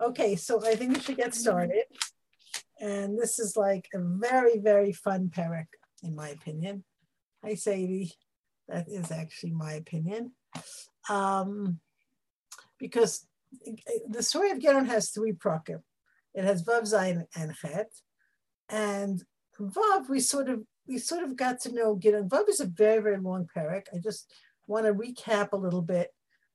Okay, 0.00 0.36
so 0.36 0.64
I 0.64 0.76
think 0.76 0.94
we 0.94 1.00
should 1.00 1.16
get 1.16 1.34
started. 1.34 1.82
And 2.80 3.18
this 3.18 3.40
is 3.40 3.56
like 3.56 3.88
a 3.92 3.98
very, 3.98 4.58
very 4.58 4.92
fun 4.92 5.28
parak, 5.34 5.66
in 6.04 6.14
my 6.14 6.28
opinion. 6.28 6.84
Hi, 7.44 7.54
Sadie. 7.54 8.12
That 8.68 8.86
is 8.88 9.10
actually 9.10 9.52
my 9.52 9.72
opinion. 9.72 10.32
Um, 11.10 11.80
because 12.78 13.26
the 14.08 14.22
story 14.22 14.50
of 14.52 14.60
Gideon 14.60 14.86
has 14.86 15.10
three 15.10 15.32
prakim. 15.32 15.80
It 16.32 16.44
has 16.44 16.62
Vav, 16.62 16.82
Zayin, 16.82 17.24
and 17.34 17.56
Chet. 17.56 17.90
And 18.68 19.24
Vav, 19.58 20.08
we 20.08 20.20
sort 20.20 20.48
of 20.48 20.62
we 20.86 20.98
sort 20.98 21.24
of 21.24 21.36
got 21.36 21.60
to 21.62 21.74
know 21.74 21.96
Gideon. 21.96 22.28
Vav 22.28 22.48
is 22.48 22.60
a 22.60 22.66
very, 22.66 23.02
very 23.02 23.18
long 23.18 23.48
parak. 23.54 23.86
I 23.92 23.98
just 23.98 24.32
want 24.68 24.86
to 24.86 24.94
recap 24.94 25.52
a 25.52 25.56
little 25.56 25.82
bit 25.82 26.10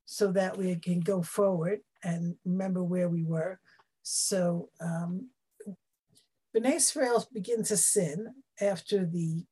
so 0.05 0.31
that 0.31 0.57
we 0.57 0.75
can 0.75 1.01
go 1.01 1.21
forward 1.21 1.79
and 2.03 2.35
remember 2.45 2.83
where 2.83 3.09
we 3.09 3.23
were. 3.23 3.59
So 4.03 4.69
um, 4.81 5.29
Bnei 6.55 6.75
Israel 6.75 7.25
begin 7.33 7.63
to 7.63 7.77
sin 7.77 8.27
after 8.61 9.05
the, 9.05 9.45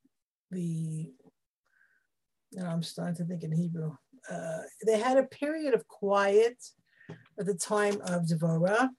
the 0.50 1.10
I'm 2.60 2.82
starting 2.82 3.16
to 3.16 3.24
think 3.24 3.42
in 3.42 3.52
Hebrew. 3.52 3.92
Uh, 4.30 4.58
they 4.86 4.98
had 4.98 5.16
a 5.16 5.24
period 5.24 5.74
of 5.74 5.88
quiet 5.88 6.62
at 7.38 7.46
the 7.46 7.54
time 7.54 8.00
of 8.02 8.26
Devorah 8.26 8.90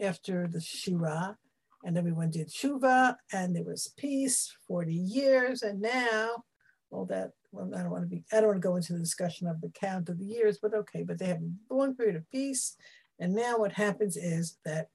after 0.00 0.48
the 0.48 0.60
Shira, 0.60 1.36
and 1.84 1.96
everyone 1.96 2.30
did 2.30 2.48
Shuva, 2.48 3.14
and 3.32 3.54
there 3.54 3.64
was 3.64 3.94
peace, 3.96 4.52
40 4.66 4.92
years, 4.92 5.62
and 5.62 5.80
now 5.80 6.42
all 6.90 7.04
that 7.06 7.32
well, 7.52 7.70
I 7.74 7.82
don't 7.82 7.90
want 7.90 8.04
to 8.04 8.08
be, 8.08 8.24
I 8.32 8.36
don't 8.36 8.48
want 8.48 8.62
to 8.62 8.68
go 8.68 8.76
into 8.76 8.92
the 8.92 8.98
discussion 8.98 9.46
of 9.46 9.60
the 9.60 9.70
count 9.70 10.08
of 10.08 10.18
the 10.18 10.24
years, 10.24 10.58
but 10.60 10.74
okay, 10.74 11.02
but 11.02 11.18
they 11.18 11.26
have 11.26 11.40
long 11.70 11.94
period 11.94 12.16
of 12.16 12.30
peace. 12.30 12.76
And 13.18 13.34
now 13.34 13.58
what 13.58 13.72
happens 13.72 14.16
is 14.16 14.58
that 14.64 14.88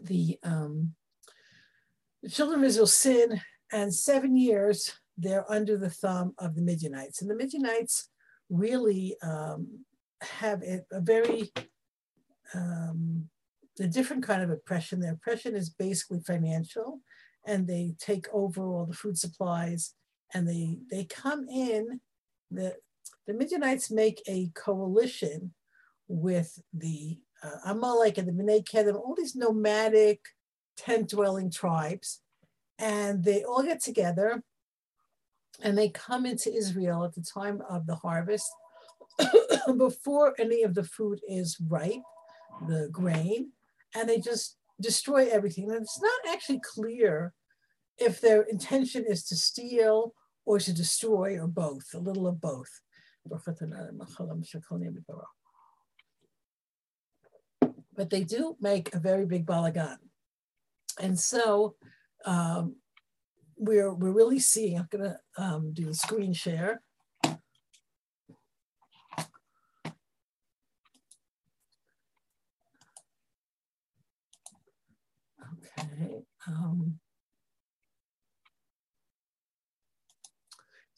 the, 0.00 0.38
um, 0.42 0.94
the 2.22 2.30
children 2.30 2.60
of 2.60 2.64
Israel 2.64 2.86
sin, 2.86 3.40
and 3.72 3.92
seven 3.92 4.36
years 4.36 4.92
they're 5.18 5.50
under 5.50 5.76
the 5.76 5.90
thumb 5.90 6.34
of 6.38 6.54
the 6.54 6.62
Midianites. 6.62 7.20
And 7.20 7.30
the 7.30 7.34
Midianites 7.34 8.08
really 8.48 9.16
um, 9.22 9.84
have 10.22 10.62
a, 10.62 10.80
a 10.92 11.00
very 11.00 11.52
um, 12.54 13.28
a 13.78 13.86
different 13.86 14.24
kind 14.24 14.42
of 14.42 14.50
oppression. 14.50 15.00
Their 15.00 15.12
oppression 15.12 15.54
is 15.54 15.70
basically 15.70 16.20
financial, 16.20 17.00
and 17.46 17.66
they 17.66 17.94
take 17.98 18.26
over 18.32 18.66
all 18.66 18.86
the 18.86 18.94
food 18.94 19.18
supplies 19.18 19.94
and 20.34 20.48
they 20.48 20.78
they 20.90 21.04
come 21.04 21.48
in 21.48 22.00
the 22.50 22.76
the 23.26 23.34
Midianites 23.34 23.90
make 23.90 24.22
a 24.26 24.50
coalition 24.54 25.54
with 26.08 26.58
the 26.72 27.18
uh, 27.42 27.58
Amalek 27.66 28.18
and 28.18 28.26
the 28.26 28.32
Bnei 28.32 28.64
Kedem, 28.64 28.96
all 28.96 29.14
these 29.14 29.36
nomadic 29.36 30.20
tent 30.76 31.10
dwelling 31.10 31.50
tribes, 31.50 32.20
and 32.78 33.22
they 33.22 33.44
all 33.44 33.62
get 33.62 33.82
together 33.82 34.42
and 35.62 35.76
they 35.76 35.88
come 35.90 36.26
into 36.26 36.52
Israel 36.52 37.04
at 37.04 37.14
the 37.14 37.22
time 37.22 37.62
of 37.68 37.86
the 37.86 37.94
harvest 37.96 38.50
before 39.76 40.34
any 40.38 40.62
of 40.62 40.74
the 40.74 40.84
food 40.84 41.20
is 41.28 41.56
ripe, 41.68 42.02
the 42.68 42.88
grain, 42.90 43.52
and 43.94 44.08
they 44.08 44.18
just 44.18 44.56
destroy 44.80 45.28
everything. 45.28 45.70
And 45.70 45.82
it's 45.82 46.00
not 46.00 46.32
actually 46.34 46.60
clear 46.60 47.34
if 47.98 48.20
their 48.20 48.42
intention 48.42 49.04
is 49.06 49.24
to 49.26 49.36
steal 49.36 50.14
or 50.44 50.58
to 50.58 50.72
destroy, 50.72 51.38
or 51.38 51.46
both, 51.46 51.94
a 51.94 51.98
little 51.98 52.26
of 52.26 52.40
both. 52.40 52.70
But 57.94 58.10
they 58.10 58.24
do 58.24 58.56
make 58.60 58.94
a 58.94 58.98
very 58.98 59.26
big 59.26 59.46
balagan. 59.46 59.96
And 60.98 61.18
so 61.18 61.76
um, 62.24 62.76
we're, 63.56 63.92
we're 63.92 64.12
really 64.12 64.38
seeing, 64.40 64.78
I'm 64.78 64.88
gonna 64.90 65.18
um, 65.36 65.72
do 65.72 65.84
the 65.86 65.94
screen 65.94 66.32
share. 66.32 66.80
Okay. 75.68 76.22
Um, 76.48 76.98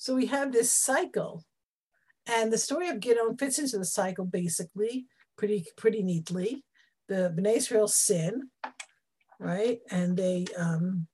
So 0.02 0.16
we 0.16 0.26
have 0.26 0.50
this 0.50 0.72
cycle. 0.72 1.44
And 2.26 2.52
the 2.52 2.58
story 2.58 2.88
of 2.88 2.98
Gideon 2.98 3.36
fits 3.36 3.60
into 3.60 3.78
the 3.78 3.84
cycle 3.84 4.24
basically 4.24 5.06
pretty, 5.38 5.64
pretty 5.76 6.02
neatly. 6.02 6.64
The 7.06 7.32
Bnei 7.32 7.58
Israel 7.58 7.86
sin, 7.86 8.50
right? 9.38 9.78
And 9.92 10.16
they, 10.16 10.46
um, 10.58 11.06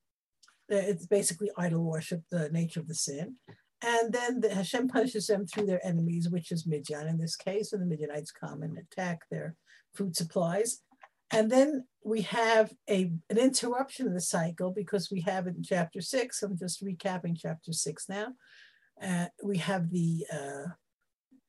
it's 0.70 1.04
basically 1.04 1.50
idol 1.58 1.84
worship, 1.84 2.22
the 2.30 2.48
nature 2.48 2.80
of 2.80 2.88
the 2.88 2.94
sin. 2.94 3.34
And 3.82 4.10
then 4.10 4.40
the, 4.40 4.54
Hashem 4.54 4.88
punishes 4.88 5.26
them 5.26 5.46
through 5.46 5.66
their 5.66 5.86
enemies, 5.86 6.30
which 6.30 6.50
is 6.50 6.66
Midian 6.66 7.08
in 7.08 7.18
this 7.18 7.36
case, 7.36 7.74
and 7.74 7.82
the 7.82 7.86
Midianites 7.86 8.32
come 8.32 8.62
and 8.62 8.78
attack 8.78 9.18
their 9.30 9.54
food 9.94 10.16
supplies. 10.16 10.80
And 11.30 11.52
then 11.52 11.84
we 12.06 12.22
have 12.22 12.72
a, 12.88 13.12
an 13.28 13.36
interruption 13.36 14.06
of 14.06 14.14
the 14.14 14.22
cycle 14.22 14.70
because 14.70 15.10
we 15.10 15.20
have 15.20 15.46
it 15.46 15.56
in 15.56 15.62
chapter 15.62 16.00
six. 16.00 16.42
I'm 16.42 16.56
just 16.56 16.82
recapping 16.82 17.36
chapter 17.38 17.74
six 17.74 18.08
now. 18.08 18.28
Uh, 19.02 19.26
we 19.42 19.58
have 19.58 19.90
the 19.90 20.26
uh, 20.32 20.70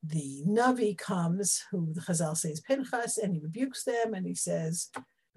the 0.03 0.43
Navi 0.47 0.97
comes, 0.97 1.63
who 1.71 1.93
the 1.93 2.01
Chazal 2.01 2.37
says 2.37 2.61
Pinchas, 2.61 3.17
and 3.17 3.33
he 3.33 3.39
rebukes 3.39 3.83
them 3.83 4.13
and 4.13 4.25
he 4.25 4.35
says, 4.35 4.89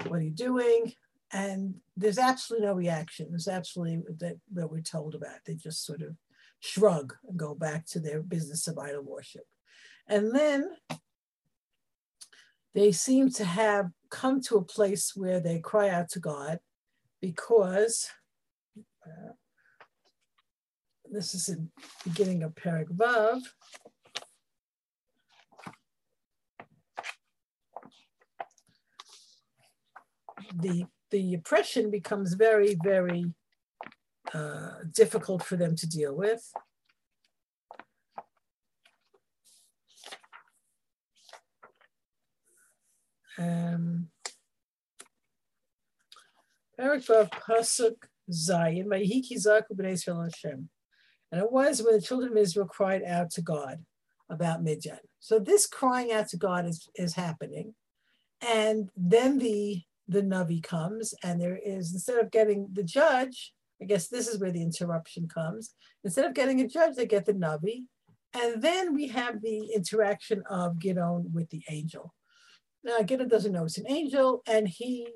What 0.06 0.21
are 0.21 0.22
you 0.22 0.31
doing? 0.31 0.93
And 1.33 1.77
there's 1.97 2.19
absolutely 2.19 2.67
no 2.67 2.75
reaction. 2.75 3.28
There's 3.31 3.49
absolutely 3.49 4.03
that, 4.19 4.37
that 4.53 4.71
we're 4.71 4.83
told 4.83 5.15
about. 5.15 5.39
They 5.47 5.55
just 5.55 5.84
sort 5.84 6.03
of 6.03 6.15
shrug 6.61 7.15
and 7.27 7.39
go 7.39 7.55
back 7.55 7.87
to 7.87 8.01
their 8.01 8.22
business 8.22 8.69
of 8.69 8.78
idol 8.78 9.03
worship. 9.03 9.47
And 10.06 10.34
then 10.34 10.69
they 12.75 12.93
seem 12.93 13.31
to 13.31 13.45
have 13.45 13.91
come 14.11 14.41
to 14.43 14.56
a 14.56 14.65
place 14.65 15.12
where 15.17 15.41
they 15.41 15.59
cry 15.59 15.89
out 15.89 16.11
to 16.11 16.21
God 16.21 16.59
because 17.21 18.09
uh, 19.06 19.33
this 21.12 21.34
is 21.34 21.47
the 21.47 21.69
beginning 22.05 22.43
of 22.43 22.55
Perik 22.55 22.89
Vav. 22.89 23.43
The, 30.55 30.87
the 31.11 31.34
oppression 31.34 31.91
becomes 31.91 32.33
very, 32.33 32.77
very 32.83 33.34
uh, 34.33 34.71
difficult 34.95 35.45
for 35.45 35.56
them 35.56 35.77
to 35.77 35.87
deal 35.87 36.17
with. 36.17 36.51
Um, 43.39 44.09
Perik 46.78 47.06
Vav 47.06 47.31
Pasuk 47.31 47.97
Zayin, 48.31 48.87
Vayiki 48.87 49.34
Zaku 49.34 49.84
Israel 49.84 50.22
Hashem. 50.22 50.71
And 51.32 51.41
it 51.41 51.50
was 51.50 51.82
when 51.82 51.94
the 51.94 52.00
children 52.00 52.32
of 52.32 52.38
Israel 52.38 52.66
cried 52.66 53.03
out 53.03 53.31
to 53.32 53.43
God 53.43 53.84
about 54.31 54.62
Midian. 54.62 54.98
So 55.19 55.38
this 55.38 55.66
crying 55.66 56.12
out 56.12 56.28
to 56.28 56.37
God 56.37 56.66
is, 56.66 56.88
is 56.94 57.15
happening. 57.15 57.75
And 58.47 58.91
then 58.97 59.38
the, 59.38 59.82
the 60.06 60.22
Navi 60.22 60.62
comes, 60.62 61.15
and 61.25 61.41
there 61.41 61.59
is, 61.65 61.92
instead 61.92 62.19
of 62.19 62.31
getting 62.31 62.69
the 62.72 62.82
judge, 62.82 63.53
I 63.81 63.87
guess 63.87 64.09
this 64.09 64.28
is 64.28 64.41
where 64.41 64.53
the 64.53 64.62
interruption 64.62 65.26
comes. 65.26 65.75
Instead 66.04 66.26
of 66.26 66.34
getting 66.34 66.60
a 66.60 66.69
judge, 66.69 66.94
they 66.94 67.06
get 67.06 67.25
the 67.25 67.34
Navi. 67.34 67.87
And 68.34 68.62
then 68.62 68.94
we 68.94 69.09
have 69.09 69.42
the 69.42 69.72
interaction 69.75 70.42
of 70.48 70.78
Gideon 70.78 71.31
with 71.32 71.50
the 71.50 71.62
angel. 71.69 72.15
Now, 72.84 72.98
Gideon 73.03 73.28
doesn't 73.28 73.53
know 73.53 73.65
it's 73.65 73.78
an 73.78 73.91
angel, 73.91 74.42
and 74.47 74.69
he 74.69 75.09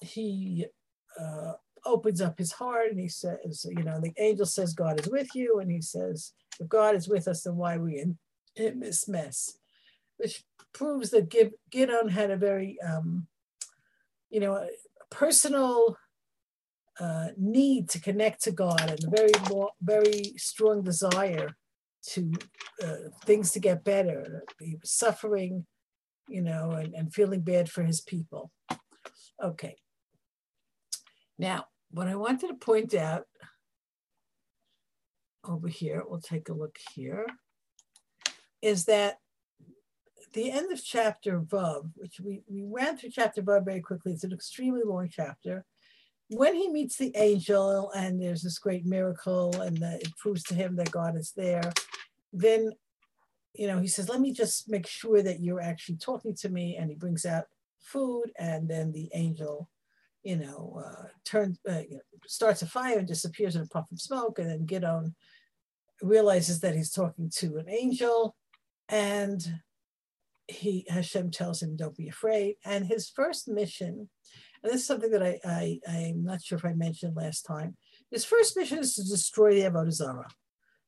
he 0.00 0.66
uh, 1.18 1.52
opens 1.84 2.20
up 2.20 2.38
his 2.38 2.52
heart 2.52 2.90
and 2.90 3.00
he 3.00 3.08
says, 3.08 3.66
you 3.68 3.82
know, 3.82 4.00
the 4.00 4.12
angel 4.18 4.46
says 4.46 4.74
God 4.74 5.00
is 5.00 5.08
with 5.08 5.34
you, 5.34 5.58
and 5.60 5.70
he 5.70 5.80
says, 5.80 6.32
if 6.60 6.68
God 6.68 6.94
is 6.94 7.08
with 7.08 7.28
us, 7.28 7.42
then 7.42 7.56
why 7.56 7.76
are 7.76 7.82
we 7.82 7.98
in, 7.98 8.18
in 8.56 8.80
this 8.80 9.08
mess? 9.08 9.58
Which 10.18 10.44
proves 10.72 11.10
that 11.10 11.30
Gideon 11.70 12.08
had 12.08 12.30
a 12.30 12.36
very, 12.36 12.78
um, 12.80 13.26
you 14.30 14.40
know, 14.40 14.54
a 14.54 14.68
personal 15.10 15.96
uh, 17.00 17.28
need 17.36 17.88
to 17.90 18.00
connect 18.00 18.42
to 18.44 18.52
God 18.52 18.88
and 18.88 19.04
a 19.04 19.10
very, 19.10 19.32
very 19.80 20.34
strong 20.36 20.82
desire 20.82 21.56
to 22.04 22.32
uh, 22.82 22.96
things 23.24 23.52
to 23.52 23.60
get 23.60 23.84
better. 23.84 24.44
He 24.60 24.76
was 24.80 24.90
suffering, 24.90 25.66
you 26.28 26.42
know, 26.42 26.70
and, 26.72 26.94
and 26.94 27.12
feeling 27.12 27.40
bad 27.40 27.70
for 27.70 27.82
his 27.82 28.00
people. 28.00 28.50
Okay. 29.42 29.76
Now, 31.38 31.66
what 31.92 32.08
I 32.08 32.16
wanted 32.16 32.48
to 32.48 32.54
point 32.54 32.94
out 32.94 33.26
over 35.44 35.68
here, 35.68 36.02
we'll 36.06 36.20
take 36.20 36.48
a 36.48 36.54
look 36.54 36.78
here, 36.94 37.26
is 38.60 38.86
that 38.86 39.18
the 40.32 40.50
end 40.50 40.72
of 40.72 40.82
chapter 40.82 41.40
Vav, 41.40 41.90
which 41.96 42.20
we, 42.20 42.42
we 42.48 42.64
ran 42.64 42.96
through 42.96 43.10
chapter 43.10 43.42
Vav 43.42 43.64
very 43.64 43.80
quickly, 43.80 44.12
it's 44.12 44.24
an 44.24 44.32
extremely 44.32 44.82
long 44.84 45.08
chapter. 45.10 45.64
When 46.30 46.54
he 46.54 46.70
meets 46.70 46.96
the 46.96 47.12
angel 47.14 47.90
and 47.90 48.20
there's 48.20 48.42
this 48.42 48.58
great 48.58 48.86
miracle 48.86 49.60
and 49.60 49.82
it 49.82 50.16
proves 50.16 50.42
to 50.44 50.54
him 50.54 50.76
that 50.76 50.90
God 50.90 51.16
is 51.16 51.32
there, 51.36 51.72
then, 52.32 52.72
you 53.54 53.66
know, 53.66 53.78
he 53.78 53.88
says, 53.88 54.08
let 54.08 54.20
me 54.20 54.32
just 54.32 54.70
make 54.70 54.86
sure 54.86 55.22
that 55.22 55.40
you're 55.40 55.60
actually 55.60 55.96
talking 55.96 56.34
to 56.36 56.48
me. 56.48 56.76
And 56.76 56.88
he 56.88 56.96
brings 56.96 57.26
out 57.26 57.44
food 57.80 58.32
and 58.38 58.66
then 58.66 58.92
the 58.92 59.10
angel, 59.12 59.68
you 60.22 60.36
know, 60.36 60.82
uh, 60.84 61.06
turns, 61.24 61.58
uh, 61.68 61.80
you 61.88 61.96
know, 61.96 62.00
starts 62.26 62.62
a 62.62 62.66
fire 62.66 62.98
and 62.98 63.08
disappears 63.08 63.56
in 63.56 63.62
a 63.62 63.66
puff 63.66 63.90
of 63.90 64.00
smoke. 64.00 64.38
And 64.38 64.48
then 64.48 64.66
Gideon 64.66 65.14
realizes 66.00 66.60
that 66.60 66.74
he's 66.76 66.90
talking 66.90 67.30
to 67.36 67.58
an 67.58 67.68
angel 67.68 68.36
and 68.88 69.60
he 70.48 70.84
Hashem 70.88 71.30
tells 71.30 71.62
him, 71.62 71.76
"Don't 71.76 71.96
be 71.96 72.08
afraid." 72.08 72.56
And 72.64 72.86
his 72.86 73.08
first 73.08 73.48
mission, 73.48 74.08
and 74.62 74.72
this 74.72 74.82
is 74.82 74.86
something 74.86 75.10
that 75.10 75.22
I, 75.22 75.40
I 75.44 75.80
I'm 75.88 76.24
not 76.24 76.42
sure 76.42 76.58
if 76.58 76.64
I 76.64 76.74
mentioned 76.74 77.16
last 77.16 77.42
time. 77.42 77.76
His 78.10 78.24
first 78.24 78.56
mission 78.56 78.78
is 78.78 78.94
to 78.96 79.02
destroy 79.02 79.54
the 79.54 79.70
Avodah 79.70 79.92
Zarah. 79.92 80.28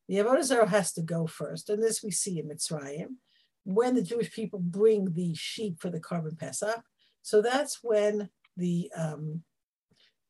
The 0.08 0.16
Avodah 0.16 0.44
Zarah 0.44 0.68
has 0.68 0.92
to 0.94 1.02
go 1.02 1.26
first, 1.26 1.70
and 1.70 1.82
this 1.82 2.02
we 2.02 2.10
see 2.10 2.38
in 2.38 2.48
Mitzrayim 2.48 3.16
when 3.64 3.94
the 3.94 4.02
Jewish 4.02 4.30
people 4.30 4.58
bring 4.58 5.14
the 5.14 5.34
sheep 5.34 5.80
for 5.80 5.88
the 5.88 6.00
korban 6.00 6.38
Pesach. 6.38 6.82
So 7.22 7.40
that's 7.40 7.78
when 7.82 8.28
the 8.56 8.90
um, 8.96 9.42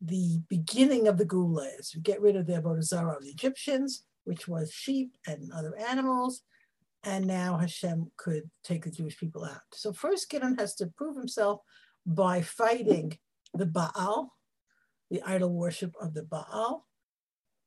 the 0.01 0.41
beginning 0.49 1.09
of 1.09 1.19
the 1.19 1.25
Geula 1.25 1.69
is. 1.79 1.93
We 1.95 2.03
get 2.03 2.21
rid 2.21 2.37
of 2.37 2.47
the 2.47 2.55
Avodah 2.55 3.17
of 3.17 3.23
the 3.23 3.31
Egyptians, 3.31 4.05
which 4.25 4.47
was 4.47 4.73
sheep 4.73 5.17
and 5.27 5.51
other 5.53 5.77
animals 5.77 6.43
and 7.05 7.27
now 7.27 7.59
Hashem 7.59 8.11
could 8.17 8.51
take 8.63 8.85
the 8.85 8.91
Jewish 8.91 9.19
people 9.19 9.45
out. 9.45 9.61
So 9.73 9.93
first 9.93 10.31
Gideon 10.31 10.57
has 10.59 10.75
to 10.77 10.87
prove 10.87 11.17
himself 11.17 11.61
by 12.07 12.41
fighting 12.41 13.19
the 13.53 13.67
Baal, 13.67 14.33
the 15.11 15.23
idol 15.23 15.53
worship 15.53 15.95
of 16.01 16.15
the 16.15 16.23
Baal. 16.23 16.87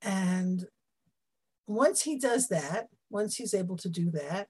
And 0.01 0.65
once 1.67 2.01
he 2.01 2.17
does 2.17 2.47
that, 2.49 2.87
once 3.09 3.35
he's 3.35 3.53
able 3.53 3.77
to 3.77 3.89
do 3.89 4.11
that, 4.11 4.47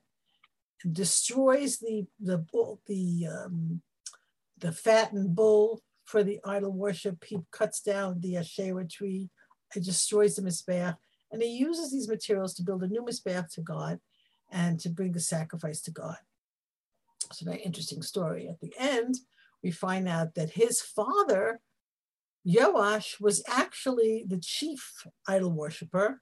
destroys 0.92 1.80
the 1.80 2.06
the 2.20 2.38
bull, 2.38 2.80
the 2.88 3.28
um, 3.28 3.82
the 4.60 4.72
fattened 4.72 5.36
bull 5.36 5.82
for 6.08 6.24
the 6.24 6.40
idol 6.44 6.72
worship. 6.72 7.24
He 7.24 7.38
cuts 7.52 7.82
down 7.82 8.22
the 8.22 8.38
Asherah 8.38 8.88
tree, 8.88 9.30
and 9.76 9.84
destroys 9.84 10.36
the 10.36 10.42
mizbeach, 10.42 10.98
and 11.32 11.42
he 11.42 11.50
uses 11.50 11.92
these 11.92 12.08
materials 12.08 12.54
to 12.56 12.64
build 12.64 12.84
a 12.84 12.88
new 12.88 13.04
mizbeach 13.04 13.52
to 13.54 13.62
God 13.62 14.00
and 14.52 14.80
to 14.80 14.90
bring 14.90 15.12
the 15.12 15.20
sacrifice 15.20 15.82
to 15.82 15.92
God. 15.92 16.18
It's 17.30 17.42
a 17.42 17.46
very 17.46 17.62
interesting 17.62 18.02
story. 18.02 18.48
At 18.48 18.62
the 18.62 18.74
end, 18.80 19.16
we 19.62 19.72
find 19.72 20.08
out 20.08 20.36
that 20.36 20.52
his 20.52 20.82
father, 20.82 21.60
Yoash, 22.48 23.20
was 23.20 23.44
actually 23.48 24.24
the 24.26 24.40
chief 24.40 25.06
idol 25.28 25.52
worshiper, 25.52 26.22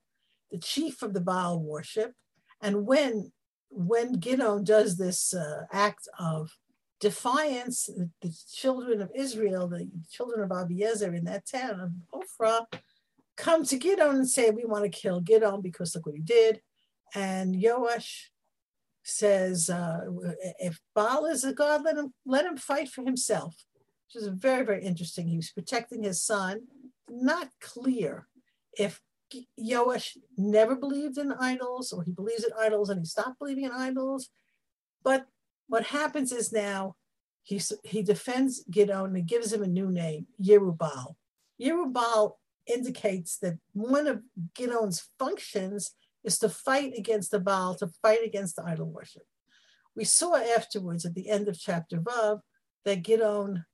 the 0.51 0.57
chief 0.57 1.03
of 1.03 1.13
the 1.13 1.21
Baal 1.21 1.59
worship. 1.59 2.13
And 2.61 2.87
when, 2.87 3.31
when 3.69 4.13
Gideon 4.13 4.63
does 4.63 4.97
this 4.97 5.35
uh, 5.35 5.65
act 5.71 6.07
of 6.17 6.49
defiance, 6.99 7.89
the, 8.21 8.35
children 8.53 9.01
of 9.01 9.11
Israel, 9.15 9.67
the 9.67 9.89
children 10.11 10.43
of 10.43 10.49
Abiezer 10.49 11.15
in 11.15 11.25
that 11.25 11.47
town 11.47 11.79
of 11.79 12.21
Ophrah, 12.21 12.65
come 13.37 13.63
to 13.65 13.77
Gideon 13.77 14.15
and 14.15 14.29
say, 14.29 14.49
We 14.51 14.65
want 14.65 14.83
to 14.83 14.89
kill 14.89 15.19
Gideon 15.19 15.61
because 15.61 15.95
look 15.95 16.05
what 16.05 16.15
he 16.15 16.21
did. 16.21 16.61
And 17.13 17.55
Yoash 17.55 18.27
says, 19.03 19.69
uh, 19.69 20.01
if 20.59 20.79
Baal 20.95 21.25
is 21.25 21.43
a 21.43 21.53
god, 21.53 21.83
let 21.83 21.97
him 21.97 22.13
let 22.25 22.45
him 22.45 22.57
fight 22.57 22.89
for 22.89 23.03
himself. 23.03 23.55
Which 24.07 24.23
is 24.23 24.29
very, 24.29 24.65
very 24.65 24.83
interesting. 24.83 25.27
He 25.27 25.37
was 25.37 25.51
protecting 25.51 26.03
his 26.03 26.21
son. 26.21 26.61
Not 27.09 27.49
clear 27.61 28.27
if 28.77 29.01
Yoash 29.59 30.17
never 30.37 30.75
believed 30.75 31.17
in 31.17 31.33
idols 31.33 31.91
or 31.91 32.03
he 32.03 32.11
believes 32.11 32.43
in 32.43 32.51
idols 32.59 32.89
and 32.89 32.99
he 32.99 33.05
stopped 33.05 33.39
believing 33.39 33.65
in 33.65 33.71
idols. 33.71 34.29
But 35.03 35.27
what 35.67 35.85
happens 35.85 36.31
is 36.31 36.51
now 36.51 36.95
he, 37.43 37.61
he 37.83 38.01
defends 38.01 38.63
Gideon 38.69 39.15
and 39.15 39.27
gives 39.27 39.53
him 39.53 39.63
a 39.63 39.67
new 39.67 39.91
name, 39.91 40.27
Yerubal. 40.41 41.15
Yerubal 41.61 42.33
indicates 42.67 43.37
that 43.37 43.59
one 43.73 44.07
of 44.07 44.21
Gideon's 44.55 45.09
functions 45.19 45.91
is 46.23 46.39
to 46.39 46.49
fight 46.49 46.93
against 46.97 47.31
the 47.31 47.39
Baal, 47.39 47.75
to 47.75 47.87
fight 48.01 48.25
against 48.25 48.55
the 48.55 48.63
idol 48.65 48.87
worship. 48.87 49.23
We 49.95 50.03
saw 50.03 50.35
afterwards 50.35 51.05
at 51.05 51.13
the 51.13 51.29
end 51.29 51.47
of 51.47 51.59
chapter 51.59 51.97
Vav 51.97 52.39
that 52.83 53.03
Gideon 53.03 53.65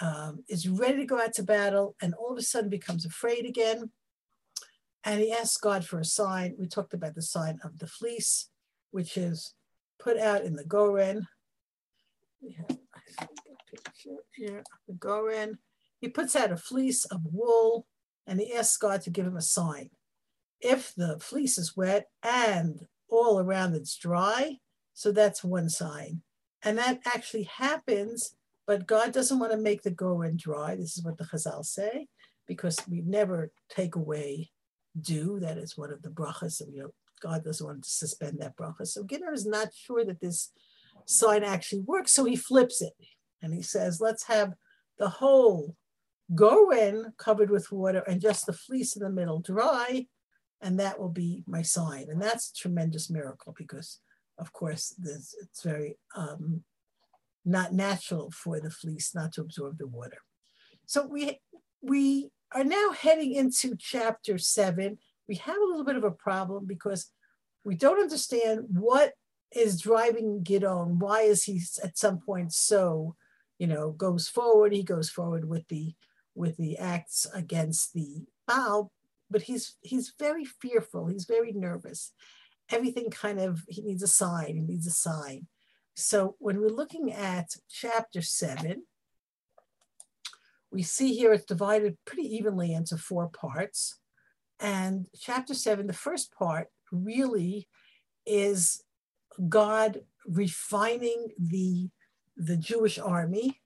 um, 0.00 0.44
is 0.48 0.68
ready 0.68 0.98
to 0.98 1.04
go 1.04 1.20
out 1.20 1.34
to 1.34 1.42
battle 1.42 1.96
and 2.00 2.14
all 2.14 2.32
of 2.32 2.38
a 2.38 2.42
sudden 2.42 2.70
becomes 2.70 3.04
afraid 3.04 3.44
again. 3.44 3.90
And 5.04 5.20
he 5.20 5.32
asks 5.32 5.58
God 5.58 5.84
for 5.84 5.98
a 5.98 6.04
sign. 6.04 6.54
We 6.58 6.66
talked 6.66 6.94
about 6.94 7.14
the 7.14 7.22
sign 7.22 7.58
of 7.62 7.78
the 7.78 7.86
fleece, 7.86 8.48
which 8.90 9.16
is 9.16 9.54
put 10.04 10.18
out 10.18 10.44
in 10.44 10.54
the 10.54 10.64
Goren. 10.64 11.26
We 12.40 12.52
have 12.52 12.70
a 12.70 13.26
picture 13.70 14.18
here 14.36 14.62
the 14.86 14.94
Goren. 14.94 15.58
He 16.00 16.08
puts 16.08 16.36
out 16.36 16.52
a 16.52 16.56
fleece 16.56 17.06
of 17.06 17.22
wool 17.32 17.86
and 18.26 18.38
he 18.38 18.54
asks 18.54 18.76
God 18.76 19.00
to 19.02 19.10
give 19.10 19.26
him 19.26 19.36
a 19.36 19.42
sign 19.42 19.90
if 20.64 20.94
the 20.94 21.18
fleece 21.20 21.58
is 21.58 21.76
wet 21.76 22.06
and 22.22 22.80
all 23.08 23.38
around 23.38 23.74
it's 23.74 23.96
dry, 23.96 24.56
so 24.94 25.12
that's 25.12 25.44
one 25.44 25.68
sign. 25.68 26.22
And 26.62 26.78
that 26.78 27.00
actually 27.04 27.44
happens, 27.44 28.34
but 28.66 28.86
God 28.86 29.12
doesn't 29.12 29.38
want 29.38 29.52
to 29.52 29.58
make 29.58 29.82
the 29.82 29.90
goren 29.90 30.36
dry. 30.36 30.74
This 30.74 30.96
is 30.96 31.04
what 31.04 31.18
the 31.18 31.24
Chazal 31.24 31.64
say, 31.64 32.08
because 32.48 32.78
we 32.90 33.02
never 33.02 33.52
take 33.68 33.94
away 33.94 34.50
dew. 34.98 35.38
That 35.40 35.58
is 35.58 35.76
one 35.76 35.92
of 35.92 36.02
the 36.02 36.08
brachas. 36.08 36.52
So, 36.52 36.64
you 36.72 36.84
know, 36.84 36.90
God 37.24 37.44
doesn't 37.44 37.66
want 37.66 37.82
to 37.84 37.90
suspend 37.90 38.38
that 38.38 38.56
bracha. 38.56 38.86
So 38.86 39.02
Gideon 39.02 39.32
is 39.32 39.46
not 39.46 39.68
sure 39.74 40.04
that 40.04 40.20
this 40.20 40.52
sign 41.06 41.42
actually 41.42 41.80
works. 41.80 42.12
So 42.12 42.24
he 42.24 42.36
flips 42.36 42.82
it 42.82 42.92
and 43.42 43.54
he 43.54 43.62
says, 43.62 44.00
let's 44.00 44.24
have 44.24 44.52
the 44.98 45.08
whole 45.08 45.74
goren 46.34 47.12
covered 47.18 47.50
with 47.50 47.72
water 47.72 48.02
and 48.06 48.20
just 48.20 48.46
the 48.46 48.52
fleece 48.52 48.96
in 48.96 49.02
the 49.02 49.10
middle 49.10 49.40
dry 49.40 50.06
and 50.64 50.80
that 50.80 50.98
will 50.98 51.10
be 51.10 51.44
my 51.46 51.62
sign. 51.62 52.06
And 52.08 52.20
that's 52.20 52.50
a 52.50 52.54
tremendous 52.54 53.10
miracle 53.10 53.54
because, 53.56 54.00
of 54.38 54.52
course, 54.52 54.94
this, 54.98 55.34
it's 55.42 55.62
very 55.62 55.98
um, 56.16 56.62
not 57.44 57.72
natural 57.74 58.30
for 58.30 58.60
the 58.60 58.70
fleece 58.70 59.14
not 59.14 59.32
to 59.34 59.42
absorb 59.42 59.78
the 59.78 59.86
water. 59.86 60.18
So 60.86 61.06
we 61.06 61.40
we 61.82 62.30
are 62.52 62.64
now 62.64 62.92
heading 62.92 63.34
into 63.34 63.76
chapter 63.78 64.38
seven. 64.38 64.98
We 65.28 65.36
have 65.36 65.56
a 65.56 65.64
little 65.64 65.84
bit 65.84 65.96
of 65.96 66.04
a 66.04 66.10
problem 66.10 66.64
because 66.66 67.10
we 67.64 67.74
don't 67.74 68.00
understand 68.00 68.66
what 68.70 69.14
is 69.54 69.80
driving 69.80 70.42
Gideon. 70.42 70.98
Why 70.98 71.22
is 71.22 71.44
he 71.44 71.60
at 71.82 71.96
some 71.96 72.18
point 72.18 72.52
so, 72.52 73.16
you 73.58 73.66
know, 73.66 73.92
goes 73.92 74.28
forward? 74.28 74.72
He 74.72 74.82
goes 74.82 75.08
forward 75.10 75.48
with 75.48 75.66
the 75.68 75.94
with 76.34 76.56
the 76.56 76.76
acts 76.78 77.26
against 77.32 77.94
the 77.94 78.24
Baal, 78.46 78.90
but 79.30 79.42
he's 79.42 79.76
he's 79.80 80.12
very 80.18 80.44
fearful. 80.44 81.06
He's 81.06 81.24
very 81.24 81.52
nervous. 81.52 82.12
Everything 82.70 83.10
kind 83.10 83.40
of 83.40 83.62
he 83.68 83.82
needs 83.82 84.02
a 84.02 84.08
sign. 84.08 84.56
He 84.56 84.62
needs 84.62 84.86
a 84.86 84.90
sign. 84.90 85.46
So 85.94 86.34
when 86.38 86.60
we're 86.60 86.68
looking 86.68 87.12
at 87.12 87.54
chapter 87.70 88.20
seven, 88.20 88.82
we 90.72 90.82
see 90.82 91.14
here 91.14 91.32
it's 91.32 91.44
divided 91.44 91.96
pretty 92.04 92.34
evenly 92.34 92.72
into 92.72 92.96
four 92.96 93.28
parts. 93.28 94.00
And 94.58 95.06
chapter 95.18 95.54
seven, 95.54 95.86
the 95.86 95.92
first 95.92 96.32
part 96.32 96.68
really 96.90 97.68
is 98.26 98.82
God 99.48 100.00
refining 100.26 101.28
the, 101.38 101.90
the 102.36 102.56
Jewish 102.56 102.98
army 102.98 103.60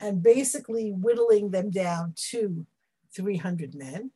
and 0.00 0.22
basically 0.22 0.90
whittling 0.90 1.50
them 1.50 1.70
down 1.70 2.14
to 2.30 2.66
300 3.14 3.74
men. 3.74 4.10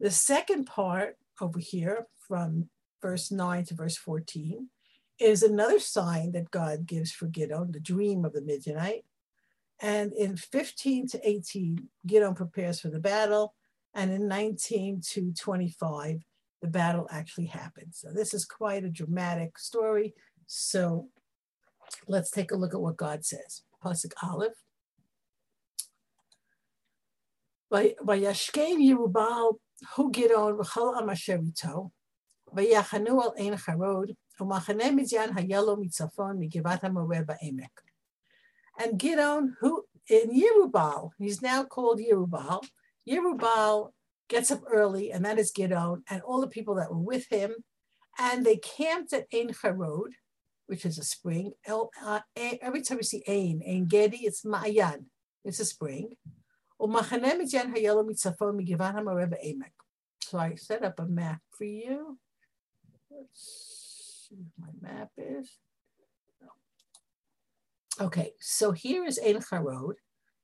The 0.00 0.10
second 0.10 0.64
part 0.64 1.16
over 1.40 1.58
here 1.58 2.06
from 2.26 2.68
verse 3.00 3.30
9 3.30 3.64
to 3.66 3.74
verse 3.74 3.96
14 3.96 4.68
is 5.18 5.42
another 5.42 5.78
sign 5.78 6.32
that 6.32 6.50
God 6.50 6.86
gives 6.86 7.12
for 7.12 7.26
Gideon, 7.26 7.70
the 7.72 7.80
dream 7.80 8.24
of 8.24 8.32
the 8.32 8.42
Midianite. 8.42 9.04
And 9.80 10.12
in 10.12 10.36
15 10.36 11.08
to 11.08 11.28
18, 11.28 11.88
Gideon 12.06 12.34
prepares 12.34 12.80
for 12.80 12.88
the 12.88 12.98
battle. 12.98 13.54
And 13.94 14.10
in 14.10 14.26
19 14.26 15.02
to 15.12 15.32
25, 15.32 16.22
the 16.63 16.67
battle 16.67 17.07
actually 17.09 17.47
happens. 17.47 17.99
So 17.99 18.11
this 18.13 18.33
is 18.33 18.45
quite 18.45 18.83
a 18.83 18.89
dramatic 18.89 19.57
story. 19.57 20.13
So 20.47 21.09
let's 22.07 22.31
take 22.31 22.51
a 22.51 22.55
look 22.55 22.73
at 22.73 22.81
what 22.81 22.97
God 22.97 23.25
says. 23.25 23.63
Pasuk 23.83 24.13
Aleph. 24.21 24.53
Vayashkem 27.71 28.77
Yerubal 28.77 29.55
hu 29.95 30.11
Gidon 30.11 30.57
v'chol 30.59 30.97
am 31.01 31.09
asher 31.09 31.39
ito, 31.39 31.91
v'yachanu 32.53 33.21
al 33.21 33.33
ein 33.37 33.55
charod, 33.57 34.15
ומחנה 34.39 34.91
מדיין 34.91 35.37
היה 35.37 35.61
לו 35.61 35.77
מצפון 35.77 36.39
מגבעת 36.39 36.83
המורה 36.83 37.17
בעמק. 37.25 37.81
And 38.79 38.97
Gidon, 38.97 39.55
who 39.59 39.83
in 40.07 40.31
Yerubal, 40.31 41.11
he's 41.17 41.41
now 41.41 41.65
called 41.65 41.99
Yerubal. 41.99 42.63
Yerubal 43.07 43.91
gets 44.28 44.50
up 44.50 44.62
early, 44.70 45.12
and 45.12 45.24
that 45.24 45.38
is 45.38 45.52
Gidon, 45.52 46.02
and 46.08 46.22
all 46.22 46.40
the 46.40 46.46
people 46.46 46.74
that 46.76 46.90
were 46.90 46.98
with 46.98 47.26
him, 47.30 47.54
and 48.18 48.44
they 48.44 48.56
camped 48.56 49.12
at 49.12 49.26
Ein 49.32 49.48
Charod, 49.48 50.12
which 50.66 50.86
is 50.86 50.98
a 50.98 51.04
spring. 51.04 51.52
Uh, 51.68 52.20
every 52.36 52.82
time 52.82 52.96
we 52.98 53.02
see 53.02 53.22
Ein, 53.28 53.62
Ein 53.66 53.86
Gedi, 53.86 54.24
it's 54.24 54.44
Ma'ayan, 54.44 55.04
it's 55.44 55.60
a 55.60 55.64
spring. 55.64 56.16
So 56.80 56.88
I 60.38 60.54
set 60.54 60.84
up 60.84 60.98
a 60.98 61.06
map 61.06 61.40
for 61.50 61.64
you. 61.64 62.18
Let's 63.10 64.26
see 64.28 64.36
what 64.56 64.74
my 64.82 64.88
map 64.90 65.10
is. 65.18 65.58
Okay, 68.00 68.32
so 68.40 68.72
here 68.72 69.04
is 69.04 69.20
Ein 69.24 69.36
Charod, 69.36 69.94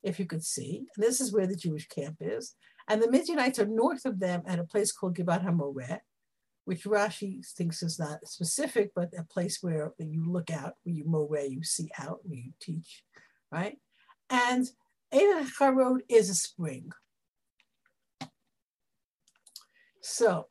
if 0.03 0.21
you 0.21 0.27
could 0.27 0.45
see. 0.45 0.87
And 0.95 1.05
this 1.05 1.21
is 1.21 1.33
where 1.33 1.47
the 1.47 1.57
Jewish 1.57 1.89
camp 1.89 2.19
is. 2.21 2.55
And 2.89 3.03
the 3.03 3.11
Midianites 3.11 3.59
are 3.59 3.67
north 3.67 4.05
of 4.05 4.21
them 4.21 4.43
at 4.47 4.59
a 4.59 4.65
place 4.65 4.93
called 4.93 5.17
Givat 5.17 5.45
HaMoreh, 5.45 5.99
which 6.65 6.85
Rashi 6.85 7.45
thinks 7.47 7.83
is 7.83 7.99
not 7.99 8.27
specific, 8.27 8.93
but 8.95 9.13
a 9.19 9.25
place 9.25 9.59
where 9.61 9.93
you 9.99 10.31
look 10.31 10.51
out, 10.51 10.75
where 10.83 10.95
you 10.95 11.05
mow 11.05 11.25
where 11.25 11.47
you 11.47 11.63
see 11.63 11.91
out, 11.99 12.21
where 12.25 12.39
you 12.39 12.53
teach, 12.61 13.03
right? 13.51 13.79
And 14.29 14.67
Ein 15.13 15.47
Charod 15.47 16.01
is 16.09 16.31
a 16.31 16.35
spring. 16.35 16.93
So, 20.03 20.47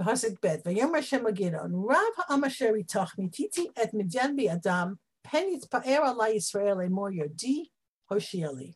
Pasuk 0.00 0.40
Bet, 0.40 0.64
Vayom 0.64 0.94
Hashem 0.94 1.24
Agidon, 1.24 1.70
Rav 1.72 2.14
Ha'amasher 2.16 2.72
Itach 2.72 3.10
Mititi 3.18 3.66
et 3.76 3.92
Midyan 3.92 4.38
Adam, 4.48 4.98
Pen 5.24 5.54
Yitzpa'er 5.54 6.00
Allah 6.00 6.30
Yisrael 6.30 6.88
Emor 6.88 7.12
Yodi 7.12 7.64
Hoshiali. 8.10 8.74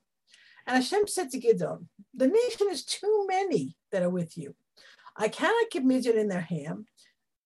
And 0.67 0.77
Hashem 0.77 1.07
said 1.09 1.31
to 1.31 1.41
Gidon, 1.41 1.87
the 2.15 2.29
nation 2.29 2.69
is 2.71 2.85
too 2.85 3.27
many 3.29 3.77
that 3.91 4.03
are 4.03 4.11
with 4.11 4.37
you. 4.37 4.55
I 5.17 5.29
cannot 5.29 5.71
give 5.71 5.85
Midian 5.85 6.19
in 6.19 6.29
their 6.29 6.41
hand 6.41 6.87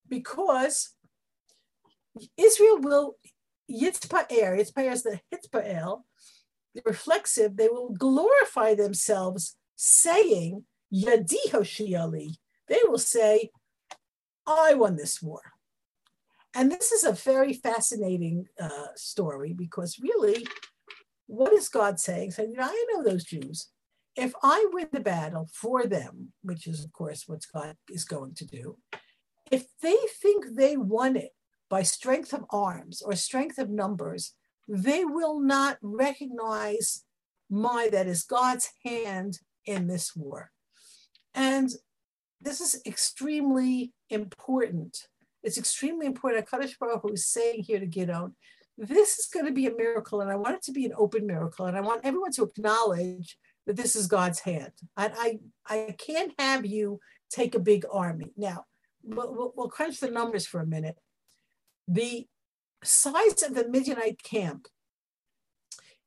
because 0.08 0.94
Israel 2.36 2.78
will 2.80 3.16
Yitzpa'er, 3.70 4.58
Yitzpa'er 4.58 4.92
is 4.92 5.02
the 5.02 5.20
Hitzpa'el, 5.32 6.02
the 6.74 6.82
reflexive, 6.84 7.56
they 7.56 7.68
will 7.68 7.90
glorify 7.90 8.74
themselves 8.74 9.56
saying, 9.76 10.64
Yadi 10.92 11.50
Hoshiali. 11.50 12.36
They 12.68 12.80
will 12.84 12.98
say, 12.98 13.50
I 14.46 14.74
won 14.74 14.96
this 14.96 15.20
war. 15.20 15.40
And 16.54 16.70
this 16.70 16.92
is 16.92 17.04
a 17.04 17.12
very 17.12 17.52
fascinating 17.52 18.46
uh, 18.60 18.88
story 18.94 19.52
because 19.52 19.98
really, 19.98 20.46
what 21.26 21.52
is 21.52 21.68
God 21.68 21.98
saying? 22.00 22.32
Saying, 22.32 22.50
you 22.50 22.56
know, 22.56 22.64
I 22.64 22.84
know 22.92 23.02
those 23.02 23.24
Jews. 23.24 23.68
If 24.16 24.32
I 24.42 24.66
win 24.72 24.88
the 24.92 25.00
battle 25.00 25.48
for 25.52 25.86
them, 25.86 26.32
which 26.42 26.66
is, 26.66 26.84
of 26.84 26.92
course, 26.92 27.24
what 27.26 27.44
God 27.52 27.76
is 27.90 28.04
going 28.04 28.34
to 28.36 28.46
do, 28.46 28.78
if 29.50 29.64
they 29.82 29.96
think 30.22 30.46
they 30.52 30.76
won 30.76 31.16
it 31.16 31.32
by 31.68 31.82
strength 31.82 32.32
of 32.32 32.44
arms 32.50 33.02
or 33.02 33.14
strength 33.14 33.58
of 33.58 33.68
numbers, 33.68 34.34
they 34.68 35.04
will 35.04 35.40
not 35.40 35.78
recognize 35.82 37.04
my, 37.50 37.88
that 37.92 38.06
is 38.06 38.24
God's 38.24 38.70
hand 38.84 39.38
in 39.66 39.86
this 39.86 40.16
war. 40.16 40.50
And 41.34 41.70
this 42.40 42.60
is 42.60 42.80
extremely 42.86 43.92
important. 44.10 45.08
It's 45.42 45.58
extremely 45.58 46.06
important. 46.06 46.48
Kadosh 46.48 46.78
Baruch 46.78 47.02
Hu 47.02 47.12
is 47.12 47.26
saying 47.26 47.62
here 47.62 47.78
to 47.78 47.86
Gidon, 47.86 48.32
this 48.78 49.18
is 49.18 49.26
going 49.26 49.46
to 49.46 49.52
be 49.52 49.66
a 49.66 49.74
miracle, 49.74 50.20
and 50.20 50.30
I 50.30 50.36
want 50.36 50.56
it 50.56 50.62
to 50.64 50.72
be 50.72 50.84
an 50.84 50.92
open 50.96 51.26
miracle, 51.26 51.66
and 51.66 51.76
I 51.76 51.80
want 51.80 52.02
everyone 52.04 52.32
to 52.32 52.44
acknowledge 52.44 53.38
that 53.66 53.76
this 53.76 53.96
is 53.96 54.06
God's 54.06 54.40
hand. 54.40 54.72
I 54.96 55.38
I, 55.68 55.86
I 55.88 55.94
can't 55.98 56.32
have 56.38 56.66
you 56.66 57.00
take 57.30 57.54
a 57.54 57.60
big 57.60 57.84
army. 57.90 58.32
Now, 58.36 58.64
we'll, 59.02 59.52
we'll 59.56 59.68
crunch 59.68 60.00
the 60.00 60.10
numbers 60.10 60.46
for 60.46 60.60
a 60.60 60.66
minute. 60.66 60.96
The 61.88 62.26
size 62.84 63.42
of 63.42 63.54
the 63.54 63.66
Midianite 63.68 64.22
camp 64.22 64.68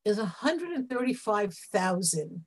is 0.05 0.17
135,000 0.17 2.45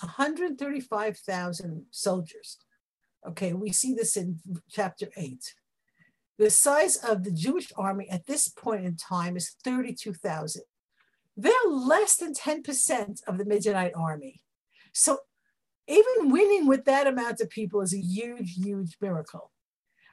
135,000 0.00 1.86
soldiers. 1.90 2.58
Okay, 3.28 3.52
we 3.52 3.70
see 3.70 3.94
this 3.94 4.16
in 4.16 4.40
chapter 4.70 5.08
8. 5.16 5.54
The 6.40 6.48
size 6.48 6.96
of 6.96 7.22
the 7.22 7.30
Jewish 7.30 7.70
army 7.76 8.08
at 8.08 8.24
this 8.24 8.48
point 8.48 8.86
in 8.86 8.96
time 8.96 9.36
is 9.36 9.56
32,000. 9.62 10.62
They're 11.36 11.52
less 11.68 12.16
than 12.16 12.32
10% 12.32 13.18
of 13.28 13.36
the 13.36 13.44
Midianite 13.44 13.92
army. 13.94 14.40
So 14.94 15.18
even 15.86 16.32
winning 16.32 16.66
with 16.66 16.86
that 16.86 17.06
amount 17.06 17.42
of 17.42 17.50
people 17.50 17.82
is 17.82 17.92
a 17.92 18.00
huge, 18.00 18.54
huge 18.54 18.96
miracle. 19.02 19.52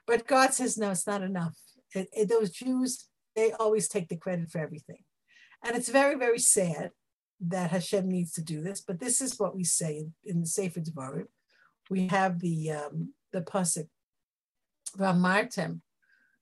But 0.06 0.28
God 0.28 0.54
says, 0.54 0.78
no, 0.78 0.92
it's 0.92 1.08
not 1.08 1.22
enough. 1.22 1.56
It, 1.96 2.10
it, 2.12 2.28
those 2.28 2.52
Jews, 2.52 3.08
they 3.34 3.54
always 3.54 3.88
take 3.88 4.10
the 4.10 4.18
credit 4.18 4.52
for 4.52 4.60
everything. 4.60 5.06
And 5.64 5.78
it's 5.78 5.88
very, 5.88 6.16
very 6.16 6.40
sad 6.40 6.92
that 7.40 7.72
Hashem 7.72 8.06
needs 8.06 8.34
to 8.34 8.42
do 8.42 8.62
this, 8.62 8.82
but 8.82 9.00
this 9.00 9.22
is 9.22 9.40
what 9.40 9.56
we 9.56 9.64
say 9.64 10.00
in, 10.00 10.14
in 10.26 10.42
the 10.42 10.48
Sefer 10.48 10.82
Devarim. 10.82 11.28
We 11.90 12.08
have 12.08 12.42
the 12.42 12.72
um, 12.72 13.14
the 13.32 13.40
pasuk 13.40 13.88
Ramartem, 14.98 15.82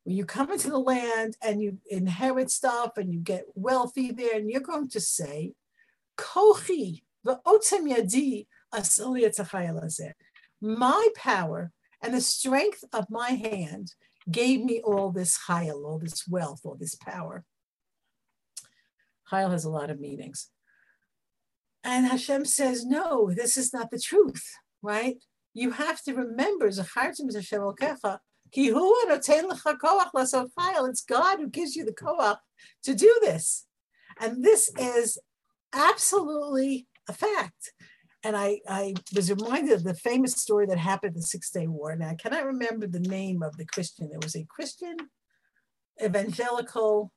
when 0.05 0.15
you 0.15 0.23
come 0.23 0.51
into 0.51 0.69
the 0.69 0.79
land 0.79 1.35
and 1.41 1.61
you 1.61 1.79
inherit 1.89 2.49
stuff 2.49 2.91
and 2.95 3.11
you 3.11 3.19
get 3.19 3.45
wealthy 3.55 4.11
there, 4.11 4.37
and 4.37 4.49
you're 4.49 4.61
going 4.61 4.87
to 4.89 5.01
say, 5.01 5.53
Kochi 6.15 7.03
v'otem 7.25 7.91
yadi 7.91 8.45
my 10.61 11.07
power 11.15 11.71
and 12.01 12.13
the 12.13 12.21
strength 12.21 12.83
of 12.93 13.09
my 13.09 13.29
hand 13.29 13.93
gave 14.29 14.63
me 14.63 14.81
all 14.83 15.11
this 15.11 15.39
chayil, 15.47 15.85
all 15.85 15.99
this 15.99 16.27
wealth, 16.27 16.61
all 16.63 16.75
this 16.79 16.95
power. 16.95 17.45
Chayil 19.31 19.51
has 19.51 19.65
a 19.65 19.69
lot 19.69 19.89
of 19.89 19.99
meanings. 19.99 20.49
And 21.83 22.05
Hashem 22.07 22.45
says, 22.45 22.85
no, 22.85 23.31
this 23.31 23.57
is 23.57 23.73
not 23.73 23.91
the 23.91 23.99
truth, 23.99 24.43
right? 24.81 25.17
You 25.53 25.71
have 25.71 26.01
to 26.03 26.13
remember, 26.13 26.69
it's 30.87 31.03
God 31.03 31.39
who 31.39 31.49
gives 31.49 31.75
you 31.75 31.85
the 31.85 31.93
koach 31.93 32.37
to 32.83 32.95
do 32.95 33.17
this. 33.21 33.65
And 34.19 34.43
this 34.43 34.71
is 34.79 35.17
absolutely 35.73 36.87
a 37.09 37.13
fact. 37.13 37.73
And 38.23 38.35
I, 38.35 38.59
I 38.67 38.95
was 39.15 39.29
reminded 39.29 39.73
of 39.73 39.83
the 39.83 39.93
famous 39.93 40.33
story 40.33 40.65
that 40.65 40.79
happened 40.79 41.13
in 41.15 41.21
the 41.21 41.27
Six 41.27 41.51
Day 41.51 41.67
War. 41.67 41.95
Now, 41.95 42.09
I 42.09 42.15
cannot 42.15 42.45
remember 42.45 42.87
the 42.87 42.99
name 42.99 43.43
of 43.43 43.55
the 43.57 43.65
Christian. 43.65 44.09
There 44.09 44.19
was 44.21 44.35
a 44.35 44.47
Christian 44.49 44.97
evangelical 46.03 47.11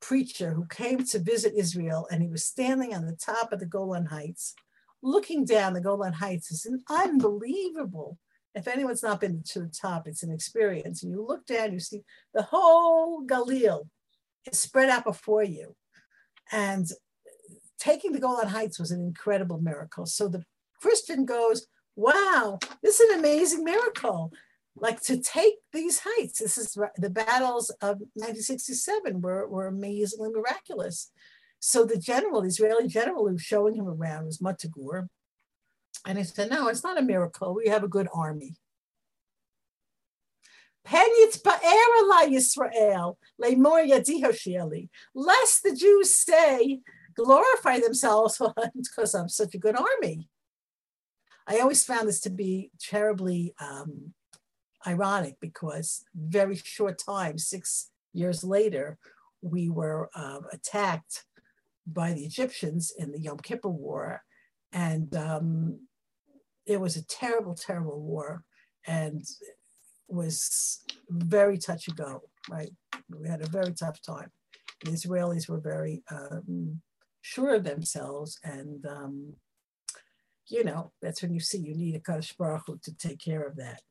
preacher 0.00 0.52
who 0.52 0.66
came 0.66 1.04
to 1.04 1.18
visit 1.18 1.54
Israel, 1.56 2.06
and 2.10 2.22
he 2.22 2.28
was 2.28 2.44
standing 2.44 2.94
on 2.94 3.04
the 3.04 3.16
top 3.16 3.52
of 3.52 3.58
the 3.58 3.66
Golan 3.66 4.06
Heights, 4.06 4.54
looking 5.02 5.44
down 5.44 5.72
the 5.72 5.80
Golan 5.80 6.12
Heights. 6.12 6.52
It's 6.52 6.66
an 6.66 6.84
unbelievable. 6.88 8.18
If 8.58 8.68
anyone's 8.68 9.02
not 9.02 9.20
been 9.20 9.42
to 9.46 9.60
the 9.60 9.68
top, 9.68 10.06
it's 10.06 10.22
an 10.22 10.32
experience. 10.32 11.02
And 11.02 11.12
you 11.12 11.24
look 11.26 11.46
down, 11.46 11.72
you 11.72 11.80
see 11.80 12.02
the 12.34 12.42
whole 12.42 13.26
Galil 13.26 13.88
is 14.50 14.60
spread 14.60 14.88
out 14.88 15.04
before 15.04 15.42
you. 15.42 15.74
And 16.52 16.86
taking 17.78 18.12
the 18.12 18.20
Golan 18.20 18.48
Heights 18.48 18.78
was 18.78 18.90
an 18.90 19.00
incredible 19.00 19.60
miracle. 19.60 20.06
So 20.06 20.28
the 20.28 20.44
Christian 20.80 21.24
goes, 21.24 21.66
Wow, 21.96 22.58
this 22.82 23.00
is 23.00 23.10
an 23.10 23.18
amazing 23.18 23.64
miracle 23.64 24.32
like 24.80 25.00
to 25.02 25.18
take 25.18 25.54
these 25.72 26.00
heights. 26.04 26.38
This 26.38 26.56
is 26.56 26.76
the 26.96 27.10
battles 27.10 27.70
of 27.82 27.98
1967 28.14 29.20
were, 29.20 29.48
were 29.48 29.66
amazingly 29.66 30.30
miraculous. 30.30 31.10
So 31.60 31.84
the 31.84 31.98
general, 31.98 32.42
the 32.42 32.48
Israeli 32.48 32.86
general 32.86 33.26
who 33.26 33.32
was 33.32 33.42
showing 33.42 33.74
him 33.74 33.88
around 33.88 34.26
was 34.26 34.38
Motta 34.38 34.70
Gur. 34.70 35.08
And 36.06 36.18
he 36.18 36.24
said, 36.24 36.50
no, 36.50 36.68
it's 36.68 36.84
not 36.84 36.98
a 36.98 37.02
miracle. 37.02 37.54
We 37.54 37.68
have 37.68 37.84
a 37.84 37.88
good 37.88 38.08
army. 38.12 38.56
Lest 45.14 45.62
the 45.62 45.74
Jews 45.74 46.14
say, 46.14 46.80
glorify 47.14 47.80
themselves 47.80 48.40
because 48.74 49.14
I'm 49.14 49.28
such 49.28 49.54
a 49.54 49.58
good 49.58 49.76
army. 49.76 50.30
I 51.46 51.58
always 51.58 51.84
found 51.84 52.08
this 52.08 52.20
to 52.20 52.30
be 52.30 52.70
terribly 52.80 53.54
um, 53.60 54.14
ironic 54.86 55.36
because 55.40 56.04
very 56.14 56.56
short 56.56 56.98
time, 56.98 57.38
six 57.38 57.90
years 58.12 58.44
later, 58.44 58.98
we 59.42 59.68
were 59.68 60.10
uh, 60.14 60.40
attacked 60.52 61.24
by 61.86 62.12
the 62.12 62.24
Egyptians 62.24 62.92
in 62.96 63.12
the 63.12 63.20
Yom 63.20 63.38
Kippur 63.38 63.68
War. 63.68 64.22
And 64.72 65.14
um, 65.16 65.80
it 66.68 66.80
was 66.80 66.96
a 66.96 67.04
terrible, 67.06 67.54
terrible 67.54 68.00
war. 68.00 68.44
And 68.86 69.24
was 70.08 70.80
very 71.10 71.58
touch 71.58 71.88
and 71.88 71.96
go, 71.96 72.22
right? 72.50 72.70
We 73.10 73.28
had 73.28 73.42
a 73.42 73.48
very 73.48 73.72
tough 73.72 74.00
time. 74.00 74.30
The 74.84 74.90
Israelis 74.90 75.48
were 75.48 75.60
very 75.60 76.02
um, 76.10 76.80
sure 77.20 77.54
of 77.54 77.64
themselves, 77.64 78.38
and 78.42 78.84
um, 78.86 79.34
you 80.46 80.64
know 80.64 80.92
that's 81.02 81.20
when 81.20 81.34
you 81.34 81.40
see 81.40 81.58
you 81.58 81.74
need 81.74 81.94
a 81.94 82.00
Kadosh 82.00 82.36
Baruch 82.36 82.62
Hu 82.66 82.78
to 82.82 82.96
take 82.96 83.18
care 83.18 83.42
of 83.42 83.56
that. 83.56 83.82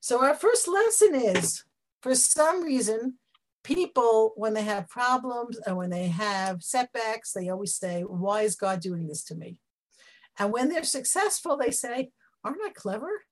So 0.00 0.22
our 0.22 0.34
first 0.34 0.68
lesson 0.68 1.14
is, 1.14 1.64
for 2.02 2.14
some 2.14 2.62
reason, 2.62 3.18
people 3.64 4.32
when 4.36 4.52
they 4.52 4.64
have 4.64 4.88
problems 4.88 5.58
and 5.66 5.76
when 5.76 5.90
they 5.90 6.08
have 6.08 6.62
setbacks, 6.62 7.32
they 7.32 7.48
always 7.48 7.76
say, 7.76 8.02
"Why 8.02 8.42
is 8.42 8.56
God 8.56 8.80
doing 8.80 9.06
this 9.06 9.22
to 9.24 9.36
me?" 9.36 9.58
And 10.38 10.52
when 10.52 10.68
they're 10.68 10.84
successful, 10.84 11.56
they 11.56 11.70
say, 11.70 12.10
"Aren't 12.44 12.62
I 12.64 12.70
clever? 12.70 13.24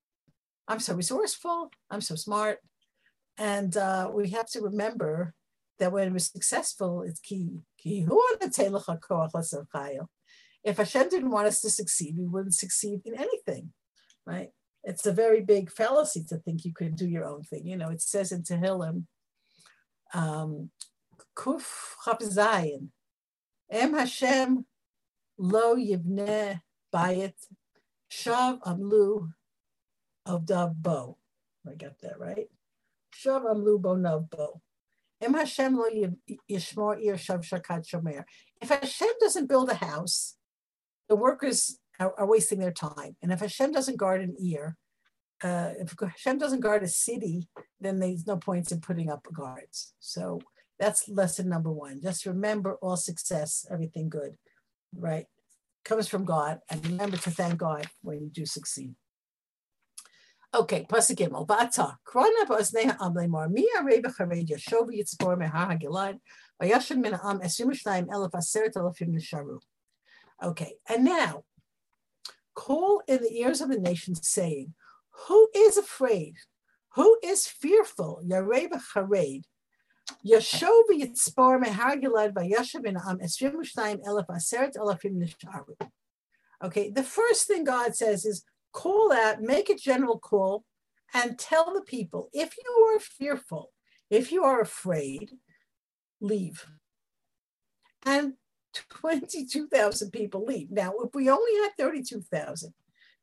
I'm 0.69 0.81
so 0.81 0.95
resourceful. 0.95 1.71
I'm 1.91 2.01
so 2.01 2.15
smart." 2.15 2.59
And 3.37 3.77
uh, 3.77 4.11
we 4.13 4.31
have 4.31 4.49
to 4.51 4.61
remember 4.61 5.35
that 5.79 5.93
when 5.93 6.13
we're 6.13 6.19
successful, 6.19 7.03
it's 7.03 7.21
key. 7.21 7.61
If 10.65 10.77
Hashem 10.79 11.09
didn't 11.09 11.31
want 11.31 11.47
us 11.49 11.61
to 11.61 11.71
succeed, 11.71 12.17
we 12.17 12.27
wouldn't 12.27 12.55
succeed 12.55 13.01
in 13.05 13.15
anything, 13.19 13.73
right? 14.25 14.51
It's 14.85 15.07
a 15.07 15.13
very 15.13 15.41
big 15.41 15.71
fallacy 15.71 16.25
to 16.29 16.37
think 16.39 16.65
you 16.65 16.73
can 16.73 16.95
do 16.95 17.07
your 17.07 17.25
own 17.25 17.43
thing. 17.43 17.67
You 17.67 17.77
know, 17.77 17.91
it 17.91 18.03
says 18.03 18.33
in 18.33 18.43
Tehillim, 18.43 19.05
um, 20.13 20.71
Kuf 21.37 21.67
Zayin, 22.07 22.89
Em 23.71 23.95
Hashem 23.95 24.65
Lo 25.39 25.75
Yivneh 25.75 26.61
Bayit 26.95 27.35
Shav 28.11 28.61
Amlu 28.61 29.33
of 30.27 30.47
Bo. 30.83 31.19
I 31.67 31.75
got 31.75 31.99
that 32.03 32.21
right. 32.21 32.49
Shav 33.15 33.45
Amlu 33.45 33.81
Bo 33.81 33.97
Nov 33.97 34.31
Bo. 34.31 34.61
If 35.21 35.33
Hashem 38.69 39.13
doesn't 39.21 39.49
build 39.49 39.71
a 39.71 39.75
house, 39.75 40.37
the 41.09 41.17
workers 41.17 41.79
are, 41.99 42.15
are, 42.19 42.27
wasting 42.27 42.59
their 42.59 42.73
time. 42.73 43.17
And 43.23 43.33
if 43.33 43.41
Hashem 43.41 43.73
doesn't 43.73 43.97
guard 43.97 44.21
an 44.21 44.37
ear, 44.39 44.77
uh, 45.43 45.71
if 45.79 45.95
Hashem 45.99 46.39
doesn't 46.39 46.61
guard 46.61 46.83
a 46.83 46.89
city, 46.89 47.49
then 47.81 48.01
there's 48.01 48.27
no 48.27 48.37
point 48.37 48.71
in 48.73 48.81
putting 48.81 49.11
up 49.11 49.27
guards. 49.33 49.95
So 50.01 50.41
that's 50.79 51.09
lesson 51.09 51.49
number 51.49 51.71
one. 51.73 52.01
Just 52.03 52.27
remember 52.27 52.75
all 52.77 52.97
success, 52.97 53.67
everything 53.71 54.09
good, 54.09 54.37
right, 54.95 55.27
comes 55.85 56.09
from 56.09 56.25
God. 56.25 56.61
And 56.71 56.85
remember 56.87 57.17
to 57.19 57.31
thank 57.31 57.59
God 57.59 57.87
when 58.03 58.21
you 58.21 58.31
do 58.31 58.47
succeed. 58.47 58.95
Okay, 60.55 60.87
krona 60.89 62.47
nisharu. 69.09 69.61
Okay, 70.43 70.75
and 70.89 71.05
now 71.05 71.45
call 72.55 73.03
in 73.09 73.21
the 73.21 73.33
ears 73.41 73.61
of 73.61 73.69
the 73.69 73.79
nations, 73.79 74.21
saying, 74.29 74.75
Who 75.27 75.49
is 75.55 75.77
afraid? 75.77 76.37
Who 76.95 77.19
is 77.25 77.49
fearful? 77.49 78.23
Yarei 78.25 78.69
b'chared 78.69 79.43
Okay, 86.63 86.91
the 86.91 87.03
first 87.03 87.47
thing 87.47 87.65
God 87.65 87.95
says 87.95 88.25
is 88.25 88.45
call 88.73 89.13
out, 89.13 89.41
make 89.43 89.69
a 89.71 89.77
general 89.77 90.19
call, 90.19 90.65
and 91.13 91.39
tell 91.39 91.73
the 91.73 91.83
people 91.83 92.29
if 92.33 92.55
you 92.57 92.95
are 92.95 93.01
fearful, 93.01 93.73
if 94.11 94.33
you 94.33 94.45
are 94.45 94.61
afraid, 94.61 95.33
leave. 96.21 96.67
And 98.05 98.35
22,000 98.75 100.11
people 100.11 100.45
leave. 100.45 100.71
Now, 100.71 100.93
if 101.05 101.15
we 101.15 101.31
only 101.31 101.63
had 101.63 101.73
32,000, 101.79 102.75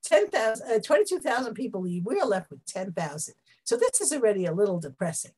10,000, 0.04 0.72
uh, 0.72 0.80
22,000 0.80 1.54
people 1.54 1.82
leave, 1.82 2.06
we 2.06 2.20
are 2.20 2.28
left 2.28 2.50
with 2.50 2.66
10,000. 2.66 3.34
So 3.64 3.76
this 3.76 4.02
is 4.02 4.14
already 4.14 4.46
a 4.46 4.54
little 4.54 4.80
depressing. 4.80 5.32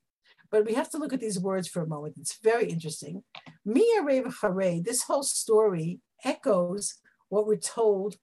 But 0.54 0.68
we 0.68 0.76
have 0.76 0.92
to 0.92 1.00
look 1.00 1.14
at 1.14 1.20
these 1.20 1.40
words 1.40 1.68
for 1.68 1.82
a 1.82 1.88
moment. 1.88 2.14
It's 2.20 2.38
very 2.38 2.70
interesting. 2.70 3.24
Mia 3.66 4.04
Reva 4.04 4.32
Hare, 4.40 4.80
this 4.84 5.02
whole 5.02 5.24
story 5.24 6.00
echoes 6.24 7.00
what 7.30 7.48
we're 7.48 7.56
told 7.56 8.18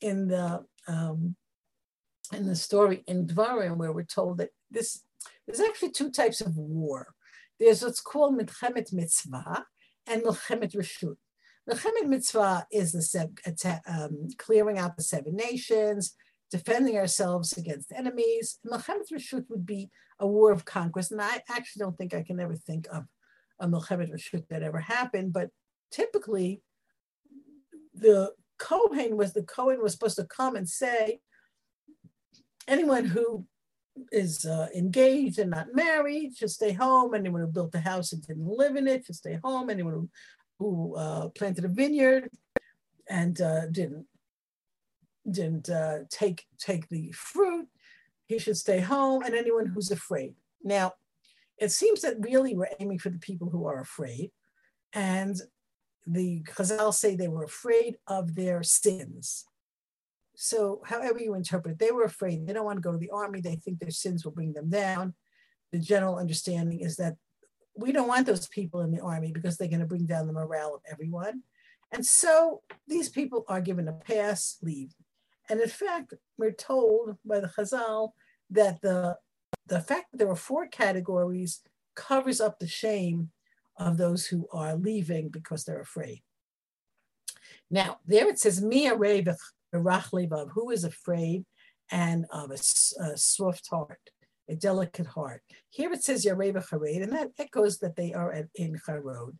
in 0.00 0.26
the 0.26 0.64
um, 0.88 1.36
in 2.32 2.46
the 2.46 2.56
story 2.56 3.04
in 3.06 3.28
Dvarim, 3.28 3.76
where 3.76 3.92
we're 3.92 4.02
told 4.02 4.38
that 4.38 4.50
this 4.68 5.04
there's 5.46 5.60
actually 5.60 5.92
two 5.92 6.10
types 6.10 6.40
of 6.40 6.56
war. 6.56 7.14
There's 7.60 7.82
what's 7.82 8.00
called 8.00 8.36
Milchemet 8.36 8.92
Mitzvah 8.92 9.64
and 10.08 10.24
Milchemet 10.24 10.74
Rishut. 10.74 11.18
Milchemet 11.70 12.08
Mitzvah 12.08 12.66
is 12.72 12.90
the 12.90 13.80
um, 13.86 14.26
clearing 14.38 14.76
out 14.76 14.96
the 14.96 15.04
seven 15.04 15.36
nations, 15.36 16.16
defending 16.50 16.96
ourselves 16.96 17.56
against 17.56 17.92
enemies. 17.92 18.58
Milchemet 18.66 19.10
Rishut 19.12 19.44
would 19.48 19.66
be 19.66 19.90
a 20.18 20.26
war 20.26 20.52
of 20.52 20.64
conquest, 20.64 21.12
and 21.12 21.20
I 21.20 21.42
actually 21.50 21.80
don't 21.80 21.96
think 21.96 22.14
I 22.14 22.22
can 22.22 22.40
ever 22.40 22.54
think 22.54 22.86
of 22.92 23.04
a 23.58 23.66
Milchemet 23.66 24.12
Rishut 24.12 24.46
that 24.48 24.62
ever 24.62 24.80
happened, 24.80 25.32
but 25.32 25.50
typically 25.90 26.62
the 27.94 28.32
Kohen 28.58 29.16
was 29.16 29.32
the 29.32 29.42
Kohen 29.42 29.82
was 29.82 29.92
supposed 29.92 30.16
to 30.16 30.24
come 30.24 30.56
and 30.56 30.68
say, 30.68 31.20
anyone 32.68 33.04
who 33.04 33.46
is 34.12 34.44
uh, 34.44 34.68
engaged 34.74 35.38
and 35.38 35.50
not 35.50 35.74
married 35.74 36.36
should 36.36 36.50
stay 36.50 36.72
home. 36.72 37.14
Anyone 37.14 37.40
who 37.40 37.46
built 37.46 37.74
a 37.74 37.80
house 37.80 38.12
and 38.12 38.26
didn't 38.26 38.46
live 38.46 38.76
in 38.76 38.86
it 38.86 39.04
should 39.04 39.16
stay 39.16 39.38
home. 39.42 39.70
Anyone 39.70 39.94
who, 39.94 40.10
who 40.58 40.96
uh, 40.96 41.28
planted 41.30 41.64
a 41.64 41.68
vineyard 41.68 42.28
and 43.08 43.40
uh, 43.40 43.66
didn't 43.66 44.06
didn't 45.30 45.68
uh, 45.68 46.00
take 46.10 46.46
take 46.58 46.88
the 46.88 47.12
fruit, 47.12 47.68
he 48.26 48.38
should 48.38 48.56
stay 48.56 48.80
home. 48.80 49.22
And 49.22 49.34
anyone 49.34 49.66
who's 49.66 49.90
afraid. 49.90 50.34
Now, 50.62 50.92
it 51.58 51.70
seems 51.70 52.02
that 52.02 52.16
really 52.20 52.54
we're 52.54 52.68
aiming 52.80 52.98
for 52.98 53.10
the 53.10 53.18
people 53.18 53.50
who 53.50 53.66
are 53.66 53.80
afraid, 53.80 54.30
and 54.92 55.36
the 56.06 56.42
Chazal 56.44 56.94
say 56.94 57.16
they 57.16 57.28
were 57.28 57.44
afraid 57.44 57.96
of 58.06 58.34
their 58.34 58.62
sins. 58.62 59.44
So, 60.36 60.82
however 60.84 61.18
you 61.18 61.34
interpret, 61.34 61.78
they 61.78 61.90
were 61.90 62.04
afraid. 62.04 62.46
They 62.46 62.52
don't 62.52 62.66
want 62.66 62.76
to 62.76 62.82
go 62.82 62.92
to 62.92 62.98
the 62.98 63.10
army. 63.10 63.40
They 63.40 63.56
think 63.56 63.78
their 63.78 63.90
sins 63.90 64.24
will 64.24 64.32
bring 64.32 64.52
them 64.52 64.68
down. 64.68 65.14
The 65.72 65.78
general 65.78 66.16
understanding 66.16 66.80
is 66.80 66.96
that 66.96 67.16
we 67.74 67.92
don't 67.92 68.08
want 68.08 68.26
those 68.26 68.46
people 68.48 68.80
in 68.82 68.90
the 68.90 69.00
army 69.00 69.32
because 69.32 69.56
they're 69.56 69.68
going 69.68 69.80
to 69.80 69.86
bring 69.86 70.06
down 70.06 70.26
the 70.26 70.32
morale 70.32 70.74
of 70.74 70.80
everyone. 70.90 71.42
And 71.92 72.04
so 72.04 72.62
these 72.86 73.08
people 73.08 73.44
are 73.48 73.60
given 73.60 73.88
a 73.88 73.92
pass, 73.92 74.58
leave. 74.62 74.94
And 75.48 75.60
in 75.60 75.68
fact, 75.68 76.14
we're 76.38 76.52
told 76.52 77.16
by 77.24 77.40
the 77.40 77.48
Chazal 77.48 78.10
that 78.50 78.80
the, 78.80 79.16
the 79.66 79.80
fact 79.80 80.10
that 80.10 80.18
there 80.18 80.26
were 80.26 80.36
four 80.36 80.66
categories 80.66 81.60
covers 81.94 82.40
up 82.40 82.58
the 82.58 82.68
shame 82.68 83.30
of 83.78 83.96
those 83.96 84.26
who 84.26 84.48
are 84.52 84.74
leaving 84.76 85.28
because 85.28 85.64
they're 85.64 85.80
afraid. 85.80 86.22
Now, 87.70 87.98
there 88.06 88.28
it 88.28 88.38
says, 88.38 88.60
who 90.52 90.70
is 90.70 90.84
afraid 90.84 91.44
and 91.90 92.26
of 92.30 92.50
a, 92.50 92.58
a, 93.02 93.16
swift 93.16 93.68
heart, 93.70 94.00
a 94.48 94.54
delicate 94.56 95.06
heart. 95.06 95.42
Here 95.70 95.92
it 95.92 96.02
says 96.02 96.24
Yareva 96.24 96.66
Chared, 96.68 97.02
and 97.02 97.12
that 97.12 97.30
echoes 97.38 97.78
that 97.78 97.96
they 97.96 98.12
are 98.12 98.32
at, 98.32 98.46
in 98.54 98.78
Charod. 98.86 99.36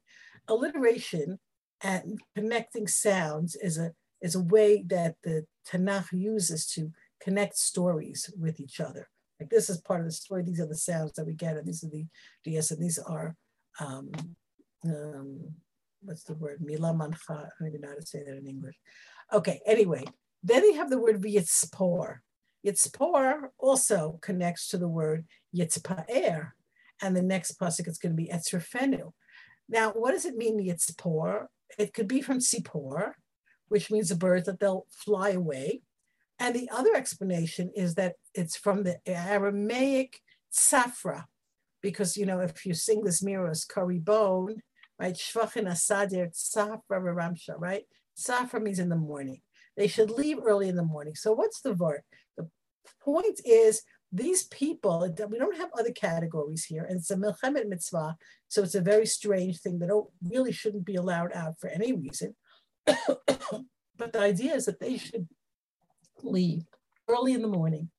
Alliteration 0.49 1.38
and 1.83 2.21
connecting 2.35 2.87
sounds 2.87 3.57
is 3.57 3.79
a 3.79 3.92
is 4.20 4.35
a 4.35 4.40
way 4.40 4.83
that 4.87 5.16
the 5.22 5.46
Tanakh 5.68 6.12
uses 6.12 6.66
to 6.68 6.92
connect 7.20 7.57
stories 7.57 8.31
with 8.38 8.61
each 8.61 8.81
other. 8.81 9.09
Like 9.40 9.50
this 9.50 9.68
is 9.68 9.79
part 9.79 10.00
of 10.00 10.07
the 10.07 10.12
story. 10.12 10.42
These 10.42 10.61
are 10.61 10.66
the 10.66 10.74
sounds 10.74 11.12
that 11.12 11.26
we 11.26 11.35
get, 11.35 11.57
and 11.57 11.66
these 11.66 11.85
are 11.85 11.88
the 11.88 12.07
DS, 12.44 12.70
and 12.70 12.83
these 12.83 12.98
are 12.98 13.37
um, 13.79 14.11
um, 14.85 15.40
what's 16.00 16.24
the 16.24 16.35
word? 16.35 16.61
Mila 16.61 16.94
mancha. 16.94 17.18
I 17.31 17.48
don't 17.59 17.68
even 17.68 17.83
know 17.83 17.88
how 17.88 17.94
to 17.94 18.07
say 18.07 18.22
that 18.22 18.37
in 18.37 18.46
English. 18.46 18.76
Okay, 19.33 19.61
anyway, 19.66 20.05
then 20.42 20.64
you 20.64 20.74
have 20.74 20.90
the 20.90 20.98
word 20.98 21.20
yitzpor. 21.22 22.18
Yitzpor 22.64 23.48
also 23.59 24.18
connects 24.22 24.68
to 24.68 24.79
the 24.79 24.88
word 24.88 25.26
yitzpaer. 25.55 26.52
And 27.02 27.14
the 27.14 27.22
next 27.22 27.61
pasuk 27.61 27.88
is 27.88 27.98
going 27.98 28.16
to 28.16 28.22
be 28.22 28.31
etzrefenu. 28.33 29.12
Now, 29.68 29.90
what 29.90 30.12
does 30.12 30.24
it 30.24 30.37
mean, 30.37 30.64
yitzpor? 30.64 31.46
It 31.79 31.92
could 31.92 32.09
be 32.09 32.22
from 32.22 32.38
sipor, 32.38 33.12
which 33.68 33.90
means 33.90 34.11
a 34.11 34.16
bird 34.16 34.44
that 34.44 34.61
they'll 34.61 34.87
fly 34.90 35.31
away. 35.31 35.83
And 36.38 36.55
the 36.55 36.68
other 36.70 36.94
explanation 36.94 37.70
is 37.74 37.94
that 37.94 38.16
it's 38.35 38.57
from 38.57 38.83
the 38.83 38.98
Aramaic 39.07 40.20
safra, 40.52 41.24
because 41.83 42.16
you 42.16 42.26
know 42.26 42.40
if 42.40 42.66
you 42.66 42.74
sing 42.74 43.02
this 43.05 43.22
mirrors 43.22 43.64
curry 43.64 43.98
bone, 43.98 44.62
right? 44.98 45.14
Shvachin 45.14 45.66
asadir 45.66 46.35
safra 46.35 46.81
ramsha, 46.90 47.55
right? 47.59 47.85
Safra 48.18 48.62
means 48.62 48.79
in 48.79 48.88
the 48.88 48.96
morning. 48.96 49.40
They 49.76 49.88
should 49.88 50.11
leave 50.11 50.38
early 50.44 50.68
in 50.68 50.76
the 50.76 50.83
morning. 50.83 51.14
So 51.14 51.33
what's 51.33 51.61
the 51.61 51.74
word? 51.74 52.00
The 52.37 52.48
point 53.02 53.40
is 53.44 53.83
these 54.12 54.44
people, 54.44 55.07
we 55.29 55.38
don't 55.38 55.57
have 55.57 55.70
other 55.79 55.92
categories 55.92 56.64
here, 56.64 56.85
and 56.85 56.98
it's 56.98 57.11
a 57.11 57.16
milchemet 57.16 57.68
mitzvah, 57.68 58.16
so 58.48 58.62
it's 58.62 58.74
a 58.74 58.81
very 58.81 59.05
strange 59.05 59.61
thing 59.61 59.79
that 59.81 59.90
really 60.22 60.52
shouldn't 60.52 60.87
be 60.87 60.94
allowed 60.94 61.33
out 61.33 61.59
for 61.59 61.68
any 61.68 61.92
reason. 61.92 62.35
But 62.87 64.12
the 64.12 64.20
idea 64.20 64.55
is 64.55 64.66
that 64.66 64.81
they 64.81 64.99
should 64.99 65.29
leave 66.22 66.64
early 67.09 67.33
in 67.33 67.42
the 67.42 67.49
morning 67.49 67.90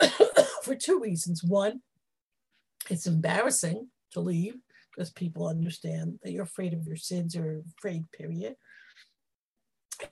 for 0.62 0.74
two 0.74 1.00
reasons. 1.00 1.42
One, 1.44 1.80
it's 2.88 3.06
embarrassing 3.06 3.88
to 4.12 4.20
leave 4.20 4.56
because 4.94 5.10
people 5.10 5.46
understand 5.46 6.18
that 6.22 6.32
you're 6.32 6.42
afraid 6.44 6.72
of 6.72 6.86
your 6.86 6.96
sins 6.96 7.36
or 7.36 7.62
afraid, 7.78 8.10
period. 8.12 8.56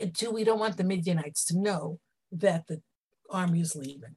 And 0.00 0.14
two, 0.14 0.30
we 0.30 0.44
don't 0.44 0.60
want 0.60 0.76
the 0.76 0.84
Midianites 0.84 1.44
to 1.46 1.58
know 1.58 1.98
that 2.32 2.66
the 2.66 2.82
army 3.30 3.60
is 3.60 3.74
leaving. 3.74 4.16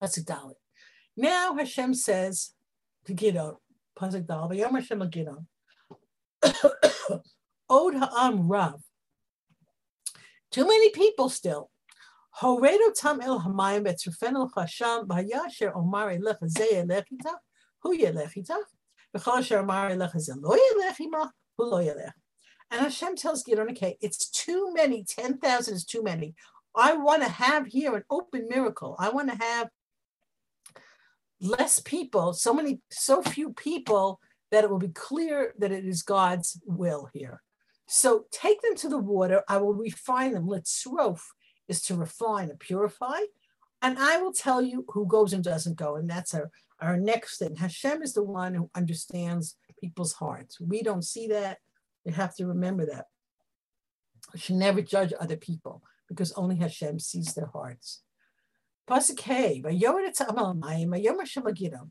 That's 0.00 0.16
a 0.18 0.24
dollar. 0.24 0.54
Now 1.16 1.54
Hashem 1.54 1.94
says 1.94 2.52
to 3.06 3.14
Gidon, 3.14 3.56
Pasuk 3.98 4.26
Dal, 4.26 4.52
Yom 4.54 4.74
Hashem 4.74 5.00
Gidon, 5.10 5.46
Od 7.70 7.94
Ha'am 7.94 8.48
Rav. 8.48 8.80
Too 10.50 10.66
many 10.66 10.90
people 10.90 11.28
still. 11.28 11.70
Horedo 12.40 12.92
tam 12.94 13.20
el 13.20 13.40
hamayim 13.40 13.86
etzrufen 13.86 14.34
el 14.34 14.50
chasham 14.50 15.06
b'hayasher 15.06 15.74
omar 15.76 16.10
elech 16.10 16.38
zeh 16.42 16.84
elech 16.84 17.04
itach, 17.12 17.38
hu 17.82 17.96
yelech 17.96 18.34
itach, 18.34 18.64
v'chol 19.16 19.38
asher 19.38 19.58
omar 19.58 19.90
elech 19.90 20.14
zeh 20.16 20.34
lo 20.40 20.56
yelech 20.56 20.96
imach, 21.00 21.30
hu 21.56 21.64
lo 21.64 21.78
yelech. 21.78 22.12
And 22.70 22.80
Hashem 22.80 23.14
tells 23.16 23.44
Gidon, 23.44 23.70
okay, 23.70 23.96
it's 24.00 24.28
too 24.30 24.72
many, 24.74 25.04
10,000 25.04 25.74
is 25.74 25.84
too 25.84 26.02
many. 26.02 26.34
I 26.74 26.94
want 26.94 27.22
to 27.22 27.28
have 27.28 27.66
here 27.66 27.94
an 27.94 28.02
open 28.10 28.48
miracle. 28.48 28.96
I 28.98 29.10
want 29.10 29.30
to 29.30 29.36
have 29.36 29.68
less 31.44 31.78
people, 31.80 32.32
so 32.32 32.54
many, 32.54 32.80
so 32.90 33.22
few 33.22 33.52
people 33.52 34.20
that 34.50 34.64
it 34.64 34.70
will 34.70 34.78
be 34.78 34.88
clear 34.88 35.52
that 35.58 35.72
it 35.72 35.84
is 35.84 36.02
God's 36.02 36.60
will 36.64 37.08
here. 37.12 37.42
So 37.86 38.24
take 38.30 38.62
them 38.62 38.74
to 38.76 38.88
the 38.88 38.98
water. 38.98 39.42
I 39.48 39.58
will 39.58 39.74
refine 39.74 40.32
them. 40.32 40.46
Let's 40.46 40.84
rof 40.84 41.20
is 41.68 41.82
to 41.82 41.94
refine 41.94 42.50
and 42.50 42.58
purify. 42.58 43.20
And 43.82 43.98
I 43.98 44.18
will 44.18 44.32
tell 44.32 44.62
you 44.62 44.84
who 44.88 45.06
goes 45.06 45.32
and 45.32 45.44
doesn't 45.44 45.76
go. 45.76 45.96
And 45.96 46.08
that's 46.08 46.34
our, 46.34 46.50
our 46.80 46.96
next 46.96 47.38
thing. 47.38 47.56
Hashem 47.56 48.02
is 48.02 48.14
the 48.14 48.22
one 48.22 48.54
who 48.54 48.70
understands 48.74 49.56
people's 49.78 50.14
hearts. 50.14 50.60
We 50.60 50.82
don't 50.82 51.04
see 51.04 51.28
that. 51.28 51.58
We 52.04 52.12
have 52.12 52.34
to 52.36 52.46
remember 52.46 52.86
that. 52.86 53.06
We 54.32 54.40
should 54.40 54.56
never 54.56 54.80
judge 54.80 55.12
other 55.18 55.36
people 55.36 55.82
because 56.08 56.32
only 56.32 56.56
Hashem 56.56 56.98
sees 56.98 57.34
their 57.34 57.50
hearts. 57.52 58.02
Shemagidon, 61.26 61.90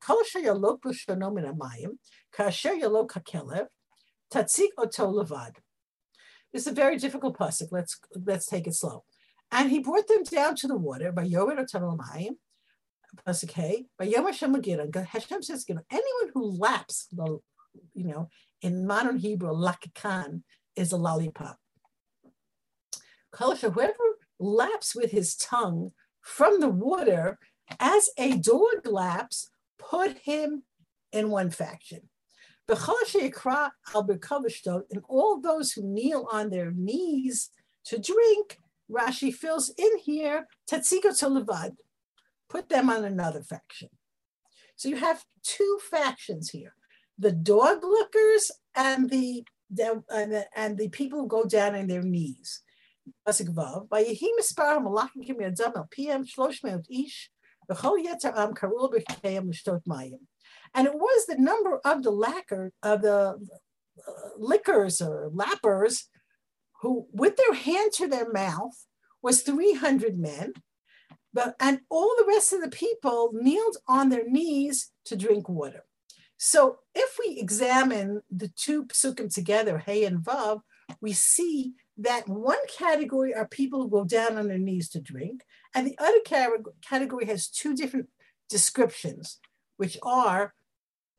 Oto 4.78 5.12
Levad. 5.12 5.56
It's 6.54 6.68
a 6.68 6.72
very 6.72 6.98
difficult 6.98 7.38
pasuk. 7.38 7.70
Let's 7.72 8.00
let's 8.26 8.46
take 8.46 8.68
it 8.68 8.76
slow. 8.76 9.04
And 9.52 9.70
he 9.72 9.80
brought 9.80 10.08
them 10.08 10.24
down 10.24 10.56
to 10.58 10.68
the 10.68 10.78
water 10.78 11.12
by 11.12 11.24
Yored 11.24 11.58
Mayim, 11.58 12.36
Pasuk 13.28 13.52
Hey, 13.52 13.86
by 13.98 14.06
Yom 14.06 14.26
Hashem 14.26 14.54
Hashem 14.54 15.42
says, 15.44 15.66
you 15.68 15.76
know, 15.76 15.82
anyone 15.92 16.32
who 16.34 16.58
laps, 16.58 17.08
you 17.94 18.04
know, 18.06 18.30
in 18.62 18.88
modern 18.88 19.18
Hebrew, 19.18 19.52
lakikan 19.52 20.42
is 20.76 20.92
a 20.92 20.98
lollipop. 20.98 21.58
Whoever 23.38 23.94
laps 24.40 24.96
with 24.96 25.12
his 25.12 25.36
tongue 25.36 25.92
from 26.24 26.60
the 26.60 26.70
water 26.70 27.38
as 27.80 28.10
a 28.18 28.38
dog 28.38 28.86
laps, 28.86 29.50
put 29.78 30.18
him 30.20 30.64
in 31.12 31.30
one 31.30 31.52
faction. 31.52 32.10
And 32.68 32.80
all 35.08 35.40
those 35.40 35.74
who 35.74 35.84
kneel 35.84 36.28
on 36.32 36.50
their 36.50 36.72
knees 36.72 37.50
to 37.86 38.00
drink, 38.00 38.60
Rashi 38.90 39.34
fills 39.34 39.70
in 39.78 39.98
here, 40.00 40.48
Tatsiko 40.68 41.12
put 42.50 42.70
them 42.70 42.90
on 42.90 43.04
another 43.04 43.44
faction. 43.44 43.90
So 44.76 44.90
you 44.90 44.96
have 44.96 45.24
two 45.44 45.80
factions 45.90 46.50
here 46.50 46.74
the 47.20 47.32
dog 47.32 47.84
lookers 47.84 48.50
and 48.76 49.10
the, 49.10 49.44
and 49.80 50.32
the, 50.32 50.46
and 50.56 50.78
the 50.78 50.90
people 50.90 51.20
who 51.20 51.28
go 51.28 51.46
down 51.46 51.76
on 51.76 51.88
their 51.88 52.02
knees. 52.02 52.62
And 60.74 60.88
it 60.88 60.96
was 60.96 61.26
the 61.26 61.38
number 61.38 61.80
of 61.86 62.04
the 62.04 62.12
lacquer 62.12 62.72
of 62.82 63.02
the 63.02 63.40
uh, 64.08 64.12
liquors 64.38 65.02
or 65.02 65.30
lappers 65.34 66.04
who, 66.82 67.08
with 67.12 67.38
their 67.38 67.54
hand 67.54 67.92
to 67.94 68.08
their 68.08 68.32
mouth, 68.32 68.86
was 69.22 69.42
300 69.42 70.18
men. 70.18 70.54
But, 71.34 71.56
and 71.60 71.80
all 71.90 72.14
the 72.18 72.26
rest 72.28 72.54
of 72.54 72.62
the 72.62 72.70
people 72.70 73.32
kneeled 73.34 73.78
on 73.88 74.10
their 74.10 74.28
knees 74.28 74.92
to 75.06 75.16
drink 75.16 75.48
water. 75.50 75.86
So 76.38 76.80
if 76.94 77.18
we 77.20 77.40
examine 77.40 78.22
the 78.30 78.50
two 78.50 78.86
psukim 78.86 79.34
together, 79.34 79.78
Hey 79.78 80.04
and 80.04 80.20
Vav, 80.20 80.62
we 81.02 81.14
see 81.14 81.74
that 81.98 82.28
one 82.28 82.58
category 82.76 83.34
are 83.34 83.48
people 83.48 83.82
who 83.82 83.90
go 83.90 84.04
down 84.04 84.38
on 84.38 84.48
their 84.48 84.58
knees 84.58 84.90
to 84.90 85.02
drink, 85.02 85.44
and 85.76 85.86
the 85.86 85.98
other 86.00 86.20
category 86.82 87.26
has 87.26 87.48
two 87.48 87.76
different 87.76 88.08
descriptions, 88.50 89.40
which 89.78 89.98
are 90.04 90.54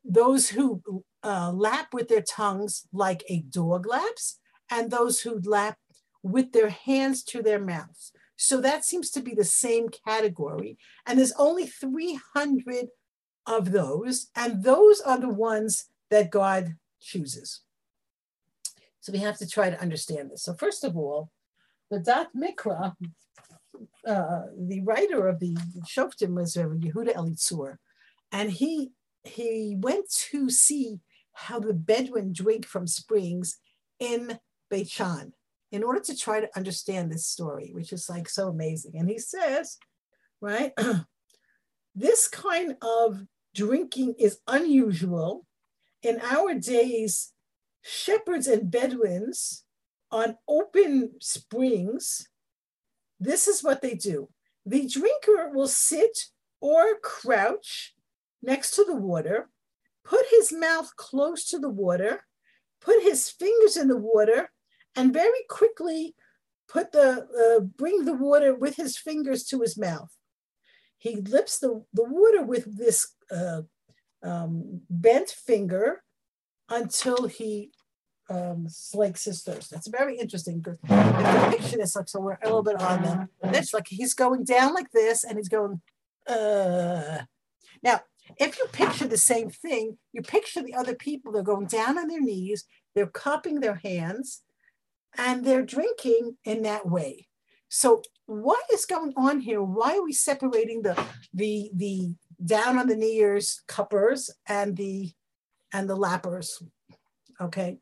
those 0.03 0.49
who 0.49 0.81
uh, 1.23 1.51
lap 1.51 1.87
with 1.93 2.07
their 2.07 2.21
tongues 2.21 2.87
like 2.93 3.23
a 3.29 3.41
dog 3.41 3.85
laps, 3.85 4.39
and 4.69 4.91
those 4.91 5.21
who 5.21 5.39
lap 5.43 5.77
with 6.23 6.51
their 6.51 6.69
hands 6.69 7.23
to 7.23 7.41
their 7.41 7.59
mouths. 7.59 8.11
So 8.35 8.59
that 8.61 8.83
seems 8.83 9.09
to 9.11 9.21
be 9.21 9.33
the 9.33 9.45
same 9.45 9.89
category. 9.89 10.77
And 11.05 11.17
there's 11.17 11.31
only 11.33 11.67
300 11.67 12.87
of 13.45 13.71
those, 13.71 14.27
and 14.35 14.63
those 14.63 15.01
are 15.01 15.19
the 15.19 15.29
ones 15.29 15.85
that 16.09 16.31
God 16.31 16.75
chooses. 16.99 17.61
So 19.05 19.13
we 19.13 19.19
have 19.19 19.37
to 19.37 19.47
try 19.47 19.69
to 19.69 19.79
understand 19.79 20.31
this. 20.31 20.41
So 20.41 20.55
first 20.55 20.83
of 20.83 20.97
all, 20.97 21.29
the 21.91 21.99
Da'at 21.99 22.29
Mikra, 22.35 22.95
uh, 24.07 24.41
the 24.57 24.81
writer 24.81 25.27
of 25.27 25.39
the 25.39 25.55
Shoftim 25.87 26.33
was 26.33 26.55
Yehuda 26.55 27.13
Elitzur, 27.13 27.75
and 28.31 28.49
he 28.49 28.93
he 29.23 29.75
went 29.77 30.09
to 30.31 30.49
see 30.49 31.01
how 31.33 31.59
the 31.59 31.75
Bedouin 31.75 32.33
drink 32.33 32.65
from 32.65 32.87
springs 32.87 33.59
in 33.99 34.39
Beit 34.71 34.89
Shan 34.89 35.33
in 35.71 35.83
order 35.83 35.99
to 35.99 36.17
try 36.17 36.39
to 36.39 36.57
understand 36.57 37.11
this 37.11 37.27
story, 37.27 37.69
which 37.75 37.93
is 37.93 38.09
like 38.09 38.27
so 38.27 38.47
amazing. 38.47 38.93
And 38.95 39.07
he 39.07 39.19
says, 39.19 39.77
right, 40.41 40.71
this 41.95 42.27
kind 42.27 42.75
of 42.81 43.21
drinking 43.53 44.15
is 44.17 44.39
unusual. 44.47 45.45
In 46.01 46.19
our 46.21 46.55
days, 46.55 47.33
shepherds 47.85 48.47
and 48.47 48.71
Bedouins 48.71 49.63
on 50.11 50.37
open 50.47 51.11
springs, 51.21 52.27
this 53.19 53.47
is 53.47 53.63
what 53.63 53.81
they 53.81 53.93
do. 53.93 54.29
The 54.65 54.87
drinker 54.87 55.51
will 55.53 55.67
sit 55.67 56.17
or 56.59 56.95
crouch 57.03 57.93
next 58.41 58.71
to 58.71 58.83
the 58.83 58.95
water, 58.95 59.49
put 60.03 60.25
his 60.31 60.51
mouth 60.51 60.95
close 60.95 61.45
to 61.49 61.59
the 61.59 61.69
water, 61.69 62.23
put 62.81 63.03
his 63.03 63.29
fingers 63.29 63.77
in 63.77 63.87
the 63.87 63.97
water, 63.97 64.51
and 64.95 65.13
very 65.13 65.43
quickly 65.47 66.15
put 66.67 66.91
the 66.91 67.27
uh, 67.57 67.59
bring 67.59 68.05
the 68.05 68.13
water 68.13 68.55
with 68.55 68.77
his 68.77 68.97
fingers 68.97 69.43
to 69.45 69.61
his 69.61 69.77
mouth. 69.77 70.09
He 70.97 71.17
lips 71.17 71.59
the, 71.59 71.83
the 71.93 72.03
water 72.03 72.43
with 72.43 72.77
this 72.77 73.13
uh, 73.29 73.61
um, 74.23 74.81
bent 74.89 75.29
finger 75.29 76.01
until 76.69 77.27
he 77.27 77.71
um, 78.29 78.67
slakes 78.69 79.25
his 79.25 79.43
thirst. 79.43 79.71
That's 79.71 79.87
very 79.87 80.17
interesting 80.17 80.59
because 80.59 80.77
the 80.81 81.57
picture 81.57 81.81
is 81.81 81.95
like 81.95 82.09
so 82.09 82.19
we're 82.19 82.37
a 82.41 82.45
little 82.45 82.63
bit 82.63 82.81
on 82.81 83.03
them. 83.03 83.29
It's 83.43 83.73
like 83.73 83.87
he's 83.87 84.13
going 84.13 84.43
down 84.43 84.73
like 84.73 84.91
this 84.91 85.23
and 85.23 85.37
he's 85.37 85.49
going. 85.49 85.81
Uh. 86.27 87.19
Now, 87.83 88.01
if 88.37 88.57
you 88.57 88.65
picture 88.71 89.07
the 89.07 89.17
same 89.17 89.49
thing, 89.49 89.97
you 90.11 90.21
picture 90.21 90.63
the 90.63 90.73
other 90.73 90.95
people. 90.95 91.31
They're 91.31 91.43
going 91.43 91.67
down 91.67 91.97
on 91.97 92.07
their 92.07 92.21
knees. 92.21 92.65
They're 92.95 93.07
cupping 93.07 93.59
their 93.59 93.75
hands, 93.75 94.41
and 95.17 95.45
they're 95.45 95.65
drinking 95.65 96.37
in 96.43 96.63
that 96.63 96.87
way. 96.87 97.27
So, 97.69 98.01
what 98.25 98.63
is 98.73 98.85
going 98.85 99.13
on 99.15 99.41
here? 99.41 99.61
Why 99.61 99.97
are 99.97 100.03
we 100.03 100.13
separating 100.13 100.81
the 100.81 100.99
the 101.33 101.69
the 101.73 102.15
down 102.43 102.79
on 102.79 102.87
the 102.87 102.95
knees 102.95 103.61
cuppers 103.67 104.31
and 104.47 104.75
the 104.75 105.11
and 105.71 105.89
the 105.89 105.95
lappers? 105.95 106.63
Okay. 107.39 107.77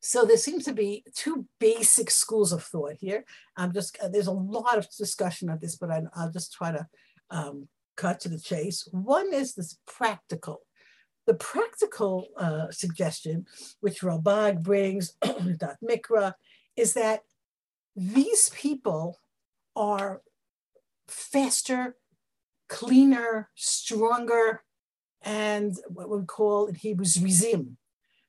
So 0.00 0.24
there 0.24 0.38
seems 0.38 0.64
to 0.64 0.72
be 0.72 1.04
two 1.14 1.46
basic 1.58 2.10
schools 2.10 2.52
of 2.52 2.62
thought 2.62 2.94
here. 2.98 3.24
I'm 3.56 3.72
just 3.72 3.98
uh, 4.02 4.08
there's 4.08 4.26
a 4.26 4.32
lot 4.32 4.78
of 4.78 4.88
discussion 4.96 5.50
of 5.50 5.60
this, 5.60 5.76
but 5.76 5.90
I, 5.90 6.00
will 6.00 6.32
just 6.32 6.54
try 6.54 6.72
to 6.72 6.86
um, 7.28 7.68
cut 7.96 8.18
to 8.20 8.30
the 8.30 8.40
chase. 8.40 8.88
One 8.92 9.32
is 9.32 9.54
this 9.54 9.76
practical. 9.86 10.62
The 11.26 11.34
practical 11.34 12.28
uh, 12.36 12.70
suggestion, 12.70 13.46
which 13.80 14.00
Ralbag 14.00 14.62
brings, 14.62 15.14
Da'at 15.22 15.76
Mikra, 15.84 16.32
is 16.76 16.94
that 16.94 17.20
these 17.94 18.48
people 18.48 19.18
are 19.76 20.22
faster, 21.08 21.96
cleaner, 22.68 23.50
stronger, 23.54 24.62
and 25.22 25.76
what 25.88 26.08
we 26.08 26.24
call 26.24 26.66
in 26.66 26.74
Hebrew 26.74 27.04
rizim. 27.20 27.76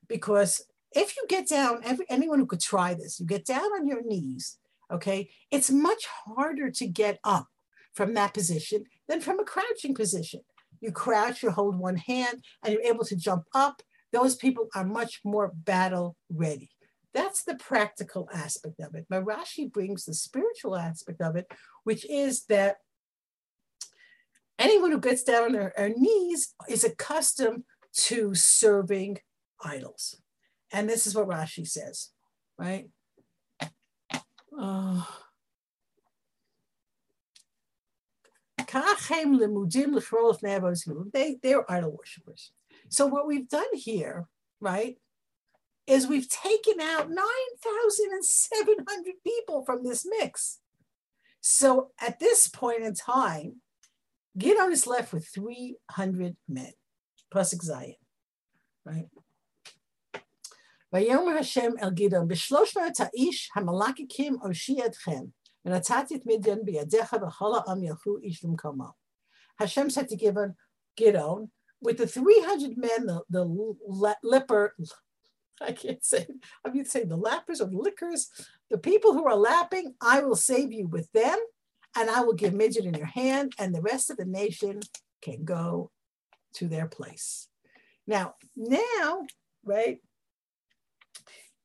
Because 0.07 0.61
if 0.93 1.15
you 1.15 1.25
get 1.27 1.47
down, 1.47 1.81
every, 1.83 2.05
anyone 2.09 2.39
who 2.39 2.45
could 2.45 2.59
try 2.59 2.93
this, 2.93 3.19
you 3.19 3.25
get 3.25 3.45
down 3.45 3.63
on 3.63 3.87
your 3.87 4.03
knees, 4.03 4.57
okay, 4.91 5.29
it's 5.49 5.71
much 5.71 6.05
harder 6.25 6.69
to 6.71 6.87
get 6.87 7.19
up 7.23 7.47
from 7.93 8.13
that 8.13 8.33
position 8.33 8.85
than 9.07 9.21
from 9.21 9.39
a 9.39 9.43
crouching 9.43 9.95
position. 9.95 10.41
You 10.79 10.91
crouch, 10.91 11.43
you 11.43 11.51
hold 11.51 11.77
one 11.77 11.97
hand, 11.97 12.43
and 12.63 12.73
you're 12.73 12.83
able 12.83 13.05
to 13.05 13.15
jump 13.15 13.43
up. 13.53 13.81
Those 14.11 14.35
people 14.35 14.67
are 14.75 14.85
much 14.85 15.21
more 15.23 15.51
battle 15.53 16.17
ready. 16.29 16.71
That's 17.13 17.43
the 17.43 17.55
practical 17.55 18.29
aspect 18.33 18.79
of 18.79 18.95
it. 18.95 19.05
But 19.09 19.25
Rashi 19.25 19.71
brings 19.71 20.05
the 20.05 20.13
spiritual 20.13 20.75
aspect 20.75 21.21
of 21.21 21.35
it, 21.35 21.51
which 21.83 22.09
is 22.09 22.45
that 22.45 22.77
anyone 24.57 24.91
who 24.91 24.99
gets 24.99 25.23
down 25.23 25.43
on 25.43 25.51
their, 25.51 25.73
their 25.77 25.93
knees 25.95 26.53
is 26.69 26.83
accustomed 26.83 27.63
to 27.93 28.33
serving 28.33 29.19
idols. 29.63 30.21
And 30.71 30.89
this 30.89 31.05
is 31.05 31.15
what 31.15 31.27
Rashi 31.27 31.67
says, 31.67 32.09
right? 32.57 32.89
Uh, 34.57 35.03
they, 41.13 41.37
they're 41.43 41.69
idol 41.69 41.97
worshippers. 41.97 42.53
So 42.89 43.05
what 43.05 43.27
we've 43.27 43.49
done 43.49 43.65
here, 43.73 44.27
right, 44.59 44.97
is 45.87 46.07
we've 46.07 46.29
taken 46.29 46.79
out 46.79 47.09
9,700 47.09 49.13
people 49.25 49.65
from 49.65 49.83
this 49.83 50.07
mix. 50.19 50.59
So 51.41 51.89
at 51.99 52.19
this 52.19 52.47
point 52.47 52.83
in 52.83 52.93
time, 52.93 53.57
Gideon 54.37 54.71
is 54.71 54.87
left 54.87 55.11
with 55.11 55.27
300 55.27 56.37
men, 56.47 56.71
plus 57.29 57.53
Zion, 57.61 57.95
right? 58.85 59.07
ויאמר 60.93 61.37
השם 61.39 61.71
אל 61.83 61.89
גדעון, 61.89 62.27
בשלוש 62.27 62.77
מאות 62.77 62.99
האיש 62.99 63.51
המלאקיקים 63.55 64.37
אושיע 64.41 64.85
אתכם, 64.85 65.21
ונתתי 65.65 66.15
את 66.15 66.21
מדיין 66.25 66.59
בידיך 66.65 67.13
וכל 67.13 67.51
העם 67.55 67.83
ילכו 67.83 68.17
איש 68.17 68.45
למקומו. 68.45 69.01
Hashem 69.59 69.89
said 69.91 70.09
to 70.09 70.15
Gideon, 70.15 70.55
Gidon, 70.99 71.49
with 71.81 71.97
the 71.97 72.07
300 72.07 72.77
men, 72.77 73.05
the, 73.05 73.21
the 73.29 74.15
leper, 74.23 74.75
I 75.61 75.71
can't 75.71 76.03
say, 76.03 76.25
I 76.65 76.69
mean, 76.69 76.85
say 76.85 77.03
the 77.03 77.17
lappers 77.17 77.61
or 77.61 77.65
the 77.65 77.77
lickers, 77.77 78.29
the 78.71 78.79
people 78.79 79.13
who 79.13 79.25
are 79.27 79.35
lapping, 79.35 79.93
I 80.01 80.21
will 80.21 80.35
save 80.35 80.71
you 80.71 80.87
with 80.87 81.11
them, 81.11 81.37
and 81.95 82.09
I 82.09 82.21
will 82.21 82.33
give 82.33 82.53
Midian 82.53 82.87
in 82.87 82.95
your 82.95 83.05
hand, 83.05 83.53
and 83.59 83.73
the 83.73 83.81
rest 83.81 84.09
of 84.09 84.17
the 84.17 84.25
nation 84.25 84.79
can 85.21 85.43
go 85.43 85.91
to 86.55 86.67
their 86.67 86.87
place. 86.87 87.47
Now, 88.07 88.35
now, 88.55 89.27
right, 89.63 89.99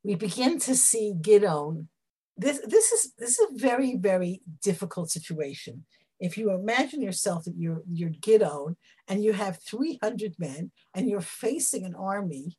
we 0.07 0.14
begin 0.14 0.61
to 0.61 0.77
see 0.77 1.14
Gideon. 1.21 1.88
This, 2.37 2.61
this, 2.64 2.92
is, 2.92 3.12
this 3.19 3.40
is 3.40 3.51
a 3.51 3.59
very, 3.59 3.97
very 3.97 4.40
difficult 4.62 5.11
situation. 5.11 5.85
If 6.21 6.38
you 6.38 6.53
imagine 6.53 7.03
yourself 7.03 7.45
that 7.45 7.57
you're, 7.59 7.83
you're 7.90 8.11
Gideon 8.11 8.77
and 9.09 9.25
you 9.25 9.33
have 9.33 9.59
300 9.69 10.37
men 10.38 10.71
and 10.95 11.11
you're 11.11 11.21
facing 11.21 11.85
an 11.85 11.97
army 11.97 12.57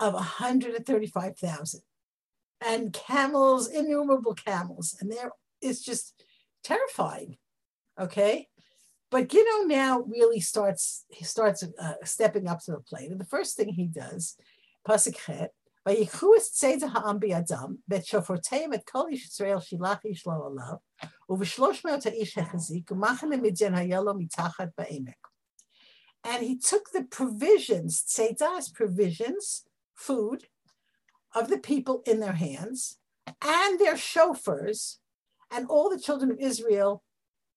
of 0.00 0.14
135,000 0.14 1.80
and 2.66 2.92
camels, 2.92 3.68
innumerable 3.68 4.34
camels, 4.34 4.96
and 5.00 5.10
there 5.10 5.30
is 5.60 5.84
just 5.84 6.24
terrifying. 6.64 7.36
Okay. 8.00 8.48
But 9.12 9.28
Gideon 9.28 9.68
now 9.68 10.00
really 10.00 10.40
starts, 10.40 11.04
he 11.10 11.24
starts 11.24 11.62
uh, 11.62 11.92
stepping 12.02 12.48
up 12.48 12.58
to 12.64 12.72
the 12.72 12.80
plate. 12.80 13.12
And 13.12 13.20
the 13.20 13.24
first 13.24 13.56
thing 13.56 13.68
he 13.68 13.86
does, 13.86 14.36
Pasuk 14.88 15.16
ויקחו 15.86 16.34
את 16.34 16.82
העם 16.94 17.20
בידם, 17.20 17.74
ואת 17.88 18.04
שופרותיהם, 18.04 18.74
את 18.74 18.90
כל 18.90 19.04
איש 19.10 19.24
ישראל 19.24 19.60
שילח 19.60 19.98
איש 20.04 20.26
עליו, 20.26 20.76
ובשלוש 21.28 21.86
מאות 21.86 22.06
האיש 22.06 22.38
החזיק, 22.38 22.90
היה 23.74 24.00
לו 24.00 24.14
מתחת 24.18 24.68
בעמק. 24.78 25.28
And 26.24 26.42
he 26.44 26.56
took 26.56 26.90
the 26.92 27.02
provisions, 27.02 28.02
צדע's 28.02 28.68
provisions, 28.68 29.64
food, 29.96 30.46
of 31.34 31.48
the 31.48 31.58
people 31.58 32.02
in 32.06 32.20
their 32.20 32.38
hands, 32.46 32.98
and 33.42 33.78
their 33.80 33.96
shofars, 33.96 34.98
and 35.50 35.66
all 35.68 35.90
the 35.90 35.98
children 35.98 36.30
of 36.30 36.38
Israel 36.38 37.02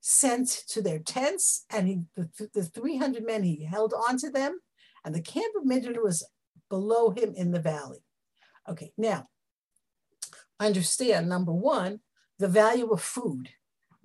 sent 0.01 0.47
to 0.67 0.81
their 0.81 0.99
tents, 0.99 1.65
and 1.69 1.87
he, 1.87 2.01
the, 2.15 2.49
the 2.53 2.63
300 2.63 3.23
men, 3.23 3.43
he 3.43 3.65
held 3.65 3.93
on 4.07 4.17
to 4.17 4.29
them, 4.31 4.59
and 5.03 5.13
the 5.13 5.21
camp 5.21 5.53
of 5.55 5.65
Midian 5.65 6.01
was 6.01 6.25
below 6.69 7.11
him 7.11 7.33
in 7.35 7.51
the 7.51 7.59
valley. 7.59 8.03
Okay, 8.69 8.91
now 8.97 9.27
understand 10.59 11.29
number 11.29 11.51
one, 11.51 11.99
the 12.39 12.47
value 12.47 12.89
of 12.91 13.01
food. 13.01 13.49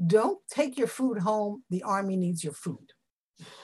Don't 0.04 0.38
take 0.50 0.78
your 0.78 0.86
food 0.86 1.18
home. 1.18 1.62
The 1.70 1.82
army 1.82 2.16
needs 2.16 2.42
your 2.42 2.52
food, 2.52 2.92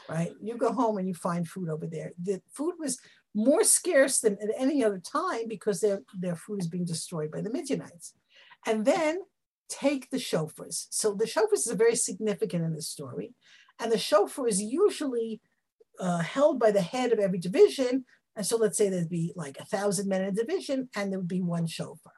right? 0.09 0.33
You 0.43 0.57
go 0.57 0.73
home 0.73 0.99
and 0.99 1.09
you 1.09 1.15
find 1.15 1.49
food 1.49 1.69
over 1.69 1.87
there. 1.87 2.13
The 2.23 2.41
food 2.53 2.75
was 2.79 2.99
more 3.35 3.65
scarce 3.65 4.21
than 4.21 4.35
at 4.43 4.51
any 4.57 4.85
other 4.85 4.99
time 5.01 5.49
because 5.49 5.81
their, 5.81 6.03
their 6.19 6.37
food 6.37 6.61
is 6.61 6.69
being 6.69 6.85
destroyed 6.85 7.31
by 7.31 7.41
the 7.41 7.51
Midianites. 7.51 8.15
And 8.67 8.85
then 8.85 9.21
take 9.69 10.11
the 10.11 10.19
shofars. 10.19 10.87
So 10.91 11.15
the 11.15 11.25
shofars 11.27 11.67
is 11.67 11.73
very 11.73 11.97
significant 11.97 12.65
in 12.65 12.75
this 12.75 12.89
story. 12.89 13.35
And 13.79 13.91
the 13.91 13.99
shofar 13.99 14.47
is 14.47 14.63
usually 14.63 15.41
uh, 15.99 16.19
held 16.19 16.59
by 16.59 16.71
the 16.71 16.83
head 16.83 17.13
of 17.13 17.19
every 17.19 17.39
division 17.39 18.05
and 18.37 18.45
so 18.45 18.57
let's 18.59 18.77
say 18.77 18.89
there'd 18.89 19.09
be 19.09 19.33
like 19.35 19.59
a 19.59 19.65
thousand 19.65 20.09
men 20.09 20.23
in 20.23 20.29
a 20.29 20.33
division 20.33 20.89
and 20.95 21.11
there 21.11 21.19
would 21.19 21.29
be 21.29 21.41
one 21.41 21.67
shofar. 21.67 22.13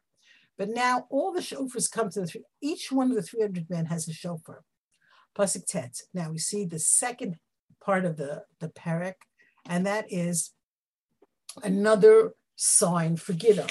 But 0.58 0.70
now 0.70 1.06
all 1.10 1.32
the 1.32 1.40
shofars 1.40 1.90
come 1.90 2.10
to 2.10 2.20
the 2.20 2.26
three, 2.26 2.42
each 2.60 2.90
one 2.90 3.10
of 3.10 3.16
the 3.16 3.22
300 3.22 3.70
men 3.70 3.86
has 3.86 4.08
a 4.08 4.12
shofar. 4.12 4.64
Pasuk 5.38 5.66
tet. 5.66 6.00
Now 6.12 6.30
we 6.30 6.38
see 6.38 6.64
the 6.64 6.80
second 6.80 7.36
part 7.80 8.04
of 8.04 8.16
the, 8.16 8.42
the 8.58 8.68
parak, 8.68 9.14
and 9.64 9.86
that 9.86 10.06
is 10.08 10.50
another 11.62 12.32
sign 12.56 13.16
for 13.16 13.34
Gideon. 13.34 13.68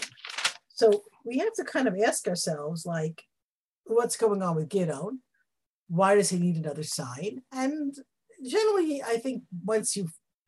So 0.69 1.03
we 1.25 1.39
have 1.39 1.53
to 1.55 1.65
kind 1.65 1.89
of 1.89 1.99
ask 1.99 2.25
ourselves, 2.27 2.85
like, 2.85 3.23
what's 3.83 4.15
going 4.15 4.41
on 4.41 4.55
with 4.55 4.69
Gideon? 4.69 5.21
Why 5.89 6.15
does 6.15 6.29
he 6.29 6.39
need 6.39 6.55
another 6.55 6.83
sign? 6.83 7.41
And 7.51 7.93
generally, 8.45 9.03
I 9.03 9.17
think 9.17 9.43
once 9.65 9.97
you 9.97 10.07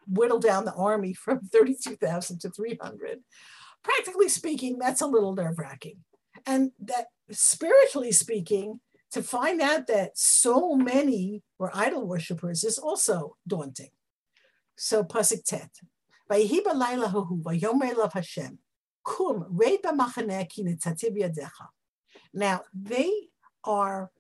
whittle 0.10 0.39
down 0.39 0.65
the 0.65 0.74
army 0.74 1.13
from 1.13 1.39
32,000 1.52 2.39
to 2.41 2.50
300. 2.50 3.19
Practically 3.84 4.30
speaking, 4.30 4.78
that's 4.78 5.02
a 5.02 5.08
little 5.08 5.34
nerve 5.34 5.58
wracking. 5.58 5.98
And 6.45 6.72
that 6.80 7.08
spiritually 7.32 8.12
speaking, 8.12 8.80
to 9.12 9.24
find 9.24 9.60
out 9.62 9.88
that 9.88 10.12
so 10.17 10.76
many 10.76 11.41
were 11.58 11.72
idol 11.74 12.06
worshippers 12.06 12.63
is 12.63 12.78
also 12.78 13.36
daunting. 13.48 13.89
So 14.76 15.04
pasuk 15.04 15.43
tet, 15.43 15.72
vayihiba 16.30 16.74
laila 16.74 17.10
kum 19.04 19.45
reid 19.50 19.82
b'machaneh 19.84 20.48
ki. 20.50 20.78
Now 22.34 22.62
they 22.74 23.12
are 23.63 24.12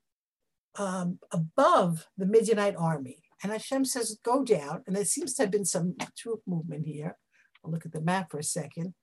um, 0.75 1.19
above 1.31 2.07
the 2.17 2.25
Midianite 2.25 2.75
army. 2.75 3.23
And 3.41 3.51
Hashem 3.51 3.85
says, 3.85 4.19
go 4.23 4.43
down. 4.43 4.83
And 4.85 4.95
there 4.95 5.05
seems 5.05 5.33
to 5.35 5.43
have 5.43 5.51
been 5.51 5.65
some 5.65 5.95
troop 6.17 6.41
movement 6.45 6.85
here. 6.85 7.17
I'll 7.63 7.71
look 7.71 7.85
at 7.85 7.91
the 7.91 8.01
map 8.01 8.31
for 8.31 8.39
a 8.39 8.43
second. 8.43 8.93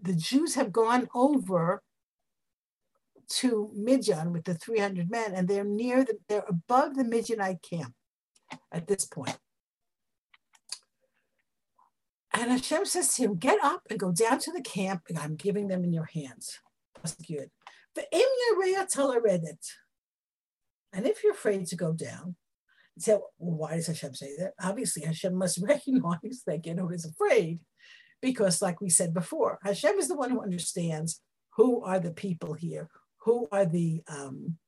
The 0.00 0.14
Jews 0.14 0.54
have 0.54 0.72
gone 0.72 1.08
over 1.14 1.82
to 3.28 3.70
Midian 3.74 4.32
with 4.32 4.44
the 4.44 4.54
300 4.54 5.10
men, 5.10 5.32
and 5.34 5.48
they're 5.48 5.64
near 5.64 6.04
the, 6.04 6.18
they're 6.28 6.44
above 6.48 6.94
the 6.94 7.04
Midianite 7.04 7.62
camp 7.62 7.94
at 8.70 8.86
this 8.86 9.04
point. 9.04 9.38
And 12.32 12.50
Hashem 12.50 12.84
says 12.84 13.14
to 13.14 13.22
him, 13.22 13.36
Get 13.36 13.58
up 13.64 13.82
and 13.88 13.98
go 13.98 14.12
down 14.12 14.38
to 14.40 14.52
the 14.52 14.60
camp, 14.60 15.02
and 15.08 15.18
I'm 15.18 15.36
giving 15.36 15.68
them 15.68 15.82
in 15.84 15.92
your 15.92 16.08
hands. 16.12 16.60
That's 16.96 17.14
good. 17.14 17.50
And 20.92 21.06
if 21.06 21.24
you're 21.24 21.32
afraid 21.32 21.66
to 21.66 21.76
go 21.76 21.92
down, 21.92 22.36
so 22.98 23.26
why 23.36 23.76
does 23.76 23.88
Hashem 23.88 24.14
say 24.14 24.30
that? 24.38 24.54
Obviously, 24.60 25.04
Hashem 25.04 25.34
must 25.34 25.58
recognize 25.62 26.42
that 26.46 26.62
Gideon 26.62 26.92
is 26.92 27.04
afraid 27.04 27.60
because, 28.22 28.62
like 28.62 28.80
we 28.80 28.88
said 28.88 29.12
before, 29.12 29.58
Hashem 29.62 29.98
is 29.98 30.08
the 30.08 30.16
one 30.16 30.30
who 30.30 30.42
understands 30.42 31.20
who 31.56 31.82
are 31.84 32.00
the 32.00 32.12
people 32.12 32.54
here? 32.54 32.88
Who 33.22 33.48
are 33.50 33.66
the 33.66 34.02
um, 34.08 34.58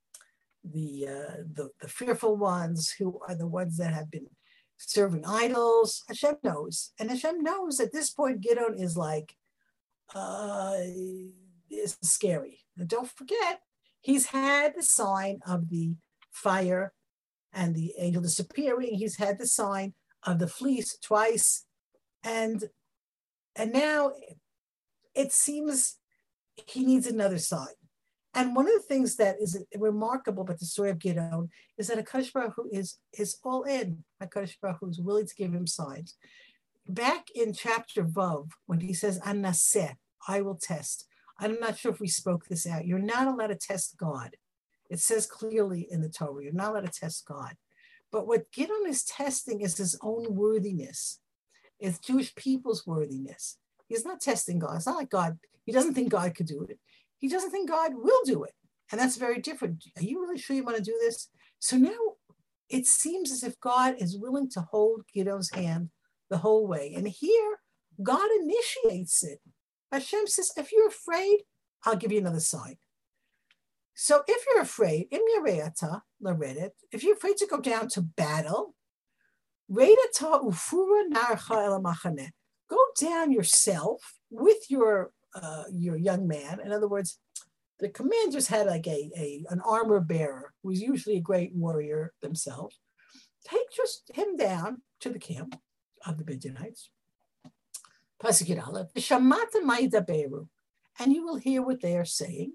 the, 0.64 1.08
uh, 1.08 1.36
the 1.54 1.70
the 1.80 1.88
fearful 1.88 2.36
ones? 2.36 2.94
Who 2.98 3.20
are 3.28 3.34
the 3.34 3.46
ones 3.46 3.76
that 3.76 3.94
have 3.94 4.10
been 4.10 4.26
serving 4.78 5.24
idols? 5.24 6.02
Hashem 6.08 6.36
knows, 6.42 6.92
and 6.98 7.10
Hashem 7.10 7.42
knows 7.42 7.80
at 7.80 7.92
this 7.92 8.10
point. 8.10 8.40
Gideon 8.40 8.74
is 8.78 8.96
like, 8.96 9.34
uh, 10.14 10.76
scary. 12.02 12.60
And 12.76 12.88
don't 12.88 13.10
forget, 13.10 13.60
he's 14.00 14.26
had 14.26 14.74
the 14.76 14.82
sign 14.82 15.40
of 15.46 15.68
the 15.68 15.94
fire 16.30 16.92
and 17.52 17.74
the 17.74 17.94
angel 17.98 18.22
disappearing. 18.22 18.94
He's 18.94 19.16
had 19.16 19.38
the 19.38 19.46
sign 19.46 19.94
of 20.24 20.38
the 20.38 20.48
fleece 20.48 20.96
twice, 20.98 21.64
and 22.22 22.64
and 23.56 23.72
now 23.72 24.12
it 25.14 25.32
seems 25.32 25.98
he 26.66 26.84
needs 26.84 27.06
another 27.06 27.38
sign. 27.38 27.74
And 28.34 28.54
one 28.54 28.66
of 28.66 28.74
the 28.74 28.86
things 28.86 29.16
that 29.16 29.36
is 29.40 29.64
remarkable 29.74 30.42
about 30.42 30.58
the 30.58 30.66
story 30.66 30.90
of 30.90 30.98
Gideon 30.98 31.48
is 31.76 31.88
that 31.88 31.98
Hakadosh 31.98 32.32
Baruch 32.32 32.54
is 32.70 32.98
is 33.12 33.38
all 33.42 33.62
in. 33.64 34.04
Hakadosh 34.22 34.56
Baruch 34.60 34.78
is 34.90 35.00
willing 35.00 35.26
to 35.26 35.34
give 35.34 35.52
him 35.52 35.66
signs. 35.66 36.16
Back 36.86 37.28
in 37.34 37.52
chapter 37.52 38.04
Vav, 38.04 38.50
when 38.66 38.80
he 38.80 38.94
says 38.94 39.20
"Anaseh," 39.20 39.96
I 40.26 40.40
will 40.40 40.56
test. 40.56 41.06
I'm 41.40 41.58
not 41.60 41.78
sure 41.78 41.92
if 41.92 42.00
we 42.00 42.08
spoke 42.08 42.46
this 42.46 42.66
out. 42.66 42.86
You're 42.86 42.98
not 42.98 43.28
allowed 43.28 43.48
to 43.48 43.54
test 43.54 43.96
God. 43.96 44.36
It 44.90 45.00
says 45.00 45.26
clearly 45.26 45.86
in 45.90 46.00
the 46.00 46.08
Torah, 46.08 46.42
you're 46.42 46.52
not 46.52 46.70
allowed 46.70 46.92
to 46.92 47.00
test 47.00 47.26
God. 47.26 47.54
But 48.10 48.26
what 48.26 48.50
Gideon 48.52 48.84
is 48.86 49.04
testing 49.04 49.60
is 49.60 49.76
his 49.76 49.98
own 50.02 50.34
worthiness. 50.34 51.20
It's 51.78 51.98
Jewish 51.98 52.34
people's 52.34 52.86
worthiness. 52.86 53.58
He's 53.86 54.04
not 54.04 54.20
testing 54.20 54.58
God. 54.58 54.76
It's 54.76 54.86
not 54.86 54.96
like 54.96 55.10
God, 55.10 55.38
he 55.64 55.72
doesn't 55.72 55.94
think 55.94 56.10
God 56.10 56.34
could 56.34 56.46
do 56.46 56.62
it. 56.62 56.78
He 57.18 57.28
doesn't 57.28 57.50
think 57.50 57.68
God 57.68 57.92
will 57.94 58.20
do 58.24 58.44
it. 58.44 58.54
And 58.90 59.00
that's 59.00 59.16
very 59.16 59.40
different. 59.40 59.84
Are 59.96 60.02
you 60.02 60.20
really 60.20 60.38
sure 60.38 60.56
you 60.56 60.64
want 60.64 60.78
to 60.78 60.82
do 60.82 60.96
this? 61.00 61.28
So 61.58 61.76
now 61.76 61.98
it 62.70 62.86
seems 62.86 63.30
as 63.30 63.42
if 63.42 63.60
God 63.60 63.96
is 63.98 64.18
willing 64.18 64.48
to 64.50 64.60
hold 64.60 65.02
Gideon's 65.12 65.50
hand 65.50 65.90
the 66.30 66.38
whole 66.38 66.66
way. 66.66 66.94
And 66.96 67.06
here, 67.06 67.58
God 68.02 68.28
initiates 68.40 69.22
it. 69.22 69.40
Hashem 69.92 70.26
says, 70.26 70.52
if 70.56 70.72
you're 70.72 70.88
afraid, 70.88 71.40
I'll 71.84 71.96
give 71.96 72.12
you 72.12 72.18
another 72.18 72.40
sign. 72.40 72.76
So 74.00 74.22
if 74.28 74.44
you're 74.46 74.62
afraid, 74.62 75.08
im 75.10 75.22
yareata 75.36 76.02
laredet, 76.22 76.70
if 76.92 77.02
you're 77.02 77.16
afraid 77.16 77.36
to 77.38 77.48
go 77.48 77.60
down 77.60 77.88
to 77.88 78.00
battle, 78.00 78.76
redata 79.68 80.40
ufura 80.40 81.10
narcha 81.12 81.56
elamachane, 81.66 82.28
Go 82.70 82.78
down 83.00 83.32
yourself 83.32 84.14
with 84.30 84.70
your 84.70 85.10
uh, 85.34 85.64
your 85.72 85.96
young 85.96 86.28
man. 86.28 86.60
In 86.64 86.70
other 86.70 86.86
words, 86.86 87.18
the 87.80 87.88
commanders 87.88 88.46
had 88.46 88.68
like 88.68 88.86
a, 88.86 89.10
a 89.16 89.44
an 89.50 89.60
armor 89.62 89.98
bearer 89.98 90.52
who 90.62 90.68
was 90.68 90.80
usually 90.80 91.16
a 91.16 91.20
great 91.20 91.52
warrior 91.52 92.12
themselves. 92.22 92.78
Take 93.44 93.68
just 93.74 94.12
him 94.14 94.36
down 94.36 94.82
to 95.00 95.10
the 95.10 95.18
camp 95.18 95.58
of 96.06 96.18
the 96.18 96.24
Midianites. 96.24 96.90
Pasuk 98.22 98.64
Aleph, 98.64 98.90
and 101.00 101.12
you 101.12 101.24
will 101.24 101.36
hear 101.36 101.62
what 101.62 101.80
they 101.80 101.96
are 101.96 102.04
saying. 102.04 102.52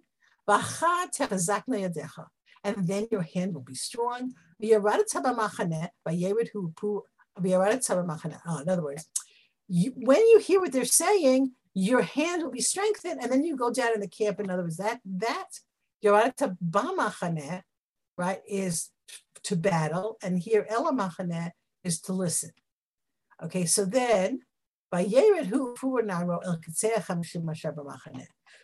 And 2.63 2.87
then 2.87 3.07
your 3.11 3.21
hand 3.21 3.53
will 3.53 3.61
be 3.61 3.75
strong. 3.75 4.33
Oh, 8.45 8.59
in 8.61 8.69
other 8.69 8.83
words, 8.83 9.05
you, 9.67 9.91
when 9.95 10.19
you 10.19 10.39
hear 10.39 10.59
what 10.59 10.71
they're 10.71 10.85
saying, 10.85 11.51
your 11.73 12.01
hand 12.03 12.43
will 12.43 12.51
be 12.51 12.61
strengthened, 12.61 13.19
and 13.21 13.31
then 13.31 13.43
you 13.43 13.57
go 13.57 13.71
down 13.73 13.93
in 13.95 13.99
the 13.99 14.07
camp. 14.07 14.39
In 14.39 14.49
other 14.49 14.63
words, 14.63 14.77
that 14.77 14.99
that 15.05 15.49
right 18.17 18.41
is 18.47 18.91
to 19.43 19.55
battle, 19.55 20.17
and 20.21 20.39
here 20.39 20.67
elamachane 20.71 21.51
is 21.83 21.99
to 22.01 22.13
listen. 22.13 22.51
Okay, 23.43 23.65
so 23.65 23.85
then 23.85 24.41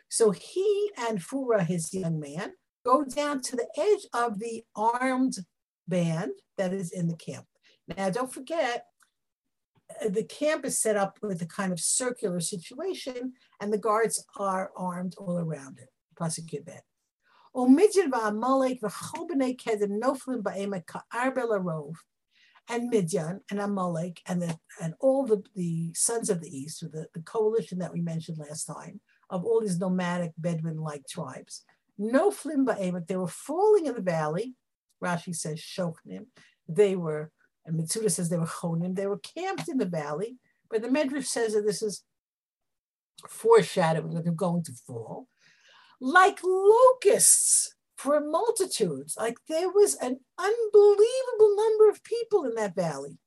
so 0.09 0.31
he 0.31 0.91
and 0.97 1.19
Fura, 1.19 1.65
his 1.65 1.93
young 1.93 2.19
man, 2.19 2.53
go 2.85 3.03
down 3.03 3.41
to 3.41 3.55
the 3.55 3.67
edge 3.77 4.05
of 4.13 4.39
the 4.39 4.63
armed 4.75 5.35
band 5.87 6.31
that 6.57 6.73
is 6.73 6.91
in 6.91 7.07
the 7.07 7.15
camp. 7.15 7.45
Now, 7.87 8.09
don't 8.09 8.33
forget, 8.33 8.85
uh, 10.03 10.09
the 10.09 10.23
camp 10.23 10.65
is 10.65 10.81
set 10.81 10.95
up 10.95 11.17
with 11.21 11.41
a 11.41 11.47
kind 11.47 11.71
of 11.71 11.79
circular 11.79 12.39
situation, 12.39 13.33
and 13.59 13.71
the 13.71 13.77
guards 13.77 14.23
are 14.37 14.71
armed 14.75 15.15
all 15.17 15.39
around 15.39 15.79
it. 15.79 15.89
Prosecute 16.15 16.65
that. 16.65 16.83
and 22.69 22.89
Midian 22.89 23.41
and 23.49 23.59
Amalek 23.59 24.21
and 24.27 24.41
the 24.41 24.57
and 24.81 24.93
all 24.99 25.25
the, 25.25 25.43
the 25.55 25.91
sons 25.95 26.29
of 26.29 26.39
the 26.39 26.55
east, 26.55 26.81
the, 26.81 27.07
the 27.13 27.21
coalition 27.21 27.79
that 27.79 27.91
we 27.91 28.01
mentioned 28.01 28.37
last 28.37 28.65
time, 28.65 29.01
of 29.29 29.45
all 29.45 29.61
these 29.61 29.79
nomadic 29.79 30.31
Bedouin-like 30.37 31.03
tribes. 31.07 31.63
No 31.97 32.31
flimba 32.31 32.79
Amak, 32.79 33.07
they 33.07 33.17
were 33.17 33.27
falling 33.27 33.85
in 33.85 33.95
the 33.95 34.01
valley. 34.01 34.55
Rashi 35.03 35.35
says 35.35 35.59
Shoknim. 35.59 36.25
They 36.67 36.95
were, 36.95 37.31
and 37.65 37.79
Mitsuda 37.79 38.11
says 38.11 38.29
they 38.29 38.37
were 38.37 38.45
Chonim, 38.45 38.95
they 38.95 39.07
were 39.07 39.19
camped 39.19 39.67
in 39.67 39.77
the 39.77 39.85
valley, 39.85 40.37
but 40.69 40.81
the 40.81 40.87
Medrash 40.87 41.25
says 41.25 41.53
that 41.53 41.65
this 41.65 41.81
is 41.81 42.03
foreshadowing 43.27 44.13
that 44.13 44.23
they're 44.23 44.33
going 44.33 44.63
to 44.63 44.73
fall. 44.85 45.27
Like 45.99 46.39
locusts 46.43 47.75
for 47.97 48.21
multitudes. 48.21 49.15
Like 49.19 49.35
there 49.49 49.69
was 49.69 49.95
an 49.95 50.19
unbelievable 50.37 51.55
number 51.57 51.89
of 51.89 52.03
people 52.03 52.45
in 52.45 52.55
that 52.55 52.75
valley. 52.75 53.17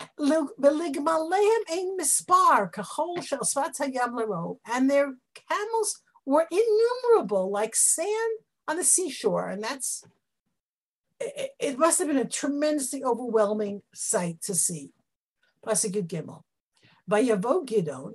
And 0.00 0.50
their 4.90 5.14
camels 5.48 6.02
were 6.24 6.46
innumerable, 6.50 7.50
like 7.50 7.76
sand 7.76 8.38
on 8.68 8.76
the 8.76 8.84
seashore. 8.84 9.48
And 9.48 9.62
that's, 9.62 10.04
it, 11.20 11.78
must 11.78 11.98
have 11.98 12.08
been 12.08 12.18
a 12.18 12.24
tremendously 12.24 13.04
overwhelming 13.04 13.82
sight 13.94 14.42
to 14.42 14.54
see. 14.54 14.90
Pasuk 15.64 16.06
Gimel. 16.06 16.42
Gidon. 17.08 18.14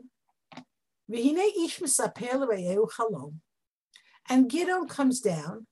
And 4.30 4.50
Gideon 4.50 4.88
comes 4.88 5.20
down 5.20 5.68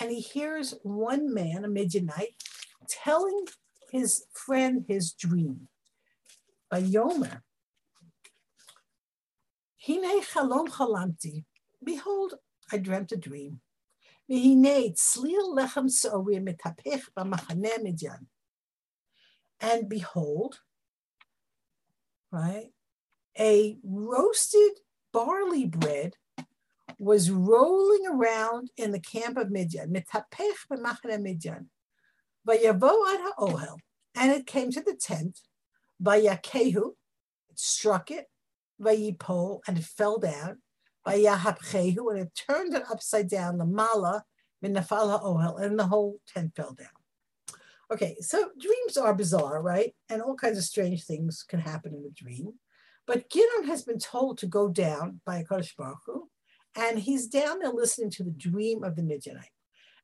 and 0.00 0.10
he 0.10 0.20
hears 0.20 0.74
one 0.82 1.32
man, 1.32 1.64
a 1.64 1.68
Midianite, 1.68 2.34
telling 2.88 3.46
his 3.92 4.24
friend 4.32 4.84
his 4.88 5.12
dream. 5.12 5.68
By 6.70 6.82
Yomer, 6.82 7.42
Hine 9.86 10.22
chalom 10.22 10.68
chalamti. 10.68 11.44
Behold, 11.84 12.34
I 12.72 12.78
dreamt 12.78 13.12
a 13.12 13.16
dream. 13.16 13.60
And 19.60 19.88
behold, 19.88 20.60
right, 22.30 22.70
a 23.38 23.76
roasted 23.82 24.72
barley 25.12 25.66
bread 25.66 26.14
was 26.98 27.30
rolling 27.30 28.06
around 28.06 28.70
in 28.76 28.92
the 28.92 29.00
camp 29.00 29.36
of 29.36 29.50
Midian, 29.50 29.92
mitapech 29.92 30.66
b'machane 30.70 31.26
ha'ohel, 31.26 31.66
and 32.46 34.32
it 34.32 34.46
came 34.46 34.70
to 34.70 34.80
the 34.80 34.94
tent, 34.94 35.40
vayakehu, 36.02 36.92
it 37.50 37.58
struck 37.58 38.10
it, 38.10 38.26
vayipol, 38.80 39.60
and 39.66 39.78
it 39.78 39.84
fell 39.84 40.18
down, 40.18 40.58
vayahapchehu, 41.06 42.10
and 42.10 42.18
it 42.18 42.40
turned 42.48 42.74
it 42.74 42.82
upside 42.90 43.28
down, 43.28 43.58
the 43.58 43.64
mala, 43.64 44.24
minafal 44.64 45.10
ha'ohel, 45.10 45.62
and 45.62 45.78
the 45.78 45.86
whole 45.86 46.18
tent 46.26 46.52
fell 46.56 46.74
down. 46.74 46.88
Okay, 47.92 48.16
so 48.20 48.50
dreams 48.58 48.96
are 48.96 49.14
bizarre, 49.14 49.60
right? 49.62 49.94
And 50.08 50.22
all 50.22 50.34
kinds 50.34 50.56
of 50.56 50.64
strange 50.64 51.04
things 51.04 51.44
can 51.46 51.60
happen 51.60 51.94
in 51.94 52.04
a 52.06 52.10
dream. 52.10 52.54
But 53.06 53.28
Gideon 53.28 53.64
has 53.64 53.82
been 53.82 53.98
told 53.98 54.38
to 54.38 54.46
go 54.46 54.68
down 54.68 55.20
by 55.26 55.38
a 55.38 55.44
Baruch 55.44 55.98
Hu 56.06 56.28
and 56.74 56.98
he's 56.98 57.26
down 57.26 57.58
there 57.58 57.72
listening 57.72 58.10
to 58.10 58.22
the 58.22 58.30
dream 58.30 58.82
of 58.82 58.96
the 58.96 59.02
Midianite. 59.02 59.44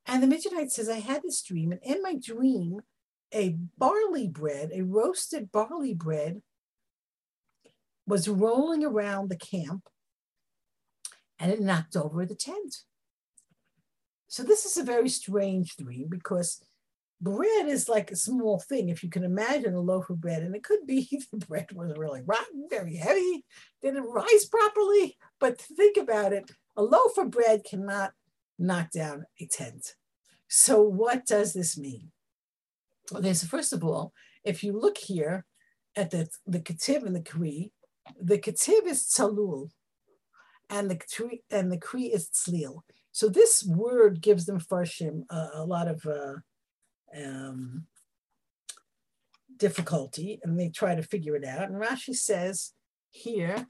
And 0.09 0.23
the 0.23 0.27
Midianite 0.27 0.73
says, 0.73 0.89
I 0.89 1.01
had 1.01 1.23
this 1.23 1.43
dream, 1.43 1.71
and 1.71 1.81
in 1.83 2.03
my 2.03 2.15
dream, 2.15 2.81
a 3.33 3.57
barley 3.77 4.27
bread, 4.27 4.71
a 4.73 4.83
roasted 4.83 5.53
barley 5.53 5.95
bread, 5.95 6.41
was 8.07 8.27
rolling 8.27 8.85
around 8.85 9.29
the 9.29 9.37
camp 9.37 9.87
and 11.39 11.53
it 11.53 11.61
knocked 11.61 11.95
over 11.95 12.25
the 12.25 12.35
tent. 12.35 12.79
So 14.29 14.43
this 14.43 14.65
is 14.65 14.77
a 14.77 14.83
very 14.83 15.11
strange 15.11 15.77
dream 15.77 16.07
because 16.09 16.63
bread 17.21 17.69
is 17.69 17.89
like 17.89 18.11
a 18.11 18.17
small 18.17 18.59
thing. 18.59 18.89
If 18.89 19.03
you 19.03 19.11
can 19.11 19.25
imagine 19.25 19.75
a 19.75 19.81
loaf 19.81 20.11
of 20.11 20.21
bread, 20.21 20.43
and 20.43 20.55
it 20.55 20.65
could 20.65 20.87
be 20.87 21.09
the 21.33 21.47
bread 21.47 21.69
was 21.73 21.97
really 21.97 22.23
rotten, 22.25 22.67
very 22.71 22.97
heavy, 22.97 23.45
didn't 23.83 24.05
rise 24.05 24.47
properly. 24.47 25.17
But 25.39 25.61
think 25.61 25.97
about 25.97 26.33
it, 26.33 26.51
A 26.77 26.83
loaf 26.83 27.19
of 27.19 27.31
bread 27.31 27.63
cannot 27.65 28.13
knock 28.59 28.91
down 28.91 29.27
a 29.41 29.47
tent. 29.47 29.95
So 30.49 30.83
what 30.83 31.27
does 31.27 31.53
this 31.53 31.77
mean? 31.77 32.11
Well, 33.13 33.23
there's 33.23 33.45
first 33.45 33.73
of 33.73 33.85
all, 33.85 34.13
if 34.45 34.65
you 34.65 34.73
look 34.73 34.99
here 34.99 35.45
at 35.97 36.11
the, 36.11 36.29
the 36.47 36.61
Ketib 36.61 37.05
and 37.05 37.15
the 37.15 37.23
Kri, 37.23 37.73
the 38.21 38.39
Ketib 38.39 38.87
is 38.87 39.05
Tzalul, 39.05 39.71
and 40.71 40.91
the 40.91 41.41
and 41.51 41.73
the 41.73 41.79
Kri 41.79 42.05
is 42.05 42.29
Tzlil. 42.29 42.81
So 43.13 43.29
this 43.29 43.65
word 43.65 44.21
gives 44.21 44.47
the 44.47 44.53
mefarshim 44.53 45.25
a, 45.31 45.49
a 45.55 45.65
lot 45.65 45.89
of 45.89 46.07
uh, 46.07 46.35
um, 47.17 47.87
difficulty, 49.57 50.41
and 50.43 50.59
they 50.59 50.69
try 50.69 50.95
to 50.95 51.03
figure 51.03 51.37
it 51.37 51.45
out. 51.45 51.69
And 51.69 51.83
Rashi 51.83 52.15
says 52.15 52.73
here, 53.11 53.67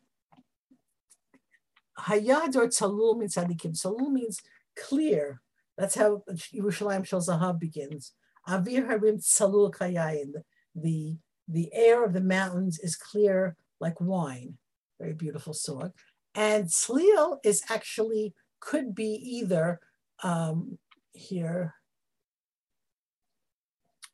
Hayad 2.00 2.56
or 2.56 2.68
Tzalul 2.68 3.18
means 3.18 3.34
tzadikim. 3.34 3.72
Tzalul 3.72 4.10
means 4.10 4.40
clear. 4.88 5.40
That's 5.76 5.94
how 5.94 6.22
Yerushalayim 6.54 7.04
Shel 7.06 7.20
Zahav 7.20 7.58
begins. 7.58 8.12
Avir 8.48 8.86
Harim 8.86 9.18
Tzalul 9.18 9.72
Kayayin. 9.72 10.32
The, 10.74 11.16
the 11.46 11.72
air 11.72 12.04
of 12.04 12.12
the 12.12 12.20
mountains 12.20 12.78
is 12.80 12.96
clear 12.96 13.56
like 13.80 14.00
wine. 14.00 14.58
Very 15.00 15.14
beautiful 15.14 15.54
song. 15.54 15.92
And 16.34 16.66
Tzlil 16.66 17.38
is 17.44 17.62
actually, 17.68 18.34
could 18.60 18.94
be 18.94 19.12
either 19.24 19.80
um, 20.22 20.78
here, 21.12 21.74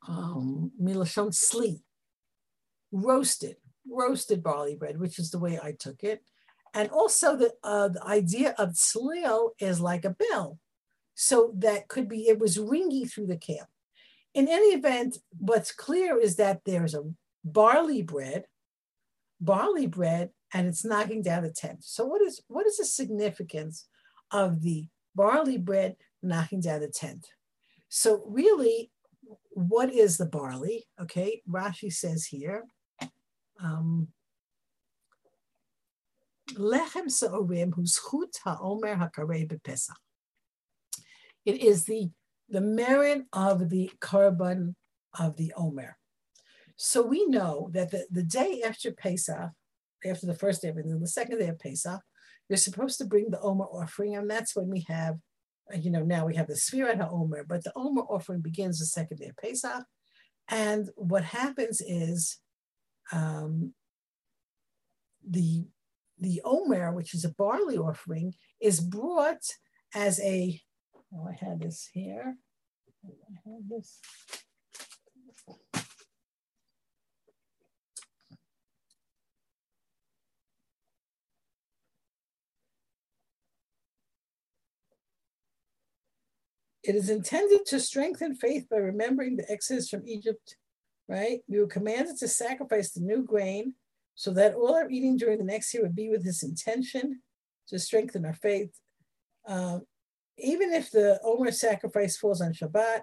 um, 0.07 0.71
milashon 0.81 1.31
sli, 1.31 1.81
roasted, 2.91 3.57
roasted 3.89 4.43
barley 4.43 4.75
bread, 4.75 4.99
which 4.99 5.19
is 5.19 5.31
the 5.31 5.39
way 5.39 5.59
I 5.61 5.73
took 5.77 6.03
it. 6.03 6.21
And 6.75 6.89
also 6.89 7.37
the, 7.37 7.53
uh, 7.63 7.87
the 7.87 8.05
idea 8.05 8.53
of 8.57 8.73
tzlil 8.73 9.51
is 9.59 9.79
like 9.79 10.05
a 10.05 10.15
bell. 10.23 10.59
So 11.15 11.53
that 11.55 11.87
could 11.87 12.09
be, 12.09 12.27
it 12.27 12.37
was 12.37 12.57
ringy 12.57 13.09
through 13.09 13.27
the 13.27 13.37
camp. 13.37 13.69
In 14.33 14.49
any 14.49 14.75
event, 14.75 15.17
what's 15.37 15.71
clear 15.71 16.19
is 16.19 16.35
that 16.35 16.59
there's 16.65 16.93
a 16.93 17.09
barley 17.45 18.01
bread, 18.01 18.43
barley 19.39 19.87
bread, 19.87 20.31
and 20.53 20.67
it's 20.67 20.83
knocking 20.83 21.21
down 21.21 21.43
the 21.43 21.51
tent. 21.51 21.79
So 21.81 22.05
what 22.05 22.21
is 22.21 22.41
what 22.47 22.67
is 22.67 22.77
the 22.77 22.85
significance 22.85 23.87
of 24.31 24.61
the 24.61 24.87
barley 25.15 25.57
bread 25.57 25.95
knocking 26.21 26.59
down 26.59 26.81
the 26.81 26.89
tent? 26.89 27.27
So 27.87 28.23
really, 28.25 28.91
what 29.51 29.93
is 29.93 30.17
the 30.17 30.25
barley? 30.25 30.85
Okay, 31.01 31.41
Rashi 31.49 31.91
says 31.91 32.25
here, 32.25 32.65
um, 33.63 34.09
lechem 36.53 37.09
sa'orim 37.09 37.73
chut 37.73 38.35
ha'omer 38.43 38.95
hakarei 38.95 39.47
bepesach. 39.47 39.95
It 41.45 41.61
is 41.61 41.85
the 41.85 42.09
the 42.49 42.61
merit 42.61 43.23
of 43.33 43.69
the 43.69 43.89
korban 43.99 44.75
of 45.19 45.35
the 45.37 45.51
omer. 45.57 45.97
So 46.75 47.01
we 47.01 47.25
know 47.25 47.69
that 47.73 47.89
the, 47.89 48.05
the 48.11 48.21
day 48.21 48.61
after 48.63 48.91
Pesach, 48.91 49.49
after 50.05 50.25
the 50.27 50.35
first 50.35 50.61
day 50.61 50.69
of 50.69 50.75
the 50.75 51.07
second 51.07 51.39
day 51.39 51.47
of 51.47 51.57
Pesach, 51.57 52.01
you're 52.47 52.57
supposed 52.57 52.99
to 52.99 53.05
bring 53.05 53.31
the 53.31 53.39
omer 53.39 53.65
offering, 53.65 54.15
and 54.15 54.29
that's 54.29 54.55
when 54.55 54.69
we 54.69 54.85
have 54.87 55.17
you 55.73 55.89
know, 55.89 56.03
now 56.03 56.25
we 56.25 56.35
have 56.35 56.47
the 56.47 56.53
Sfirat 56.53 56.99
HaOmer, 56.99 57.43
but 57.47 57.63
the 57.63 57.71
Omer 57.75 58.03
offering 58.03 58.41
begins 58.41 58.79
the 58.79 58.85
second 58.85 59.17
day 59.17 59.27
of 59.27 59.37
Pesach. 59.37 59.83
And 60.47 60.89
what 60.95 61.23
happens 61.23 61.81
is 61.81 62.37
um, 63.11 63.73
the, 65.27 65.65
the 66.19 66.41
Omer, 66.43 66.93
which 66.93 67.13
is 67.13 67.25
a 67.25 67.33
barley 67.33 67.77
offering, 67.77 68.33
is 68.61 68.79
brought 68.79 69.43
as 69.93 70.19
a, 70.19 70.61
oh, 71.13 71.27
I 71.27 71.45
had 71.45 71.61
this 71.61 71.89
here. 71.93 72.35
I 73.05 73.49
had 73.49 73.69
this. 73.69 73.99
It 86.83 86.93
is 86.93 87.09
intended 87.09 87.65
to 87.67 87.79
strengthen 87.79 88.35
faith 88.35 88.67
by 88.69 88.77
remembering 88.77 89.37
the 89.37 89.51
exodus 89.51 89.89
from 89.89 90.07
Egypt, 90.07 90.55
right? 91.07 91.39
We 91.47 91.59
were 91.59 91.67
commanded 91.67 92.17
to 92.17 92.27
sacrifice 92.27 92.91
the 92.91 93.01
new 93.01 93.23
grain 93.23 93.73
so 94.15 94.31
that 94.31 94.55
all 94.55 94.75
our 94.75 94.89
eating 94.89 95.17
during 95.17 95.37
the 95.37 95.43
next 95.43 95.73
year 95.73 95.83
would 95.83 95.95
be 95.95 96.09
with 96.09 96.23
this 96.23 96.43
intention 96.43 97.21
to 97.67 97.79
strengthen 97.79 98.25
our 98.25 98.33
faith. 98.33 98.71
Um, 99.47 99.83
even 100.37 100.73
if 100.73 100.91
the 100.91 101.19
Omer 101.23 101.51
sacrifice 101.51 102.17
falls 102.17 102.41
on 102.41 102.53
Shabbat, 102.53 103.01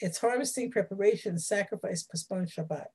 its 0.00 0.18
harvesting, 0.18 0.70
preparation, 0.70 1.38
sacrifice 1.38 2.02
postpone 2.02 2.46
Shabbat. 2.46 2.86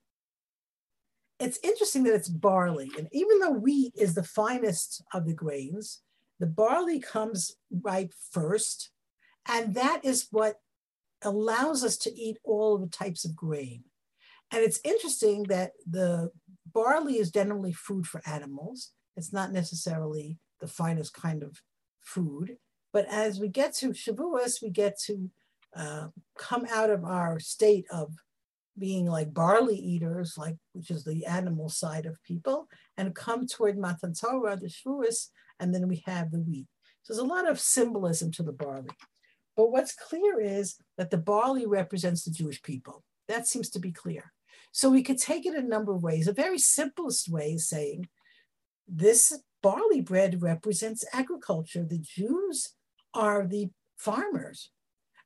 It's 1.39 1.59
interesting 1.63 2.03
that 2.03 2.15
it's 2.15 2.27
barley. 2.27 2.91
And 2.97 3.07
even 3.13 3.39
though 3.39 3.51
wheat 3.51 3.93
is 3.95 4.13
the 4.13 4.23
finest 4.23 5.01
of 5.13 5.25
the 5.25 5.33
grains, 5.33 6.01
the 6.39 6.47
barley 6.47 6.99
comes 6.99 7.55
right 7.71 8.11
first 8.31 8.91
and 9.49 9.73
that 9.73 10.05
is 10.05 10.27
what 10.31 10.57
allows 11.23 11.83
us 11.83 11.97
to 11.97 12.15
eat 12.15 12.37
all 12.43 12.77
the 12.77 12.87
types 12.87 13.25
of 13.25 13.35
grain. 13.35 13.83
And 14.51 14.63
it's 14.63 14.79
interesting 14.83 15.43
that 15.43 15.71
the 15.89 16.31
barley 16.73 17.17
is 17.17 17.31
generally 17.31 17.73
food 17.73 18.07
for 18.07 18.21
animals. 18.25 18.91
It's 19.15 19.33
not 19.33 19.51
necessarily 19.51 20.37
the 20.59 20.67
finest 20.67 21.13
kind 21.13 21.43
of 21.43 21.61
food. 22.01 22.57
But 22.91 23.05
as 23.09 23.39
we 23.39 23.47
get 23.47 23.75
to 23.77 23.89
Shavuos, 23.89 24.61
we 24.61 24.69
get 24.69 24.99
to 25.05 25.29
uh, 25.75 26.07
come 26.37 26.65
out 26.71 26.89
of 26.89 27.03
our 27.03 27.39
state 27.39 27.85
of 27.91 28.13
being 28.77 29.05
like 29.05 29.33
barley 29.33 29.75
eaters, 29.75 30.35
like 30.37 30.55
which 30.73 30.89
is 30.89 31.03
the 31.03 31.25
animal 31.25 31.69
side 31.69 32.05
of 32.05 32.23
people, 32.23 32.67
and 32.97 33.13
come 33.13 33.45
toward 33.45 33.77
Matan 33.77 34.13
Torah, 34.13 34.55
the 34.55 34.67
Shavuos, 34.67 35.27
and 35.59 35.75
then 35.75 35.87
we 35.87 36.03
have 36.05 36.31
the 36.31 36.39
wheat. 36.39 36.67
So 37.03 37.13
there's 37.13 37.23
a 37.23 37.27
lot 37.27 37.47
of 37.47 37.59
symbolism 37.59 38.31
to 38.33 38.43
the 38.43 38.53
barley. 38.53 38.89
But 39.55 39.71
what's 39.71 39.93
clear 39.93 40.39
is 40.39 40.77
that 40.97 41.09
the 41.09 41.17
barley 41.17 41.65
represents 41.65 42.23
the 42.23 42.31
Jewish 42.31 42.61
people. 42.61 43.03
That 43.27 43.47
seems 43.47 43.69
to 43.71 43.79
be 43.79 43.91
clear. 43.91 44.31
So 44.71 44.89
we 44.89 45.03
could 45.03 45.17
take 45.17 45.45
it 45.45 45.55
a 45.55 45.61
number 45.61 45.93
of 45.93 46.03
ways. 46.03 46.27
A 46.27 46.33
very 46.33 46.59
simplest 46.59 47.29
way 47.29 47.53
is 47.53 47.67
saying 47.67 48.07
this 48.87 49.41
barley 49.61 50.01
bread 50.01 50.41
represents 50.41 51.03
agriculture. 51.13 51.83
The 51.83 51.99
Jews 51.99 52.75
are 53.13 53.45
the 53.45 53.69
farmers, 53.97 54.71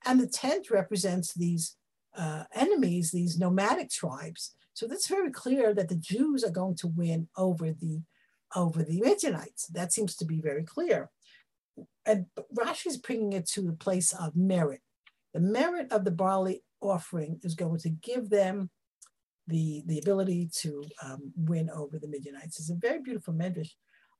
and 0.05 0.19
the 0.19 0.27
tent 0.27 0.71
represents 0.71 1.33
these 1.33 1.75
uh, 2.17 2.45
enemies, 2.53 3.11
these 3.11 3.37
nomadic 3.37 3.89
tribes. 3.89 4.55
So 4.73 4.87
that's 4.87 5.07
very 5.07 5.31
clear 5.31 5.73
that 5.73 5.89
the 5.89 5.95
Jews 5.95 6.43
are 6.43 6.51
going 6.51 6.75
to 6.77 6.87
win 6.87 7.27
over 7.37 7.71
the 7.71 8.01
over 8.55 8.83
the 8.83 9.01
Midianites. 9.01 9.67
That 9.67 9.91
seems 9.91 10.15
to 10.17 10.25
be 10.25 10.39
very 10.39 10.63
clear 10.63 11.09
and 12.05 12.25
Rashi 12.55 12.87
is 12.87 12.97
bringing 12.97 13.33
it 13.33 13.47
to 13.49 13.61
the 13.61 13.73
place 13.73 14.13
of 14.13 14.35
merit. 14.35 14.81
The 15.33 15.39
merit 15.39 15.91
of 15.91 16.05
the 16.05 16.11
barley 16.11 16.63
offering 16.81 17.39
is 17.43 17.55
going 17.55 17.79
to 17.79 17.89
give 17.89 18.29
them 18.29 18.69
the, 19.47 19.83
the 19.85 19.99
ability 19.99 20.49
to 20.59 20.83
um, 21.03 21.33
win 21.35 21.69
over 21.69 21.99
the 21.99 22.07
Midianites. 22.07 22.59
It's 22.59 22.69
a 22.69 22.75
very 22.75 23.01
beautiful 23.01 23.33
medrash. 23.33 23.71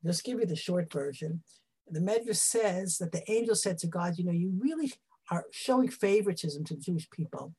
I'll 0.04 0.12
just 0.12 0.24
give 0.24 0.40
you 0.40 0.46
the 0.46 0.56
short 0.56 0.92
version. 0.92 1.44
The 1.90 2.00
medrash 2.00 2.38
says 2.38 2.98
that 2.98 3.12
the 3.12 3.30
angel 3.32 3.56
said 3.56 3.78
to 3.80 3.88
God, 3.88 4.18
you 4.18 4.26
know, 4.26 4.32
you 4.32 4.52
really 4.60 4.94
are 5.32 5.46
showing 5.52 5.90
favoritism 5.90 6.66
to 6.66 6.76
Jewish 6.76 7.10
people. 7.10 7.54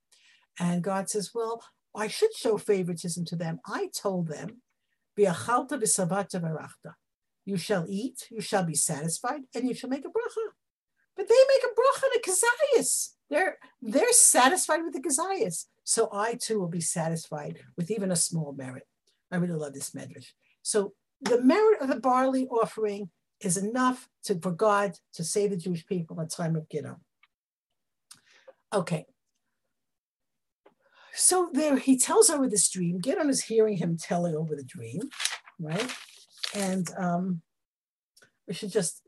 And 0.59 0.83
God 0.83 1.09
says, 1.09 1.31
well, 1.35 1.63
I 1.97 2.09
should 2.09 2.35
show 2.35 2.59
favoritism 2.59 3.25
to 3.27 3.37
them. 3.37 3.61
I 3.67 3.89
told 3.95 4.27
them, 4.29 4.63
you 5.17 5.33
shall 7.57 7.87
eat, 7.89 8.27
you 8.31 8.41
shall 8.41 8.65
be 8.65 8.75
satisfied, 8.75 9.43
and 9.55 9.69
you 9.69 9.75
shall 9.75 9.91
make 9.91 10.05
a 10.05 10.09
bracha. 10.09 10.51
But 11.17 11.29
they 11.29 11.45
make 11.49 11.63
a 11.63 11.69
bracha 11.81 12.17
a 12.17 12.21
kazayas. 12.21 13.11
They're, 13.31 13.59
they're 13.81 14.13
satisfied 14.13 14.83
with 14.83 14.95
the 14.95 15.01
kazayas. 15.01 15.67
So 15.85 16.09
I 16.13 16.35
too 16.35 16.59
will 16.59 16.69
be 16.69 16.81
satisfied 16.81 17.61
with 17.77 17.91
even 17.91 18.11
a 18.11 18.17
small 18.17 18.53
merit. 18.53 18.85
I 19.31 19.37
really 19.37 19.55
love 19.55 19.75
this 19.75 19.91
medrash. 19.91 20.33
So 20.63 20.95
the 21.21 21.43
merit 21.43 21.81
of 21.81 21.89
the 21.89 22.01
barley 22.01 22.47
offering 22.49 23.11
is 23.41 23.57
enough 23.57 24.09
to, 24.25 24.39
for 24.41 24.51
God 24.51 24.95
to 25.15 25.25
save 25.25 25.51
the 25.51 25.57
Jewish 25.57 25.87
people 25.87 26.21
at 26.21 26.31
time 26.31 26.57
of 26.57 26.69
Gidon. 26.69 26.97
Okay. 28.73 29.05
So 31.15 31.51
there 31.53 31.77
he 31.77 31.99
tells 31.99 32.31
over 32.31 32.49
this 32.49 32.69
dream. 32.69 33.01
Gidon 33.01 33.29
is 33.29 33.45
hearing 33.45 33.77
him 33.77 33.97
telling 33.97 34.35
over 34.35 34.57
the 34.57 34.65
dream, 34.65 35.03
right? 35.61 35.95
And 36.55 36.89
um, 36.99 37.43
we 38.49 38.55
should 38.55 38.73
just 38.73 39.03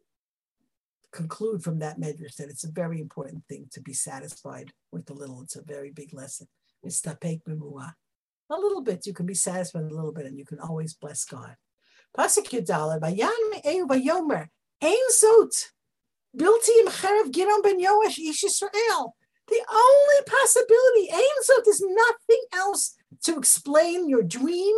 conclude 1.12 1.62
from 1.64 1.78
that 1.78 1.98
measure 1.98 2.28
that 2.38 2.48
it's 2.48 2.64
a 2.64 2.70
very 2.70 3.00
important 3.00 3.42
thing 3.48 3.66
to 3.72 3.80
be 3.80 3.92
satisfied 3.92 4.72
with 4.92 5.06
the 5.06 5.14
little. 5.14 5.42
It's 5.42 5.56
a 5.56 5.62
very 5.62 5.90
big 5.90 6.12
lesson. 6.12 6.46
It's 6.86 7.02
tapek 7.02 7.40
A 7.44 8.54
little 8.54 8.80
bit, 8.80 9.06
you 9.06 9.12
can 9.12 9.26
be 9.26 9.34
satisfied 9.34 9.82
a 9.82 9.94
little 9.94 10.12
bit, 10.12 10.26
and 10.26 10.38
you 10.38 10.44
can 10.44 10.60
always 10.60 10.94
bless 10.94 11.24
God. 11.24 11.56
Pasuk 12.16 12.48
Yudala, 12.50 13.00
Vayan 13.00 13.88
Vayomer, 13.88 14.46
Ein 14.80 15.08
Zot, 15.10 15.70
Bilti 16.36 16.84
Cherev 16.86 17.32
Gidon 17.32 17.62
ben 17.62 17.80
Yoash 17.80 18.18
Ish 18.18 18.44
Israel. 18.44 19.16
The 19.48 19.62
only 19.68 20.22
possibility, 20.26 21.10
Ein 21.12 21.62
there's 21.64 21.82
nothing 21.82 22.44
else 22.54 22.94
to 23.24 23.36
explain 23.36 24.08
your 24.08 24.22
dream 24.22 24.76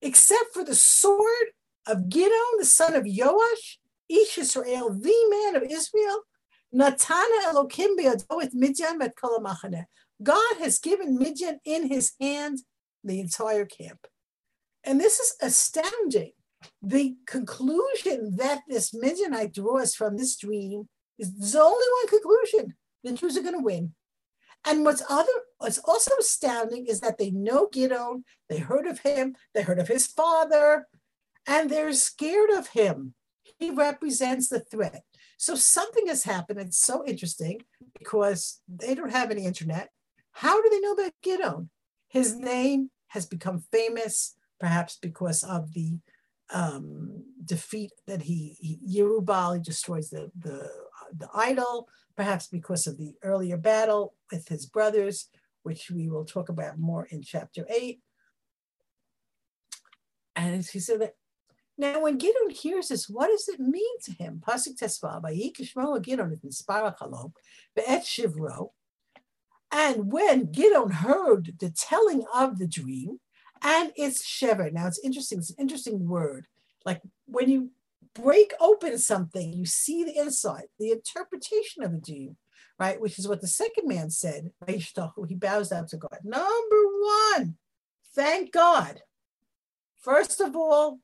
except 0.00 0.54
for 0.54 0.64
the 0.64 0.74
sword 0.74 1.52
of 1.86 2.08
Gidon, 2.08 2.58
the 2.58 2.64
son 2.64 2.94
of 2.94 3.04
Yoash, 3.04 3.76
Ish 4.08 4.38
Israel, 4.38 4.90
the 4.90 5.14
man 5.30 5.56
of 5.56 5.62
Israel, 5.70 6.22
Natana 6.74 7.44
Elokim 7.46 7.96
with 8.30 8.54
Midian 8.54 8.98
met 8.98 9.14
God 10.22 10.56
has 10.58 10.78
given 10.78 11.18
Midian 11.18 11.60
in 11.64 11.88
his 11.88 12.12
hand 12.20 12.58
the 13.04 13.20
entire 13.20 13.64
camp. 13.64 14.06
And 14.84 15.00
this 15.00 15.18
is 15.18 15.36
astounding. 15.40 16.32
The 16.82 17.16
conclusion 17.26 18.36
that 18.36 18.62
this 18.68 18.92
Midianite 18.92 19.54
draws 19.54 19.94
from 19.94 20.16
this 20.16 20.36
dream 20.36 20.88
is 21.18 21.52
the 21.52 21.60
only 21.60 21.86
one 22.02 22.08
conclusion. 22.08 22.74
The 23.04 23.12
Jews 23.12 23.36
are 23.36 23.42
going 23.42 23.58
to 23.58 23.64
win. 23.64 23.94
And 24.66 24.84
what's 24.84 25.02
other 25.08 25.30
what's 25.58 25.78
also 25.78 26.10
astounding 26.18 26.86
is 26.86 27.00
that 27.00 27.18
they 27.18 27.30
know 27.30 27.68
Gideon, 27.72 28.24
they 28.48 28.58
heard 28.58 28.86
of 28.86 29.00
him, 29.00 29.36
they 29.54 29.62
heard 29.62 29.78
of 29.78 29.88
his 29.88 30.06
father, 30.06 30.88
and 31.46 31.70
they're 31.70 31.92
scared 31.92 32.50
of 32.50 32.68
him. 32.68 33.14
He 33.58 33.70
represents 33.70 34.48
the 34.48 34.60
threat. 34.60 35.02
So 35.36 35.54
something 35.54 36.08
has 36.08 36.24
happened. 36.24 36.60
It's 36.60 36.78
so 36.78 37.04
interesting 37.06 37.62
because 37.98 38.60
they 38.68 38.94
don't 38.94 39.12
have 39.12 39.30
any 39.30 39.46
internet. 39.46 39.90
How 40.38 40.62
do 40.62 40.70
they 40.70 40.78
know 40.78 40.92
about 40.92 41.14
Gidon? 41.20 41.68
His 42.06 42.36
name 42.36 42.90
has 43.08 43.26
become 43.26 43.64
famous, 43.72 44.36
perhaps 44.60 44.96
because 44.96 45.42
of 45.42 45.74
the 45.74 45.98
um, 46.54 47.24
defeat 47.44 47.90
that 48.06 48.22
he, 48.22 48.56
he 48.60 48.78
Yerubal, 48.88 49.56
he 49.56 49.62
destroys 49.62 50.10
the, 50.10 50.30
the, 50.38 50.70
the 51.16 51.28
idol, 51.34 51.88
perhaps 52.16 52.46
because 52.46 52.86
of 52.86 52.98
the 52.98 53.14
earlier 53.24 53.56
battle 53.56 54.14
with 54.30 54.46
his 54.46 54.64
brothers, 54.64 55.28
which 55.64 55.90
we 55.90 56.08
will 56.08 56.24
talk 56.24 56.48
about 56.48 56.78
more 56.78 57.08
in 57.10 57.20
chapter 57.20 57.66
eight. 57.68 58.00
And 60.36 60.64
he 60.64 60.78
said 60.78 61.00
that 61.00 61.14
now, 61.76 62.02
when 62.02 62.16
Gideon 62.16 62.50
hears 62.50 62.88
this, 62.88 63.08
what 63.08 63.26
does 63.26 63.48
it 63.48 63.58
mean 63.58 64.00
to 64.04 64.12
him? 64.12 64.40
Pasuk 64.46 64.78
Tesva, 64.80 65.20
Vayikishmo 65.20 66.00
Gideon 66.00 66.32
it 66.32 66.44
inspire 66.44 66.94
chalom, 67.00 67.32
be'et 67.74 68.04
shivro. 68.04 68.70
And 69.70 70.10
when 70.10 70.50
Gideon 70.50 70.90
heard 70.90 71.58
the 71.58 71.70
telling 71.70 72.24
of 72.34 72.58
the 72.58 72.66
dream 72.66 73.20
and 73.62 73.92
its 73.96 74.26
shever, 74.26 74.72
now 74.72 74.86
it's 74.86 74.98
interesting, 74.98 75.38
it's 75.38 75.50
an 75.50 75.56
interesting 75.58 76.08
word. 76.08 76.46
Like 76.84 77.02
when 77.26 77.50
you 77.50 77.70
break 78.14 78.52
open 78.60 78.98
something, 78.98 79.52
you 79.52 79.66
see 79.66 80.04
the 80.04 80.16
inside, 80.16 80.64
the 80.78 80.90
interpretation 80.90 81.82
of 81.82 81.92
the 81.92 81.98
dream, 81.98 82.36
right? 82.78 83.00
Which 83.00 83.18
is 83.18 83.28
what 83.28 83.40
the 83.40 83.46
second 83.46 83.86
man 83.86 84.10
said. 84.10 84.50
He 84.66 85.34
bows 85.34 85.68
down 85.68 85.86
to 85.88 85.96
God. 85.96 86.18
Number 86.24 86.82
one, 87.36 87.56
thank 88.14 88.52
God. 88.52 89.02
First 90.00 90.40
of 90.40 90.56
all, 90.56 91.00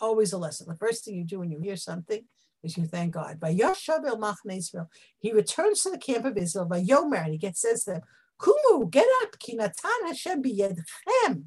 always 0.00 0.32
a 0.32 0.38
lesson. 0.38 0.68
The 0.68 0.76
first 0.76 1.04
thing 1.04 1.14
you 1.14 1.24
do 1.24 1.38
when 1.38 1.50
you 1.50 1.60
hear 1.60 1.76
something 1.76 2.24
is 2.64 2.76
you 2.76 2.86
thank 2.86 3.12
God. 3.14 3.38
By 3.38 3.54
Yoshabel 3.54 4.18
Machne 4.18 4.56
Israel, 4.56 4.90
he 5.18 5.32
returns 5.32 5.82
to 5.82 5.90
the 5.90 5.98
camp 5.98 6.24
of 6.24 6.36
Israel. 6.36 6.64
By 6.64 6.82
Yomer, 6.82 7.22
and 7.22 7.32
he 7.32 7.38
gets 7.38 7.60
says 7.60 7.84
to 7.84 7.92
them, 7.92 8.02
Kumu, 8.40 8.90
get 8.90 9.06
up, 9.22 9.38
kinatan 9.38 10.08
Hashem 10.08 10.42
biyedchem 10.42 11.44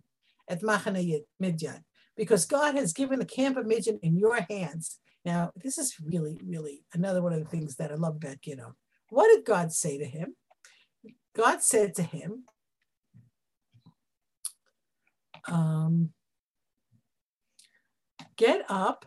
at 0.47 0.61
machane 0.61 1.24
Midian, 1.39 1.84
because 2.15 2.45
God 2.45 2.76
has 2.76 2.93
given 2.93 3.20
the 3.20 3.26
camp 3.26 3.57
of 3.57 3.65
Midian 3.65 3.99
in 4.01 4.18
your 4.18 4.39
hands. 4.49 4.99
Now, 5.26 5.51
this 5.61 5.78
is 5.78 5.95
really, 6.01 6.39
really 6.45 6.86
another 6.93 7.22
one 7.22 7.34
of 7.34 7.39
the 7.39 7.49
things 7.49 7.76
that 7.76 7.91
I 7.91 7.95
love 7.95 8.15
about 8.15 8.41
Gideon. 8.41 8.74
What 9.09 9.28
did 9.34 9.45
God 9.45 9.74
say 9.74 9.97
to 9.97 10.05
him? 10.05 10.36
God 11.36 11.61
said 11.61 11.95
to 11.95 12.03
him, 12.03 12.45
um, 15.47 16.11
get 18.38 18.65
up. 18.70 19.05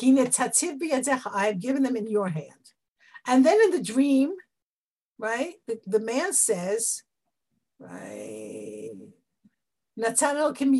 I 0.00 1.46
have 1.46 1.60
given 1.60 1.82
them 1.82 1.96
in 1.96 2.06
your 2.06 2.28
hand. 2.28 2.50
And 3.26 3.44
then 3.44 3.60
in 3.62 3.70
the 3.70 3.82
dream, 3.82 4.34
right, 5.18 5.54
the, 5.66 5.80
the 5.86 6.00
man 6.00 6.32
says, 6.32 7.02
right, 7.78 8.92
Natanel 9.98 10.54
Kim 10.54 10.74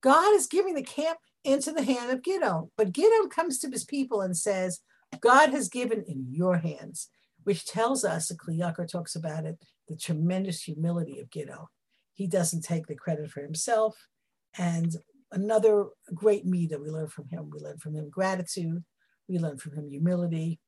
God 0.00 0.34
is 0.34 0.46
giving 0.46 0.74
the 0.74 0.82
camp 0.82 1.18
into 1.44 1.72
the 1.72 1.82
hand 1.82 2.10
of 2.10 2.22
Gideon. 2.22 2.70
But 2.76 2.92
Gideon 2.92 3.28
comes 3.28 3.58
to 3.58 3.70
his 3.70 3.84
people 3.84 4.20
and 4.20 4.36
says, 4.36 4.80
God 5.20 5.50
has 5.50 5.68
given 5.68 6.04
in 6.06 6.26
your 6.30 6.58
hands, 6.58 7.08
which 7.44 7.66
tells 7.66 8.04
us, 8.04 8.28
the 8.28 8.34
Kli 8.34 8.58
Yakar 8.58 8.90
talks 8.90 9.14
about 9.14 9.44
it, 9.44 9.58
the 9.88 9.96
tremendous 9.96 10.62
humility 10.62 11.20
of 11.20 11.30
Gideon. 11.30 11.66
He 12.14 12.26
doesn't 12.26 12.62
take 12.62 12.86
the 12.86 12.94
credit 12.94 13.30
for 13.30 13.42
himself. 13.42 14.08
And 14.56 14.94
another 15.34 15.86
great 16.14 16.46
me 16.46 16.66
that 16.68 16.80
we 16.80 16.88
learn 16.90 17.08
from 17.08 17.28
him. 17.28 17.50
We 17.52 17.60
learn 17.60 17.78
from 17.78 17.94
him 17.94 18.08
gratitude, 18.08 18.84
we 19.28 19.38
learn 19.38 19.58
from 19.58 19.74
him 19.74 19.88
humility, 19.90 20.60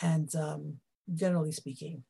and 0.00 0.32
um, 0.34 0.78
generally 1.12 1.52
speaking, 1.52 2.04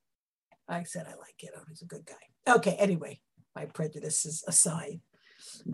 I 0.68 0.82
said 0.84 1.07
I 1.07 1.14
like 1.16 1.36
Gideon. 1.38 1.62
He's 1.68 1.82
a 1.82 1.86
good 1.86 2.07
guy. 2.07 2.55
Okay, 2.55 2.76
anyway, 2.78 3.20
my 3.55 3.66
prejudices 3.66 4.44
aside. 4.46 5.00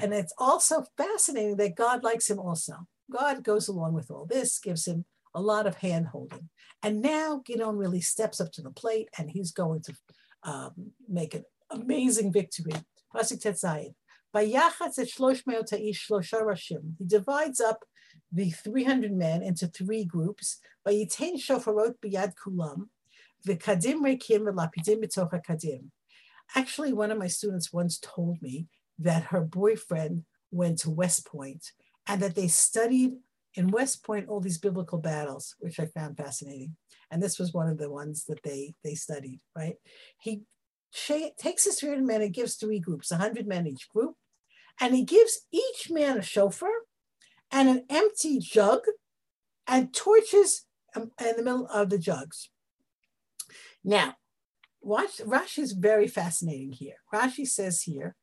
And 0.01 0.13
it's 0.15 0.33
also 0.39 0.85
fascinating 0.97 1.57
that 1.59 1.77
God 1.77 2.03
likes 2.03 2.29
him 2.29 2.39
also. 2.39 2.75
God 3.11 3.45
goes 3.45 3.69
along 3.69 3.95
with 3.95 4.11
all 4.11 4.27
this, 4.27 4.59
gives 4.59 4.87
him 4.87 5.05
a 5.35 5.41
lot 5.41 5.67
of 5.67 5.77
hand 5.77 6.09
holding. 6.09 6.49
And 6.83 7.01
now 7.01 7.43
Gideon 7.45 7.77
really 7.77 8.01
steps 8.01 8.41
up 8.41 8.53
to 8.53 8.63
the 8.63 8.71
plate 8.71 9.09
and 9.19 9.31
he's 9.31 9.53
going 9.53 9.83
to 9.83 9.95
um, 10.43 10.73
make 11.09 11.35
an 11.35 11.45
amazing 11.71 12.33
victory. 12.33 12.73
Pasuk 13.15 13.41
He 16.99 17.05
divides 17.07 17.61
up 17.61 17.85
the 18.33 18.51
300 18.51 19.13
men 19.13 19.43
into 19.43 19.67
three 19.67 20.05
groups. 20.05 20.61
Actually, 26.55 26.93
one 26.93 27.11
of 27.11 27.19
my 27.19 27.27
students 27.27 27.73
once 27.73 27.99
told 28.01 28.43
me 28.43 28.67
that 28.99 29.25
her 29.25 29.41
boyfriend 29.41 30.25
went 30.51 30.79
to 30.79 30.91
West 30.91 31.27
Point 31.27 31.73
and 32.07 32.21
that 32.23 32.35
they 32.35 32.49
studied 32.49 33.13
in 33.55 33.69
West 33.69 34.05
Point 34.05 34.29
all 34.29 34.41
these 34.41 34.59
biblical 34.59 34.99
battles, 34.99 35.55
which 35.59 35.79
I 35.81 35.87
found 35.87 36.17
fascinating. 36.17 36.77
And 37.11 37.23
this 37.23 37.39
was 37.39 37.53
one 37.53 37.69
of 37.69 37.79
the 37.79 37.91
ones 37.91 38.25
that 38.25 38.43
they 38.43 38.75
they 38.85 38.95
studied, 38.95 39.41
right? 39.57 39.77
He 40.19 40.43
takes 40.93 41.65
his 41.65 41.79
300 41.81 42.05
men 42.05 42.23
and 42.23 42.35
gives 42.35 42.55
three 42.55 42.79
groups, 42.79 43.11
100 43.11 43.47
men 43.47 43.67
each 43.67 43.89
group, 43.89 44.15
and 44.81 44.95
he 44.95 45.05
gives 45.05 45.47
each 45.53 45.91
man 45.91 46.19
a 46.19 46.23
shofar 46.23 46.71
and 47.51 47.69
an 47.69 47.85
empty 47.89 48.39
jug 48.39 48.81
and 49.67 49.95
torches 49.95 50.67
um, 50.95 51.11
in 51.21 51.37
the 51.37 51.43
middle 51.43 51.67
of 51.67 51.91
the 51.91 51.99
jugs. 51.99 52.51
Now, 53.85 54.15
watch, 54.81 55.19
Rashi 55.19 55.61
is 55.61 55.73
very 55.73 56.09
fascinating 56.09 56.73
here. 56.73 56.97
Rashi 57.13 57.47
says 57.47 57.83
here, 57.83 58.17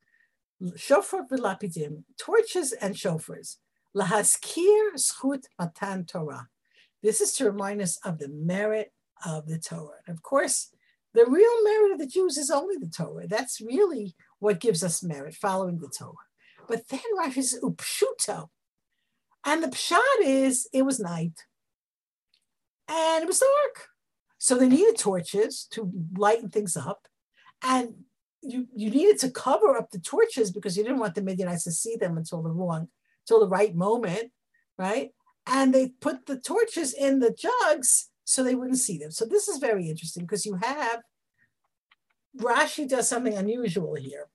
shofar 0.76 1.26
v'lapidim, 1.32 2.03
torches 2.18 2.74
and 2.74 2.95
shofars, 2.95 3.57
lahaskir 3.95 4.93
schut 4.97 5.45
matan 5.59 6.05
Torah. 6.05 6.47
This 7.03 7.22
is 7.22 7.34
to 7.34 7.45
remind 7.45 7.82
us 7.82 7.97
of 8.03 8.18
the 8.18 8.30
merit 8.30 8.91
of 9.26 9.47
the 9.47 9.59
Torah. 9.59 9.99
And 10.07 10.16
of 10.16 10.24
course, 10.24 10.72
the 11.16 11.26
real 11.26 11.63
merit 11.63 11.93
of 11.93 11.99
the 11.99 12.07
Jews 12.07 12.38
is 12.38 12.51
only 12.51 12.76
the 12.78 12.91
Torah. 12.91 13.28
That's 13.28 13.61
really 13.61 14.16
what 14.39 14.59
gives 14.59 14.84
us 14.84 15.01
merit, 15.01 15.34
following 15.34 15.80
the 15.80 15.88
Torah. 15.88 16.13
But 16.68 16.89
then 16.89 16.99
Rashi 17.18 17.43
says 17.43 17.61
upshuto. 17.63 18.49
And 19.45 19.63
the 19.63 19.68
pshat 19.68 19.99
is 20.22 20.68
it 20.74 20.82
was 20.84 20.99
night 20.99 21.39
and 22.89 23.24
it 23.24 23.28
was 23.28 23.39
dark. 23.39 23.88
So 24.39 24.57
they 24.57 24.68
needed 24.68 24.97
torches 24.97 25.68
to 25.72 25.91
lighten 26.18 26.49
things 26.49 26.76
up. 26.76 27.07
And 27.63 27.93
you, 28.41 28.68
you 28.76 28.89
needed 28.89 29.20
to 29.20 29.32
cover 29.32 29.78
up 29.78 29.91
the 29.91 29.99
torches 29.99 30.51
because 30.51 30.76
you 30.76 30.84
didn't 30.84 30.99
want 30.99 31.16
the 31.16 31.22
Midianites 31.22 31.63
to 31.63 31.72
see 31.72 31.95
them 31.95 32.18
until 32.18 32.41
the 32.41 32.49
wrong, 32.49 32.89
until 33.24 33.39
the 33.39 33.47
right 33.47 33.74
moment, 33.76 34.32
right? 34.78 35.11
And 35.47 35.74
they 35.74 35.89
put 36.01 36.26
the 36.26 36.39
torches 36.39 36.93
in 36.93 37.20
the 37.20 37.32
jugs 37.32 38.09
so 38.26 38.43
they 38.43 38.55
wouldn't 38.55 38.80
see 38.80 38.97
them. 38.97 39.11
So 39.11 39.26
this 39.26 39.47
is 39.47 39.59
very 39.59 39.89
interesting 39.89 40.23
because 40.23 40.45
you 40.45 40.55
have 40.55 41.01
Rashi 42.38 42.88
does 42.88 43.07
something 43.07 43.36
unusual 43.36 43.95
here. 43.95 44.28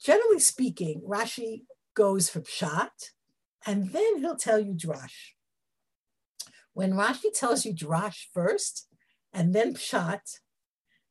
Generally 0.00 0.40
speaking, 0.40 1.02
Rashi 1.06 1.62
goes 1.94 2.30
for 2.30 2.40
pshat, 2.40 3.10
and 3.66 3.90
then 3.90 4.18
he'll 4.18 4.36
tell 4.36 4.60
you 4.60 4.72
drash. 4.74 5.32
When 6.74 6.92
Rashi 6.92 7.32
tells 7.34 7.64
you 7.64 7.74
drash 7.74 8.26
first, 8.32 8.86
and 9.32 9.52
then 9.54 9.74
pshat, 9.74 10.38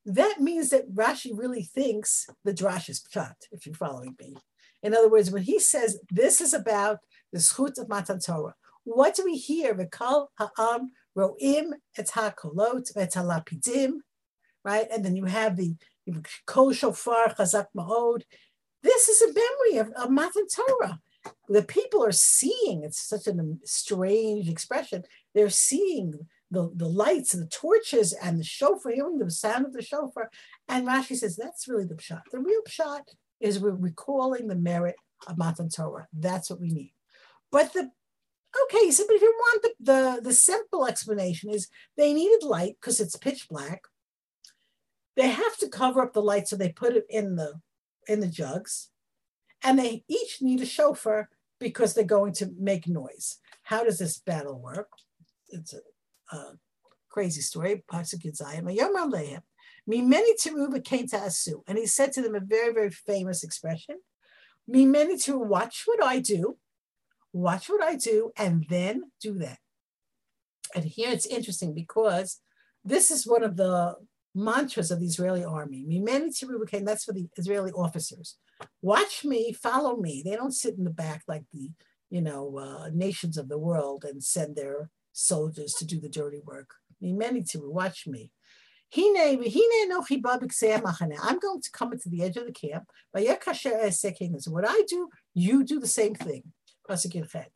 that 0.05 0.39
means 0.39 0.69
that 0.69 0.93
Rashi 0.93 1.31
really 1.37 1.63
thinks 1.63 2.27
the 2.45 2.53
drash 2.53 2.89
is 2.89 3.03
pshat, 3.13 3.35
if 3.51 3.65
you're 3.65 3.75
following 3.75 4.15
me. 4.19 4.35
In 4.81 4.95
other 4.95 5.09
words, 5.09 5.29
when 5.29 5.43
he 5.43 5.59
says 5.59 5.99
this 6.09 6.39
is 6.39 6.53
about 6.53 6.99
the 7.33 7.39
schut 7.39 7.77
of 7.77 7.89
Matan 7.89 8.19
Torah, 8.19 8.55
What 8.85 9.15
do 9.15 9.23
we 9.25 9.35
hear? 9.35 9.75
V'kal 9.75 10.27
ha'am 10.39 10.91
ro'im 11.15 11.73
et 11.97 12.09
ha'kolot 12.09 12.91
et 12.95 13.13
ha'lapidim, 13.13 13.93
right? 14.63 14.87
And 14.91 15.03
then 15.03 15.15
you 15.15 15.25
have 15.25 15.57
the 15.57 15.75
kol 16.45 16.73
shofar 16.73 17.35
chazak 17.35 17.67
ma'od. 17.77 18.23
This 18.81 19.09
is 19.09 19.21
a 19.21 19.33
memory 19.33 19.79
of, 19.79 19.91
of 20.01 20.11
Matan 20.11 20.47
Torah. 20.47 20.99
The 21.49 21.63
people 21.63 22.03
are 22.03 22.13
seeing, 22.13 22.83
it's 22.83 23.01
such 23.01 23.27
a 23.27 23.35
strange 23.65 24.47
expression, 24.47 25.03
they're 25.35 25.49
seeing 25.49 26.13
the, 26.49 26.71
the 26.75 26.87
lights 26.87 27.33
and 27.33 27.43
the 27.43 27.49
torches 27.49 28.13
and 28.13 28.39
the 28.39 28.43
shofar, 28.43 28.91
hearing 28.91 29.19
the 29.19 29.29
sound 29.29 29.65
of 29.65 29.73
the 29.73 29.81
shofar. 29.81 30.29
And 30.67 30.87
Rashi 30.87 31.15
says 31.15 31.35
that's 31.35 31.67
really 31.67 31.85
the 31.85 31.95
pshat. 31.95 32.21
The 32.31 32.39
real 32.39 32.61
pshat 32.67 33.01
is 33.39 33.59
we're 33.59 33.71
recalling 33.71 34.47
the 34.47 34.55
merit 34.55 34.95
of 35.27 35.37
Matan 35.37 35.69
Torah. 35.69 36.07
That's 36.13 36.49
what 36.49 36.61
we 36.61 36.69
need. 36.69 36.93
But 37.51 37.73
the 37.73 37.91
okay, 38.63 38.91
so 38.91 39.03
but 39.07 39.15
if 39.15 39.21
you 39.21 39.33
want 39.37 39.61
the, 39.61 39.73
the, 39.79 40.21
the 40.23 40.33
simple 40.33 40.85
explanation 40.87 41.49
is 41.49 41.67
they 41.97 42.13
needed 42.13 42.43
light 42.43 42.77
because 42.79 42.99
it's 42.99 43.15
pitch 43.15 43.47
black. 43.49 43.83
They 45.15 45.29
have 45.29 45.57
to 45.57 45.69
cover 45.69 46.01
up 46.01 46.13
the 46.13 46.21
light, 46.21 46.47
so 46.47 46.55
they 46.55 46.69
put 46.69 46.95
it 46.95 47.05
in 47.09 47.35
the 47.35 47.59
in 48.07 48.21
the 48.21 48.27
jugs, 48.27 48.89
and 49.63 49.77
they 49.77 50.03
each 50.07 50.41
need 50.41 50.61
a 50.61 50.65
shofar 50.65 51.29
because 51.59 51.93
they're 51.93 52.03
going 52.03 52.33
to 52.33 52.51
make 52.57 52.87
noise. 52.87 53.37
How 53.63 53.83
does 53.83 53.99
this 53.99 54.17
battle 54.17 54.59
work? 54.59 54.89
It's 55.49 55.73
a 55.73 55.81
uh, 56.35 56.51
crazy 57.09 57.41
story. 57.41 57.83
Came 60.83 61.07
to 61.07 61.17
Asu, 61.17 61.63
and 61.67 61.77
he 61.77 61.85
said 61.85 62.13
to 62.13 62.21
them 62.21 62.35
a 62.35 62.39
very, 62.39 62.73
very 62.73 62.91
famous 62.91 63.43
expression. 63.43 63.97
Mimeni 64.69 65.21
to 65.25 65.37
watch 65.37 65.83
what 65.85 66.03
I 66.03 66.19
do, 66.19 66.57
watch 67.33 67.69
what 67.69 67.83
I 67.83 67.95
do, 67.95 68.31
and 68.37 68.65
then 68.69 69.03
do 69.21 69.37
that. 69.39 69.59
And 70.75 70.85
here 70.85 71.09
it's 71.11 71.25
interesting 71.25 71.73
because 71.73 72.39
this 72.83 73.11
is 73.11 73.27
one 73.27 73.43
of 73.43 73.57
the 73.57 73.95
mantras 74.35 74.91
of 74.91 74.99
the 74.99 75.05
Israeli 75.05 75.43
army. 75.43 75.85
Mimeni 75.87 76.31
came, 76.69 76.85
that's 76.85 77.05
for 77.05 77.13
the 77.13 77.27
Israeli 77.37 77.71
officers. 77.71 78.37
Watch 78.81 79.25
me, 79.25 79.53
follow 79.53 79.97
me. 79.97 80.21
They 80.23 80.35
don't 80.35 80.51
sit 80.51 80.75
in 80.77 80.83
the 80.83 80.89
back 80.89 81.23
like 81.27 81.43
the, 81.53 81.71
you 82.09 82.21
know, 82.21 82.57
uh, 82.57 82.89
nations 82.93 83.37
of 83.37 83.49
the 83.49 83.57
world 83.57 84.05
and 84.05 84.23
send 84.23 84.55
their 84.55 84.89
soldiers 85.13 85.73
to 85.75 85.85
do 85.85 85.99
the 85.99 86.09
dirty 86.09 86.41
work. 86.45 86.75
Many 87.01 87.43
to 87.43 87.59
watch 87.69 88.05
me. 88.07 88.31
I'm 88.95 89.13
going 91.39 91.61
to 91.61 91.71
come 91.71 91.93
into 91.93 92.09
the 92.09 92.23
edge 92.23 92.37
of 92.37 92.45
the 92.45 92.51
camp. 92.51 92.89
So 94.41 94.51
what 94.51 94.65
I 94.67 94.81
do, 94.87 95.09
you 95.33 95.63
do 95.63 95.79
the 95.79 95.87
same 95.87 96.15
thing. 96.15 96.43
Pasuk 96.89 97.13
Yichet. 97.13 97.47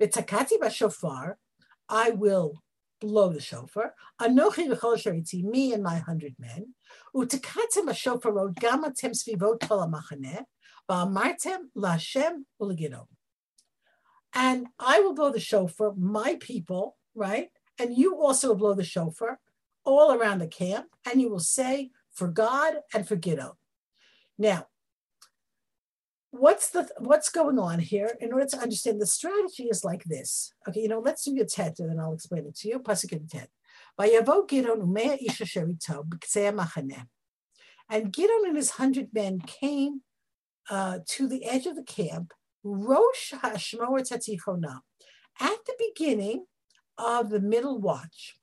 V'takati 0.00 0.58
b'shofar, 0.60 1.34
I 1.88 2.10
will 2.10 2.62
blow 3.00 3.30
the 3.30 3.40
shofar. 3.40 3.94
Anochi 4.20 4.68
v'chol 4.68 4.96
shariti, 4.96 5.44
me 5.44 5.72
and 5.72 5.82
my 5.82 5.98
hundred 5.98 6.34
men. 6.38 6.74
U'takatem 7.14 7.86
b'shofar, 7.86 8.54
gamatem 8.54 9.12
svivot 9.12 9.66
kol 9.68 9.80
ha'machaneh. 9.80 10.44
Ba'amartem 10.90 11.70
la'ashem 11.76 12.44
u'legino. 12.60 13.06
And 14.34 14.68
I 14.78 15.00
will 15.00 15.14
blow 15.14 15.30
the 15.30 15.40
shofar, 15.40 15.94
my 15.96 16.36
people, 16.40 16.96
right? 17.14 17.48
And 17.78 17.96
you 17.96 18.20
also 18.20 18.48
will 18.48 18.56
blow 18.56 18.74
the 18.74 18.84
shofar 18.84 19.38
all 19.84 20.12
around 20.12 20.38
the 20.40 20.46
camp, 20.46 20.86
and 21.10 21.20
you 21.20 21.30
will 21.30 21.40
say, 21.40 21.90
for 22.12 22.28
God 22.28 22.74
and 22.92 23.06
for 23.08 23.16
Gid'on. 23.16 23.54
Now, 24.38 24.66
what's 26.30 26.70
the 26.70 26.88
what's 26.98 27.28
going 27.30 27.58
on 27.58 27.78
here? 27.78 28.16
In 28.20 28.32
order 28.32 28.46
to 28.46 28.58
understand 28.58 29.00
the 29.00 29.06
strategy 29.06 29.64
is 29.64 29.84
like 29.84 30.04
this. 30.04 30.52
Okay, 30.68 30.80
you 30.80 30.88
know, 30.88 31.00
let's 31.00 31.24
do 31.24 31.34
your 31.34 31.46
tet, 31.46 31.78
and 31.78 31.90
then 31.90 31.98
I'll 31.98 32.14
explain 32.14 32.46
it 32.46 32.56
to 32.56 32.68
you. 32.68 32.78
Pasuk 32.78 33.28
tet. 33.28 33.50
And 37.92 38.12
Gidon 38.12 38.46
and 38.46 38.56
his 38.56 38.70
hundred 38.70 39.08
men 39.12 39.40
came 39.40 40.02
uh, 40.70 40.98
to 41.06 41.28
the 41.28 41.44
edge 41.44 41.66
of 41.66 41.76
the 41.76 41.82
camp, 41.82 42.32
Rosh 42.62 43.32
Hashmoer 43.32 44.02
Tatichona. 44.08 44.80
At 45.40 45.58
the 45.66 45.74
beginning 45.78 46.46
of 46.98 47.30
the 47.30 47.40
middle 47.40 47.80
watch. 47.80 48.36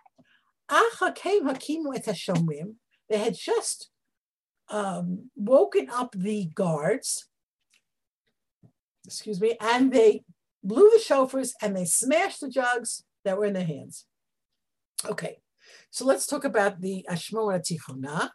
They 3.10 3.18
had 3.18 3.36
just 3.36 3.90
um, 4.70 5.30
woken 5.36 5.90
up 5.90 6.12
the 6.14 6.46
guards, 6.54 7.28
excuse 9.08 9.42
me, 9.42 9.58
and 9.60 9.92
they 9.92 10.24
blew 10.64 10.90
the 10.92 11.04
shofars 11.04 11.52
and 11.62 11.76
they 11.76 11.86
smashed 11.86 12.42
the 12.42 12.50
jugs 12.50 13.04
that 13.24 13.38
were 13.38 13.46
in 13.46 13.54
their 13.54 13.66
hands. 13.66 14.06
Okay, 15.06 15.40
so 15.90 16.06
let's 16.06 16.28
talk 16.28 16.44
about 16.44 16.82
the 16.82 17.06
Ashmona 17.10 17.62
Tichona. 17.62 18.30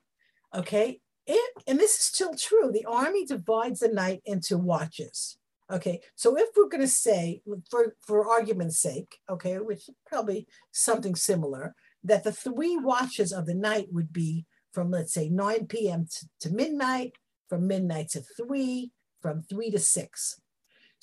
Okay, 0.55 1.01
it, 1.27 1.55
and 1.67 1.79
this 1.79 1.93
is 1.93 2.05
still 2.07 2.35
true. 2.35 2.71
The 2.73 2.87
army 2.87 3.25
divides 3.25 3.81
the 3.81 3.89
night 3.89 4.23
into 4.25 4.59
watches. 4.59 5.39
Okay, 5.71 6.01
so 6.17 6.37
if 6.37 6.49
we're 6.57 6.69
going 6.69 6.83
to 6.83 6.89
say, 6.89 7.41
for, 7.71 7.95
for 8.01 8.29
argument's 8.29 8.81
sake, 8.81 9.19
okay, 9.31 9.57
which 9.57 9.89
probably 10.07 10.47
something 10.71 11.15
similar, 11.15 11.75
that 12.05 12.25
the 12.25 12.33
three 12.33 12.77
watches 12.77 13.33
of 13.33 13.47
the 13.47 13.55
night 13.55 13.87
would 13.91 14.13
be 14.13 14.45
from, 14.73 14.91
let's 14.91 15.15
say, 15.15 15.29
9 15.29 15.67
p.m. 15.67 16.07
to, 16.11 16.29
to 16.41 16.55
midnight, 16.55 17.13
from 17.49 17.67
midnight 17.67 18.11
to 18.11 18.23
3, 18.37 18.91
from 19.21 19.43
3 19.43 19.71
to 19.71 19.79
6. 19.79 20.41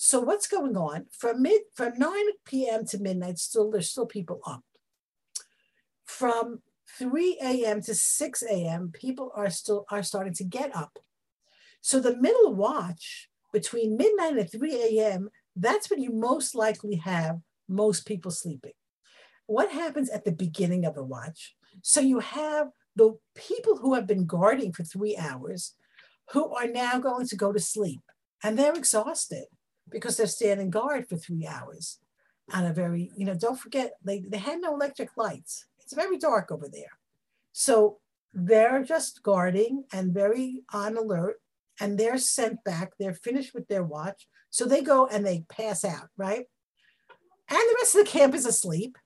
So 0.02 0.22
what's 0.22 0.48
going 0.48 0.78
on? 0.78 1.08
From 1.12 1.42
mid 1.42 1.60
from 1.76 2.00
9 2.00 2.14
p.m. 2.46 2.86
to 2.86 3.00
midnight, 3.00 3.38
still 3.38 3.70
there's 3.70 3.90
still 3.90 4.06
people 4.06 4.40
up. 4.48 4.64
From 6.06 6.62
3 6.98 7.38
a.m. 7.44 7.82
to 7.82 7.94
6 7.94 8.44
a.m., 8.44 8.92
people 8.94 9.30
are 9.36 9.50
still 9.50 9.86
are 9.92 10.02
starting 10.02 10.34
to 10.36 10.46
get 10.46 10.74
up. 10.74 11.00
So 11.82 12.00
the 12.00 12.16
middle 12.16 12.54
watch 12.54 13.30
between 13.52 13.98
midnight 13.98 14.38
and 14.38 14.50
3 14.50 14.74
a.m., 14.74 15.32
that's 15.54 15.90
when 15.90 16.02
you 16.02 16.14
most 16.14 16.56
likely 16.56 16.96
have 16.96 17.42
most 17.68 18.06
people 18.06 18.32
sleeping. 18.32 18.78
What 19.48 19.70
happens 19.70 20.10
at 20.10 20.24
the 20.24 20.32
beginning 20.32 20.86
of 20.86 20.96
the 20.96 21.04
watch? 21.04 21.58
So 21.82 22.00
you 22.00 22.20
have 22.20 22.70
the 22.96 23.18
people 23.36 23.76
who 23.76 23.96
have 23.96 24.08
been 24.08 24.26
guarding 24.26 24.72
for 24.72 24.84
three 24.84 25.18
hours 25.18 25.76
who 26.32 26.56
are 26.56 26.68
now 26.68 27.00
going 27.00 27.28
to 27.28 27.36
go 27.36 27.52
to 27.52 27.60
sleep 27.60 28.02
and 28.42 28.58
they're 28.58 28.76
exhausted 28.76 29.48
because 29.92 30.18
they're 30.18 30.28
standing 30.28 30.70
guard 30.70 31.08
for 31.08 31.18
three 31.18 31.48
hours 31.48 32.00
on 32.54 32.66
a 32.66 32.74
very, 32.74 33.12
you 33.16 33.26
know, 33.26 33.36
don't 33.36 33.60
forget, 33.60 33.94
they, 34.04 34.22
they 34.28 34.38
had 34.38 34.62
no 34.62 34.74
electric 34.74 35.16
lights. 35.18 35.66
It's 35.80 35.94
very 35.94 36.18
dark 36.18 36.52
over 36.52 36.68
there. 36.68 37.00
So 37.52 38.00
they're 38.34 38.84
just 38.84 39.24
guarding 39.24 39.84
and 39.92 40.14
very 40.14 40.62
on 40.74 40.98
alert 40.98 41.42
and 41.80 41.98
they're 41.98 42.18
sent 42.18 42.64
back. 42.64 42.94
They're 43.00 43.14
finished 43.14 43.54
with 43.54 43.68
their 43.68 43.84
watch. 43.84 44.28
So 44.50 44.66
they 44.66 44.82
go 44.82 45.08
and 45.08 45.26
they 45.26 45.46
pass 45.50 45.86
out, 45.86 46.10
right? 46.18 46.46
And 47.50 47.58
the 47.58 47.76
rest 47.80 47.96
of 47.96 48.06
the 48.06 48.12
camp 48.12 48.36
is 48.36 48.46
asleep. 48.46 48.98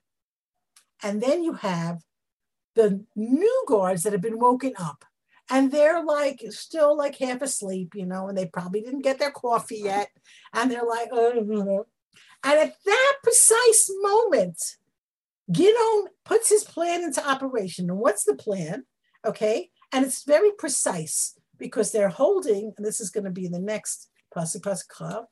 And 1.02 1.22
then 1.22 1.42
you 1.42 1.54
have 1.54 2.02
the 2.74 3.04
new 3.14 3.64
guards 3.68 4.02
that 4.02 4.12
have 4.12 4.22
been 4.22 4.38
woken 4.38 4.72
up 4.78 5.04
and 5.50 5.70
they're 5.70 6.02
like 6.02 6.42
still 6.50 6.96
like 6.96 7.16
half 7.16 7.42
asleep, 7.42 7.94
you 7.94 8.06
know, 8.06 8.28
and 8.28 8.36
they 8.36 8.46
probably 8.46 8.80
didn't 8.80 9.02
get 9.02 9.18
their 9.18 9.30
coffee 9.30 9.80
yet. 9.84 10.08
And 10.52 10.70
they're 10.70 10.84
like, 10.84 11.08
oh. 11.12 11.86
and 12.44 12.58
at 12.58 12.74
that 12.84 13.14
precise 13.22 13.90
moment, 14.00 14.62
Gidon 15.52 16.06
puts 16.24 16.48
his 16.48 16.64
plan 16.64 17.02
into 17.02 17.26
operation. 17.26 17.90
And 17.90 17.98
what's 17.98 18.24
the 18.24 18.34
plan? 18.34 18.84
Okay. 19.24 19.70
And 19.92 20.04
it's 20.04 20.24
very 20.24 20.50
precise 20.52 21.38
because 21.58 21.92
they're 21.92 22.08
holding, 22.08 22.72
and 22.76 22.84
this 22.84 23.00
is 23.00 23.10
going 23.10 23.24
to 23.24 23.30
be 23.30 23.48
the 23.48 23.60
next 23.60 24.08
pasuk 24.34 24.62
pasuk 24.62 25.26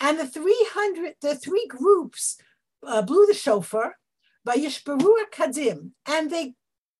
And 0.00 0.18
the 0.18 0.26
300, 0.26 1.14
the 1.22 1.34
three 1.36 1.66
groups 1.68 2.36
uh, 2.86 3.02
blew 3.02 3.26
the 3.26 3.34
shofar, 3.34 3.96
vayishberu 4.46 5.14
kadim, 5.32 5.90
and 6.06 6.30
they 6.30 6.54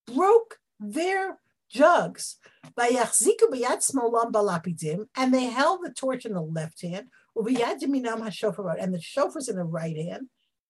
broke 0.05 0.59
their 0.79 1.39
jugs. 1.69 2.37
Vayachziku 2.77 3.49
b'yad 3.51 3.79
smolam 3.79 4.31
balapidim, 4.31 5.07
and 5.15 5.33
they 5.33 5.45
held 5.45 5.83
the 5.83 5.93
torch 5.93 6.25
in 6.25 6.33
the 6.33 6.41
left 6.41 6.81
hand, 6.81 7.07
ubiyad 7.37 7.81
minam 7.83 8.21
hashofar, 8.21 8.75
and 8.79 8.93
the 8.93 8.99
shofar's 8.99 9.49
in 9.49 9.55
the 9.55 9.63
right 9.63 9.97
hand, 9.97 10.29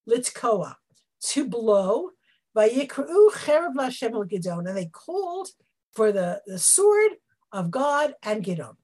litzkoa, 0.10 0.76
to 1.22 1.48
blow, 1.48 2.12
Vayikru 2.56 3.32
cherev 3.34 3.76
l'Hashem 3.76 4.14
Gidon, 4.14 4.68
and 4.68 4.78
they 4.78 4.86
called 4.86 5.50
for 5.94 6.12
the, 6.12 6.42
the 6.46 6.58
sword 6.58 7.12
of 7.52 7.70
God 7.70 8.14
and 8.24 8.44
Gidon. 8.44 8.76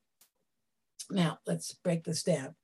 Now, 1.10 1.40
let's 1.46 1.74
break 1.74 2.04
this 2.04 2.24
down. 2.24 2.56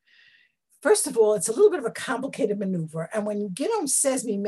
First 0.88 1.06
of 1.06 1.18
all, 1.18 1.34
it's 1.34 1.50
a 1.50 1.52
little 1.52 1.70
bit 1.70 1.82
of 1.82 1.86
a 1.86 1.92
complicated 1.92 2.60
maneuver. 2.60 3.10
And 3.14 3.26
when 3.26 3.50
Gidon 3.50 3.90
says 3.90 4.24
he 4.24 4.42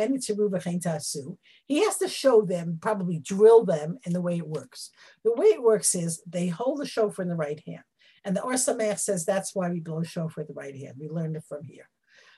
has 1.83 1.97
to 1.97 2.07
show 2.07 2.43
them, 2.43 2.79
probably 2.81 3.19
drill 3.19 3.65
them 3.65 3.97
in 4.05 4.13
the 4.13 4.21
way 4.21 4.37
it 4.37 4.47
works. 4.47 4.89
The 5.25 5.33
way 5.33 5.47
it 5.47 5.61
works 5.61 5.95
is 5.95 6.23
they 6.25 6.47
hold 6.47 6.79
the 6.79 6.85
shofar 6.85 7.23
in 7.23 7.29
the 7.29 7.35
right 7.35 7.61
hand. 7.67 7.83
And 8.23 8.37
the 8.37 8.41
Or 8.41 8.53
Sameach 8.53 8.99
says 8.99 9.25
that's 9.25 9.53
why 9.53 9.69
we 9.69 9.81
blow 9.81 10.01
shofar 10.01 10.35
with 10.37 10.47
the 10.47 10.53
right 10.53 10.77
hand. 10.77 10.93
We 10.97 11.09
learned 11.09 11.35
it 11.35 11.43
from 11.43 11.65
here. 11.65 11.89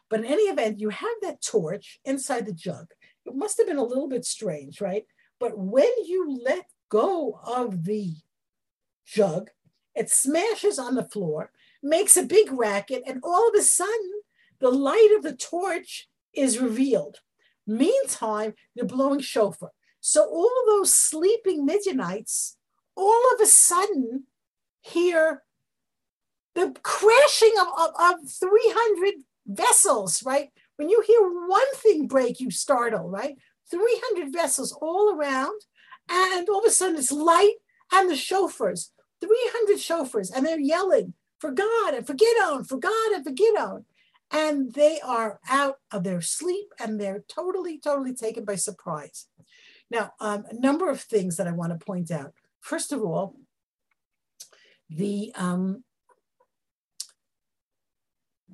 But 0.10 0.22
in 0.22 0.26
any 0.26 0.45
event, 0.45 0.80
you 0.80 0.89
have 0.89 1.18
that 1.22 1.43
torch 1.43 1.99
inside 2.04 2.47
the 2.47 2.54
jug. 2.54 2.88
It 3.28 3.36
must 3.36 3.60
have 3.60 3.68
been 3.68 3.78
a 3.78 3.84
little 3.84 4.10
bit 4.10 4.26
strange, 4.26 4.82
right? 4.82 5.06
But 5.39 5.60
when 5.60 5.91
you 6.06 6.39
let 6.43 6.66
go 6.89 7.39
of 7.45 7.84
the 7.84 8.16
jug, 9.06 9.52
it 9.93 10.10
smashes 10.10 10.80
on 10.80 10.95
the 10.95 11.08
floor, 11.08 11.52
makes 11.84 12.17
a 12.17 12.23
big 12.23 12.51
racket, 12.51 13.03
and 13.07 13.19
all 13.23 13.49
of 13.49 13.55
a 13.55 13.63
sudden, 13.63 14.11
the 14.59 14.71
light 14.71 15.13
of 15.15 15.23
the 15.23 15.36
torch 15.36 16.07
is 16.34 16.59
revealed. 16.59 17.17
Meantime, 17.67 18.53
they're 18.75 18.86
blowing 18.86 19.19
shofar. 19.19 19.71
So 19.99 20.23
all 20.23 20.51
those 20.67 20.93
sleeping 20.93 21.65
Midianites 21.65 22.57
all 22.95 23.34
of 23.34 23.41
a 23.41 23.45
sudden 23.45 24.23
hear 24.82 25.43
the 26.55 26.75
crashing 26.84 27.53
of, 27.59 27.67
of, 27.67 27.89
of 27.97 28.29
300 28.29 29.13
vessels, 29.47 30.23
right? 30.25 30.49
When 30.75 30.89
you 30.89 31.03
hear 31.05 31.21
one 31.21 31.73
thing 31.75 32.07
break, 32.07 32.39
you 32.39 32.51
startle, 32.51 33.07
right? 33.07 33.38
300 33.69 34.34
vessels 34.34 34.71
all 34.82 35.15
around, 35.15 35.59
and 36.09 36.49
all 36.49 36.59
of 36.59 36.65
a 36.65 36.71
sudden 36.71 36.97
it's 36.97 37.11
light 37.11 37.55
and 37.93 38.09
the 38.09 38.15
shofars, 38.15 38.89
300 39.21 39.77
shofars, 39.77 40.32
and 40.36 40.45
they're 40.45 40.59
yelling 40.59 41.13
for 41.42 41.52
God 41.52 41.96
and 41.96 42.06
for 42.06 42.14
Gidon, 42.14 42.68
for 42.68 42.78
God 42.78 43.12
and 43.14 43.26
for 43.26 43.32
Gidon. 43.32 43.84
And 44.30 44.74
they 44.74 45.02
are 45.02 45.39
out 45.50 45.80
of 45.92 46.04
their 46.04 46.22
sleep 46.22 46.68
and 46.80 47.02
they're 47.02 47.26
totally, 47.28 47.80
totally 47.80 48.14
taken 48.14 48.46
by 48.46 48.56
surprise. 48.56 49.28
Now, 49.89 50.14
um, 50.22 50.46
a 50.50 50.54
number 50.54 50.89
of 50.89 51.02
things 51.02 51.36
that 51.36 51.48
I 51.48 51.52
want 51.52 51.78
to 51.78 51.86
point 51.86 52.12
out. 52.12 52.34
First 52.62 52.94
of 52.94 53.02
all, 53.02 53.36
the 54.89 55.34
um, 55.36 55.84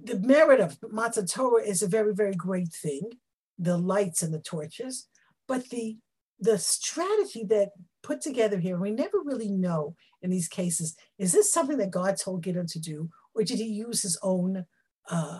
the 0.02 0.20
merit 0.20 0.60
of 0.60 0.78
Matan 0.90 1.26
Torah 1.26 1.64
is 1.64 1.82
a 1.82 1.88
very, 1.88 2.14
very 2.14 2.34
great 2.34 2.70
thing, 2.70 3.12
the 3.58 3.78
lights 3.78 4.22
and 4.24 4.34
the 4.34 4.40
torches, 4.40 5.08
but 5.48 5.70
the 5.70 5.98
the 6.40 6.58
strategy 6.58 7.44
that 7.46 7.70
put 8.04 8.22
together 8.22 8.58
here, 8.60 8.80
we 8.80 8.92
never 8.92 9.20
really 9.24 9.52
know 9.52 9.96
in 10.22 10.30
these 10.30 10.48
cases, 10.48 10.96
is 11.18 11.32
this 11.32 11.52
something 11.52 11.78
that 11.78 11.92
God 11.92 12.18
told 12.18 12.44
Gideon 12.44 12.68
to 12.68 12.80
do, 12.80 13.10
or 13.36 13.44
did 13.44 13.60
he 13.60 13.66
use 13.66 14.02
his 14.02 14.18
own 14.24 14.66
uh, 15.10 15.40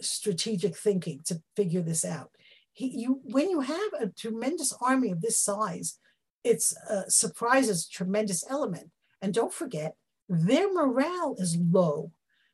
strategic 0.00 0.76
thinking 0.76 1.20
to 1.26 1.42
figure 1.56 1.82
this 1.82 2.04
out? 2.04 2.30
He, 2.72 2.88
you, 2.88 3.20
when 3.24 3.50
you 3.50 3.60
have 3.60 3.92
a 4.00 4.08
tremendous 4.08 4.72
army 4.80 5.10
of 5.10 5.20
this 5.20 5.38
size, 5.38 5.98
it's 6.42 6.76
uh, 6.88 7.08
surprises 7.08 7.88
tremendous 7.88 8.44
element. 8.48 8.90
And 9.22 9.32
don't 9.32 9.52
forget, 9.52 9.96
their 10.28 10.72
morale 10.72 11.36
is 11.38 11.56
low. 11.56 12.12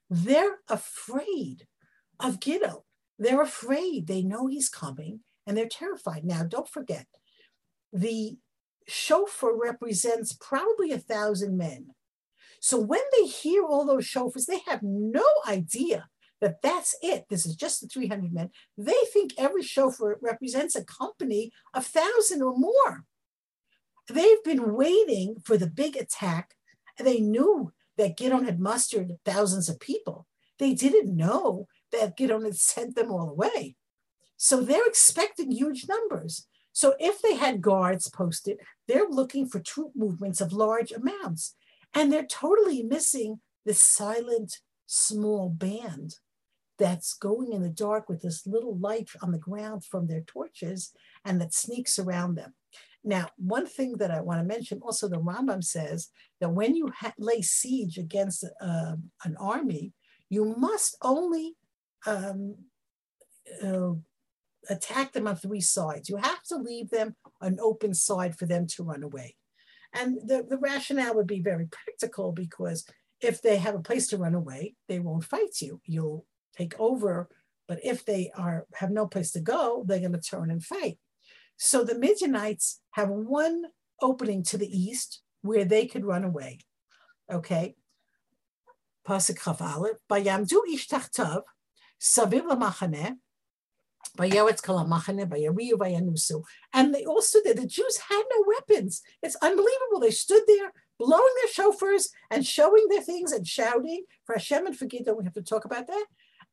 They're 0.09 0.59
afraid 0.69 1.67
of 2.19 2.41
Gideon. 2.41 2.79
They're 3.19 3.43
afraid. 3.43 4.07
They 4.07 4.23
know 4.23 4.47
he's 4.47 4.69
coming 4.69 5.21
and 5.47 5.57
they're 5.57 5.69
terrified. 5.69 6.25
Now, 6.25 6.43
don't 6.45 6.69
forget, 6.69 7.07
the 7.93 8.39
shofar 8.91 9.57
represents 9.57 10.33
probably 10.33 10.93
a 10.93 10.99
thousand 10.99 11.57
men. 11.57 11.95
So 12.61 12.79
when 12.79 13.01
they 13.17 13.27
hear 13.27 13.65
all 13.65 13.87
those 13.87 14.07
shofars, 14.07 14.47
they 14.47 14.61
have 14.67 14.83
no 14.83 15.25
idea 15.49 16.09
that 16.41 16.63
that's 16.63 16.95
it. 17.03 17.27
This 17.29 17.47
is 17.47 17.55
just 17.55 17.81
the 17.81 17.89
300 17.89 18.33
men. 18.33 18.51
They 18.77 18.97
think 19.13 19.33
every 19.39 19.63
shofar 19.63 20.19
represents 20.21 20.75
a 20.75 20.85
company 20.85 21.53
of 21.75 21.87
thousand 21.87 22.43
or 22.43 22.57
more. 22.57 23.05
They've 24.09 24.43
been 24.45 24.75
waiting 24.75 25.37
for 25.45 25.57
the 25.57 25.69
big 25.69 25.97
attack. 25.97 26.55
They 26.99 27.21
knew 27.21 27.73
that 27.97 28.17
Gideon 28.17 28.45
had 28.45 28.61
mustered 28.61 29.17
thousands 29.25 29.69
of 29.69 29.81
people. 29.81 30.27
They 30.59 30.75
didn't 30.75 31.15
know 31.15 31.69
that 31.93 32.17
Gideon 32.17 32.45
had 32.45 32.57
sent 32.57 32.97
them 32.97 33.11
all 33.11 33.31
away. 33.31 33.77
So 34.37 34.63
they're 34.63 34.87
expecting 34.87 35.51
huge 35.51 35.87
numbers. 35.89 36.47
So 36.73 36.95
if 36.99 37.21
they 37.21 37.35
had 37.35 37.61
guards 37.61 38.09
posted, 38.09 38.59
they're 38.91 39.09
looking 39.09 39.47
for 39.47 39.61
troop 39.61 39.93
movements 39.95 40.41
of 40.41 40.53
large 40.53 40.91
amounts. 40.91 41.55
And 41.95 42.13
they're 42.13 42.27
totally 42.27 42.83
missing 42.83 43.41
this 43.65 43.83
silent, 43.83 44.59
small 44.87 45.49
band 45.49 46.17
that's 46.77 47.15
going 47.15 47.53
in 47.53 47.63
the 47.63 47.69
dark 47.69 48.09
with 48.09 48.23
this 48.23 48.47
little 48.47 48.77
light 48.79 49.11
on 49.23 49.31
the 49.31 49.39
ground 49.39 49.85
from 49.85 50.07
their 50.07 50.23
torches 50.23 50.93
and 51.25 51.41
that 51.41 51.55
sneaks 51.55 51.99
around 51.99 52.35
them. 52.35 52.55
Now, 53.05 53.29
one 53.37 53.67
thing 53.67 53.99
that 53.99 54.11
I 54.11 54.21
want 54.21 54.41
to 54.41 54.45
mention 54.45 54.81
also, 54.83 55.09
the 55.09 55.21
Rambam 55.21 55.63
says 55.63 56.09
that 56.41 56.51
when 56.51 56.75
you 56.75 56.91
ha- 56.99 57.15
lay 57.19 57.43
siege 57.43 57.97
against 57.97 58.45
uh, 58.61 58.97
an 59.25 59.37
army, 59.39 59.93
you 60.29 60.57
must 60.57 60.97
only 61.03 61.55
um, 62.07 62.57
uh, 63.63 63.93
attack 64.69 65.13
them 65.13 65.27
on 65.27 65.37
three 65.37 65.61
sides. 65.61 66.09
You 66.09 66.17
have 66.17 66.43
to 66.45 66.57
leave 66.57 66.91
them 66.91 67.15
an 67.41 67.59
open 67.61 67.95
side 67.95 68.37
for 68.37 68.47
them 68.47 68.67
to 68.67 68.83
run 68.83 69.03
away. 69.03 69.37
And 69.93 70.17
the, 70.25 70.47
the 70.49 70.59
rationale 70.59 71.15
would 71.17 71.27
be 71.27 71.41
very 71.41 71.67
practical 71.67 72.33
because 72.33 72.87
if 73.21 73.43
they 73.43 73.57
have 73.57 73.75
a 73.75 73.81
place 73.81 74.09
to 74.09 74.19
run 74.19 74.35
away, 74.35 74.75
they 74.89 74.99
won't 74.99 75.25
fight 75.25 75.61
you. 75.61 75.81
You'll 75.85 76.27
take 76.57 76.79
over. 76.79 77.29
But 77.69 77.81
if 77.85 78.05
they 78.05 78.31
are 78.37 78.67
have 78.75 78.91
no 78.91 79.07
place 79.07 79.33
to 79.33 79.41
go, 79.41 79.85
they're 79.87 80.01
going 80.01 80.13
to 80.13 80.21
turn 80.21 80.51
and 80.51 80.65
fight. 80.65 80.99
So 81.57 81.85
the 81.85 81.99
Midianites 81.99 82.81
have 82.93 83.11
one 83.11 83.65
opening 84.01 84.43
to 84.45 84.59
the 84.59 84.67
east 84.67 85.23
where 85.43 85.65
they 85.65 85.87
could 85.87 86.05
run 86.05 86.25
away. 86.25 86.61
Okay. 87.31 87.75
Pasuk 89.07 89.39
Chav 89.39 89.61
Aleph. 89.61 89.99
Bayamdu 90.11 90.61
ish 90.73 90.89
saviv 90.89 92.47
and 96.73 96.95
they 96.95 97.05
stood 97.21 97.43
there. 97.45 97.55
The 97.55 97.67
Jews 97.67 97.99
had 98.09 98.23
no 98.31 98.45
weapons. 98.47 99.03
It's 99.23 99.37
unbelievable. 99.37 100.01
They 100.01 100.11
stood 100.11 100.43
there 100.47 100.73
blowing 100.99 101.33
their 101.43 101.65
shofars 101.65 102.09
and 102.31 102.47
showing 102.47 102.87
their 102.89 103.03
things 103.03 103.33
and 103.33 103.47
shouting 103.47 104.05
for 104.25 104.35
Hashem 104.35 104.67
and 104.67 104.77
for 104.77 104.87
Don't 104.87 105.17
We 105.19 105.25
have 105.25 105.33
to 105.35 105.43
talk 105.43 105.65
about 105.65 105.87
that. 105.87 106.07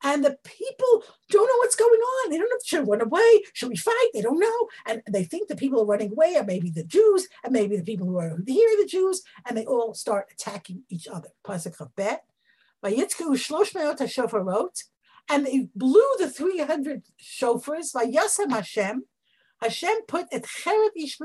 And 0.03 0.23
the 0.23 0.37
people 0.43 1.03
don't 1.29 1.47
know 1.47 1.57
what's 1.57 1.75
going 1.75 1.99
on. 1.99 2.29
They 2.29 2.37
don't 2.37 2.49
know 2.49 2.57
should 2.63 2.85
we 2.85 2.91
run 2.91 3.01
away, 3.01 3.43
should 3.53 3.69
we 3.69 3.75
fight? 3.75 4.09
They 4.13 4.21
don't 4.21 4.39
know, 4.39 4.67
and 4.85 5.01
they 5.09 5.23
think 5.23 5.47
the 5.47 5.55
people 5.55 5.81
are 5.81 5.85
running 5.85 6.11
away 6.11 6.35
are 6.35 6.43
maybe 6.43 6.69
the 6.69 6.83
Jews, 6.83 7.27
and 7.43 7.51
maybe 7.51 7.75
the 7.77 7.83
people 7.83 8.05
who 8.05 8.17
are 8.17 8.37
here 8.45 8.69
are 8.69 8.81
the 8.83 8.87
Jews, 8.87 9.23
and 9.47 9.57
they 9.57 9.65
all 9.65 9.95
start 9.95 10.27
attacking 10.31 10.83
each 10.89 11.07
other. 11.07 11.29
Pasuk 11.43 11.89
Bet. 11.95 12.23
wrote 14.43 14.83
and 15.29 15.45
they 15.45 15.69
blew 15.75 16.07
the 16.19 16.29
300 16.29 17.03
shofars. 17.21 17.93
Vayasem 17.93 18.51
Hashem. 18.51 19.03
Hashem 19.61 20.01
put 20.07 20.27
et 20.31 20.43
cheret 20.43 20.91
ish 20.95 21.17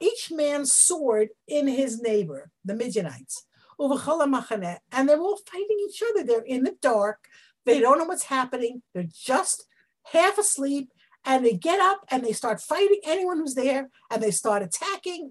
each 0.00 0.30
man's 0.30 0.72
sword 0.72 1.28
in 1.46 1.66
his 1.66 2.00
neighbor, 2.00 2.50
the 2.64 2.74
Midianites. 2.74 3.46
And 3.78 5.08
they're 5.08 5.20
all 5.20 5.38
fighting 5.50 5.76
each 5.88 6.02
other. 6.10 6.24
They're 6.24 6.40
in 6.40 6.64
the 6.64 6.76
dark. 6.80 7.28
They 7.64 7.80
don't 7.80 7.98
know 7.98 8.04
what's 8.04 8.24
happening. 8.24 8.82
They're 8.94 9.08
just 9.12 9.66
half 10.12 10.38
asleep. 10.38 10.92
And 11.24 11.44
they 11.44 11.54
get 11.54 11.80
up 11.80 12.04
and 12.08 12.24
they 12.24 12.32
start 12.32 12.60
fighting 12.60 13.00
anyone 13.04 13.38
who's 13.38 13.54
there. 13.54 13.90
And 14.10 14.22
they 14.22 14.30
start 14.30 14.62
attacking. 14.62 15.30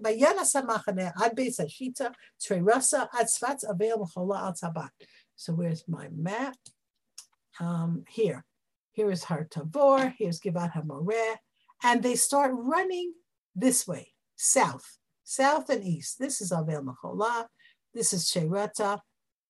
So 5.36 5.52
where's 5.52 5.88
my 5.88 6.08
map? 6.14 6.56
Um, 7.60 8.04
here. 8.08 8.44
Here 8.92 9.10
is 9.10 9.24
Har 9.24 9.46
Tavor, 9.50 10.14
here's 10.18 10.40
Givat 10.40 10.72
HaMoreh, 10.72 11.36
and 11.82 12.02
they 12.02 12.14
start 12.14 12.52
running 12.54 13.12
this 13.54 13.86
way, 13.86 14.12
south, 14.36 14.98
south 15.24 15.68
and 15.68 15.84
east. 15.84 16.18
This 16.18 16.40
is 16.40 16.50
Avel 16.50 16.82
Macholah, 16.82 17.46
this 17.92 18.12
is 18.12 18.30
Sherata, 18.30 19.00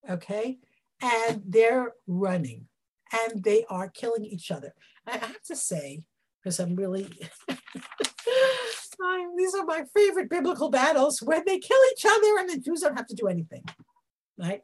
okay? 0.09 0.59
And 1.01 1.43
they're 1.47 1.93
running 2.07 2.67
and 3.13 3.43
they 3.43 3.65
are 3.69 3.89
killing 3.89 4.25
each 4.25 4.51
other. 4.51 4.75
I 5.07 5.19
have 5.19 5.43
to 5.43 5.57
say, 5.57 6.03
because 6.43 6.59
I'm 6.59 6.75
really, 6.75 7.05
these 9.37 9.55
are 9.55 9.65
my 9.65 9.85
favorite 9.95 10.31
biblical 10.31 10.71
battles 10.71 11.21
when 11.23 11.43
they 11.47 11.59
kill 11.59 11.81
each 11.93 12.05
other 12.05 12.39
and 12.39 12.51
the 12.51 12.59
Jews 12.59 12.81
don't 12.81 12.97
have 12.97 13.07
to 13.09 13.15
do 13.15 13.29
anything, 13.29 13.65
right? 14.39 14.61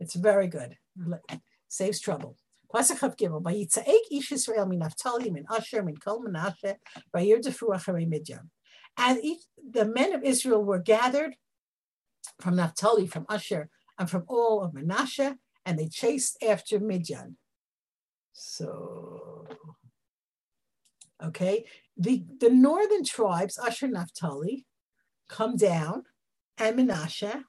It's 0.00 0.14
very 0.14 0.46
good 0.46 0.76
saves 1.68 2.00
trouble. 2.00 2.36
Pasuk 2.74 2.98
Chav 2.98 3.16
Gimel, 3.16 3.42
Vayitzaek 3.42 4.10
Ish 4.10 4.48
min 4.66 4.78
Naphtali 4.78 5.30
min 5.30 5.46
Asher 5.50 5.82
min 5.82 5.96
Kol 5.96 6.22
Menashe 6.22 6.76
Vayir 7.14 7.40
Defu 7.40 7.68
Acharei 7.68 8.06
Midian. 8.06 8.50
And 8.98 9.18
each, 9.22 9.42
the 9.70 9.84
men 9.84 10.12
of 10.12 10.22
Israel 10.22 10.64
were 10.64 10.78
gathered 10.80 11.36
from 12.40 12.56
Naphtali, 12.56 13.06
from 13.06 13.26
Asher, 13.28 13.70
and 13.98 14.10
from 14.10 14.24
all 14.28 14.62
of 14.62 14.72
Menashe, 14.72 15.36
and 15.64 15.78
they 15.78 15.88
chased 15.88 16.36
after 16.42 16.78
Midian. 16.78 17.36
So, 18.32 19.46
okay, 21.24 21.64
the, 21.96 22.24
the 22.38 22.50
northern 22.50 23.04
tribes, 23.04 23.58
Asher 23.58 23.88
Naphtali, 23.88 24.66
come 25.28 25.56
down, 25.56 26.04
and 26.58 26.78
Menashe, 26.78 27.44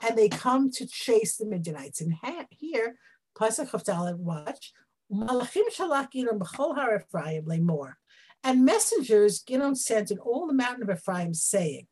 and 0.00 0.18
they 0.18 0.28
come 0.28 0.70
to 0.70 0.86
chase 0.86 1.36
the 1.36 1.46
Midianites. 1.46 2.00
And 2.00 2.14
here, 2.50 2.96
Pasuk 3.38 3.72
of 3.74 4.20
watch, 4.20 4.72
Malachim 5.12 5.64
shalach 5.70 6.12
Gidon 6.12 6.38
b'chol 6.38 6.74
har 6.74 6.96
Ephraim 6.96 7.64
more. 7.64 7.98
And 8.44 8.64
messengers 8.64 9.42
Gidon 9.42 9.76
sent 9.76 10.10
in 10.10 10.18
all 10.18 10.46
the 10.46 10.54
mountain 10.54 10.88
of 10.88 10.96
Ephraim, 10.96 11.34
saying, 11.34 11.86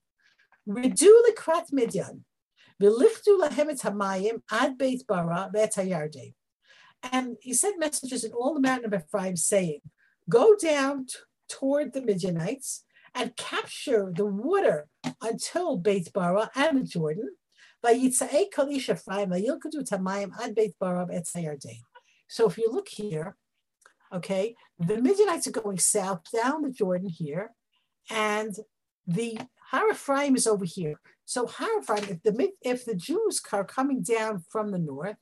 Redu 0.69 1.13
lekrat 1.29 1.73
Midian, 1.73 2.25
v'lichtu 2.81 3.41
lahem 3.41 3.71
et 3.71 3.79
hamayim 3.79 4.43
ad 4.51 4.79
beit 4.79 5.07
bara 5.07 5.51
v'et 5.55 5.75
hayardim. 5.75 6.35
And 7.03 7.37
he 7.41 7.55
sent 7.55 7.79
messengers 7.79 8.25
in 8.25 8.33
all 8.33 8.55
the 8.55 8.61
mountain 8.61 8.93
of 8.93 9.03
Ephraim, 9.03 9.37
saying, 9.37 9.81
Go 10.29 10.55
down 10.55 11.07
t- 11.07 11.15
toward 11.49 11.93
the 11.93 12.03
Midianites 12.03 12.85
and 13.15 13.37
capture 13.37 14.13
the 14.15 14.25
water 14.25 14.89
until 15.21 15.77
Beit 15.77 16.13
Bara 16.13 16.51
and 16.55 16.81
the 16.81 16.85
Jordan. 16.85 17.31
So 17.83 17.95
if 22.47 22.59
you 22.59 22.71
look 22.71 22.89
here, 22.89 23.37
okay, 24.13 24.55
the 24.79 25.01
Midianites 25.01 25.47
are 25.47 25.53
going 25.53 25.79
south 25.79 26.23
down 26.33 26.63
the 26.63 26.71
Jordan 26.71 27.09
here, 27.09 27.53
and 28.11 28.55
the 29.07 29.39
Har 29.71 29.95
is 30.35 30.47
over 30.47 30.65
here. 30.65 31.01
So 31.25 31.47
Har 31.47 31.79
if 31.79 32.23
the 32.23 32.51
if 32.61 32.85
the 32.85 32.95
Jews 32.95 33.41
are 33.53 33.65
coming 33.65 34.03
down 34.03 34.45
from 34.51 34.73
the 34.73 34.79
north, 34.79 35.17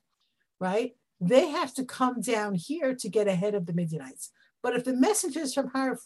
right, 0.58 0.92
they 1.20 1.48
have 1.48 1.74
to 1.74 1.84
come 1.84 2.20
down 2.20 2.54
here 2.54 2.94
to 2.94 3.08
get 3.08 3.28
ahead 3.28 3.54
of 3.54 3.66
the 3.66 3.72
Midianites. 3.72 4.30
But 4.62 4.74
if 4.74 4.84
the 4.84 4.94
messengers 4.94 5.54
from 5.54 5.68
Har 5.68 5.98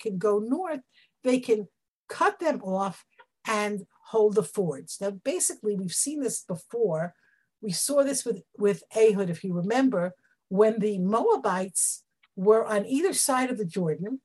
can 0.00 0.18
go 0.18 0.38
north, 0.38 0.80
they 1.24 1.40
can 1.40 1.68
cut 2.08 2.38
them 2.38 2.62
off 2.62 3.04
and 3.46 3.86
hold 4.08 4.34
the 4.34 4.42
fords. 4.42 4.98
Now, 5.00 5.10
basically, 5.10 5.74
we've 5.74 5.92
seen 5.92 6.20
this 6.20 6.42
before. 6.42 7.14
We 7.60 7.72
saw 7.72 8.02
this 8.02 8.24
with, 8.24 8.42
with 8.56 8.82
Ehud, 8.96 9.28
if 9.28 9.44
you 9.44 9.52
remember, 9.52 10.14
when 10.48 10.78
the 10.78 10.98
Moabites 10.98 12.04
were 12.34 12.64
on 12.64 12.86
either 12.86 13.12
side 13.12 13.50
of 13.50 13.58
the 13.58 13.66
Jordan, 13.66 14.20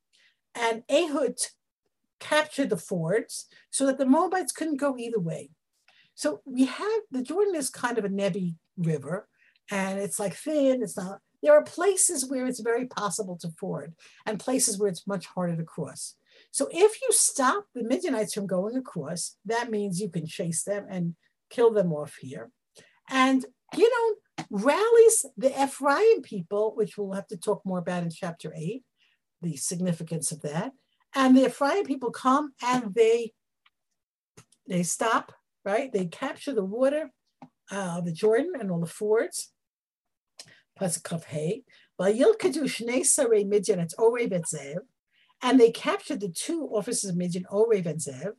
and 0.55 0.84
Ehud 0.89 1.36
captured 2.19 2.69
the 2.69 2.77
fords 2.77 3.47
so 3.71 3.86
that 3.86 3.97
the 3.97 4.05
Moabites 4.05 4.53
couldn't 4.53 4.77
go 4.77 4.97
either 4.97 5.19
way. 5.19 5.49
So 6.15 6.41
we 6.45 6.65
have 6.65 7.01
the 7.11 7.23
Jordan 7.23 7.55
is 7.55 7.69
kind 7.69 7.97
of 7.97 8.05
a 8.05 8.09
nebby 8.09 8.55
river, 8.77 9.27
and 9.69 9.99
it's 9.99 10.19
like 10.19 10.36
thin, 10.36 10.81
it's 10.81 10.95
not. 10.95 11.19
There 11.41 11.53
are 11.53 11.63
places 11.63 12.29
where 12.29 12.45
it's 12.45 12.61
very 12.61 12.86
possible 12.86 13.38
to 13.39 13.49
ford, 13.59 13.95
and 14.25 14.39
places 14.39 14.79
where 14.79 14.89
it's 14.89 15.07
much 15.07 15.25
harder 15.25 15.57
to 15.57 15.63
cross. 15.63 16.15
So 16.54 16.68
if 16.72 17.01
you 17.01 17.08
stop 17.10 17.66
the 17.74 17.84
Midianites 17.84 18.36
from 18.36 18.45
going 18.45 18.78
across, 18.78 19.38
that 19.45 19.72
means 19.72 19.99
you 19.99 20.08
can 20.08 20.28
chase 20.28 20.62
them 20.64 20.86
and 20.88 21.16
kill 21.49 21.74
them 21.74 21.91
off 21.91 22.16
here. 22.22 22.51
And 23.10 23.43
you 23.76 23.89
know, 23.89 24.45
rallies 24.51 25.26
the 25.36 25.49
Ephraim 25.64 26.22
people, 26.22 26.74
which 26.76 26.95
we'll 26.95 27.14
have 27.14 27.26
to 27.30 27.38
talk 27.38 27.66
more 27.66 27.80
about 27.80 28.04
in 28.04 28.12
chapter 28.12 28.54
eight, 28.56 28.84
the 29.41 29.56
significance 29.58 30.32
of 30.32 30.43
that. 30.43 30.74
And 31.16 31.36
the 31.36 31.47
Ephraim 31.47 31.86
people 31.86 32.12
come 32.12 32.54
and 32.62 32.93
they 32.93 33.34
they 34.68 34.84
stop, 34.84 35.32
right? 35.66 35.91
They 35.91 36.06
capture 36.06 36.54
the 36.54 36.64
water, 36.64 37.10
uh, 37.72 38.01
the 38.01 38.12
Jordan 38.12 38.54
and 38.60 38.70
all 38.70 38.80
the 38.80 38.86
fords. 38.86 39.49
Kaf 40.80 41.24
Hay. 41.26 41.64
Vayil 41.99 42.38
Kadush 42.38 43.06
Sare 43.06 43.43
Midian, 43.43 43.80
it's 43.80 43.95
Orev 43.95 44.32
Etzev. 44.32 44.82
And 45.43 45.59
they 45.59 45.71
captured 45.71 46.21
the 46.21 46.29
two 46.29 46.69
officers 46.73 47.09
of 47.09 47.17
Midian, 47.17 47.45
Orev 47.51 47.85
and 47.85 47.99
Zev, 47.99 48.31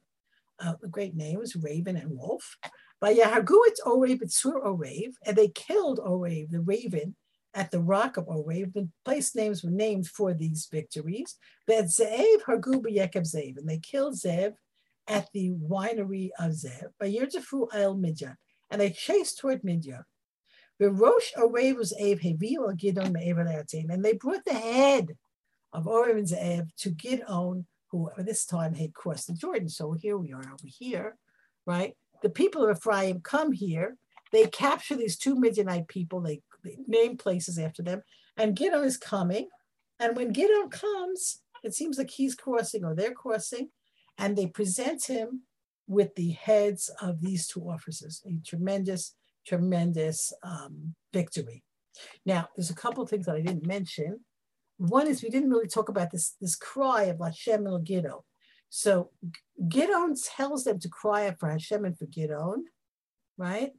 uh, 0.59 0.75
great 0.91 1.15
names, 1.15 1.55
Raven 1.55 1.97
and 1.97 2.11
Wolf. 2.11 2.57
By 2.99 3.15
Yahaguit 3.15 3.77
Orev 3.85 4.31
Sur 4.33 4.59
Orev, 4.61 5.13
and 5.27 5.37
they 5.37 5.49
killed 5.49 6.01
Orev, 6.01 6.51
the 6.51 6.63
raven, 6.63 7.15
at 7.53 7.71
the 7.71 7.81
rock 7.81 8.17
of 8.17 8.25
Orev. 8.27 8.73
The 8.73 8.89
place 9.05 9.35
names 9.35 9.63
were 9.63 9.71
named 9.71 10.09
for 10.09 10.33
these 10.33 10.67
victories. 10.73 11.37
That 11.69 11.85
Zev 11.85 12.43
Hargu 12.49 12.83
Yekeb 12.83 13.27
Zev, 13.27 13.59
and 13.59 13.69
they 13.69 13.79
killed 13.79 14.15
Zev 14.15 14.55
at 15.07 15.29
the 15.35 15.51
winery 15.51 16.31
of 16.39 16.53
Zev. 16.53 16.87
By 16.99 17.11
Yerjafu 17.13 17.69
El 17.75 17.97
Midian, 17.97 18.37
and 18.71 18.81
they 18.81 18.91
chased 18.91 19.39
toward 19.39 19.63
Midian. 19.63 20.05
The 20.81 20.91
Rosh 20.91 21.33
Orev 21.37 21.77
was 21.77 21.93
Abe 21.99 22.21
Hevi 22.21 22.57
Gidon 22.77 23.91
and 23.91 24.05
they 24.05 24.13
brought 24.15 24.45
the 24.45 24.55
head 24.55 25.17
of 25.75 25.85
Orim 25.85 26.19
and 26.19 26.29
Ze'ev 26.29 26.75
to 26.79 26.91
Gidon, 26.91 27.65
who 27.91 28.09
at 28.17 28.25
this 28.25 28.47
time 28.47 28.75
had 28.75 28.95
crossed 28.95 29.27
the 29.27 29.35
Jordan. 29.35 29.69
So 29.69 29.93
here 29.93 30.17
we 30.17 30.33
are 30.33 30.41
over 30.41 30.67
here, 30.67 31.17
right? 31.67 31.95
The 32.23 32.31
people 32.31 32.65
of 32.65 32.77
Ephraim 32.77 33.21
come 33.21 33.53
here. 33.53 33.97
They 34.33 34.47
capture 34.47 34.97
these 34.97 35.19
two 35.19 35.35
Midianite 35.35 35.89
people. 35.89 36.21
They, 36.21 36.41
they 36.65 36.79
name 36.87 37.17
places 37.17 37.59
after 37.59 37.83
them. 37.83 38.03
And 38.37 38.57
Gidon 38.57 38.85
is 38.85 38.97
coming. 38.97 39.49
And 40.01 40.17
when 40.17 40.33
Gidon 40.33 40.71
comes, 40.71 41.43
it 41.63 41.75
seems 41.75 41.99
like 41.99 42.11
he's 42.11 42.35
crossing 42.35 42.85
or 42.85 42.95
they're 42.95 43.13
crossing. 43.13 43.71
And 44.17 44.37
they 44.37 44.47
present 44.47 45.05
him 45.05 45.43
with 45.87 46.15
the 46.15 46.31
heads 46.31 46.91
of 47.03 47.21
these 47.21 47.47
two 47.47 47.69
officers. 47.69 48.23
A 48.27 48.41
tremendous, 48.47 49.15
tremendous 49.47 50.33
um, 50.43 50.95
victory. 51.13 51.63
Now, 52.25 52.49
there's 52.57 52.71
a 52.71 52.75
couple 52.75 53.03
of 53.03 53.11
things 53.11 53.27
that 53.27 53.37
I 53.37 53.41
didn't 53.41 53.67
mention 53.67 54.21
one 54.79 55.07
is 55.07 55.23
we 55.23 55.31
didn't 55.31 55.51
really 55.51 55.69
talk 55.69 55.89
about 55.89 56.11
this, 56.11 56.35
this 56.41 56.57
cry 56.57 57.05
of 57.05 57.21
Hashem 57.21 57.67
el 57.67 57.81
Gidon. 57.81 58.23
So 58.71 59.11
Gidon 59.69 60.17
tells 60.37 60.65
them 60.65 60.81
to 60.81 60.89
cry 60.89 61.29
out 61.29 61.39
for 61.39 61.49
Hashem 61.49 61.85
and 61.85 61.97
for 61.97 62.07
Gidon, 62.07 62.63
right? 63.37 63.73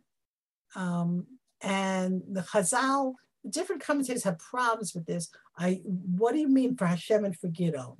Um, 0.75 1.27
and 1.61 2.21
the 2.29 2.41
Chazal, 2.41 3.15
different 3.49 3.83
commentators 3.83 4.23
have 4.23 4.39
problems 4.39 4.93
with 4.93 5.05
this. 5.05 5.29
I, 5.57 5.81
what 5.83 6.33
do 6.33 6.39
you 6.39 6.47
mean 6.47 6.75
for 6.75 6.85
Hashem 6.85 7.25
and 7.25 7.37
for 7.37 7.49
Gidon? 7.49 7.97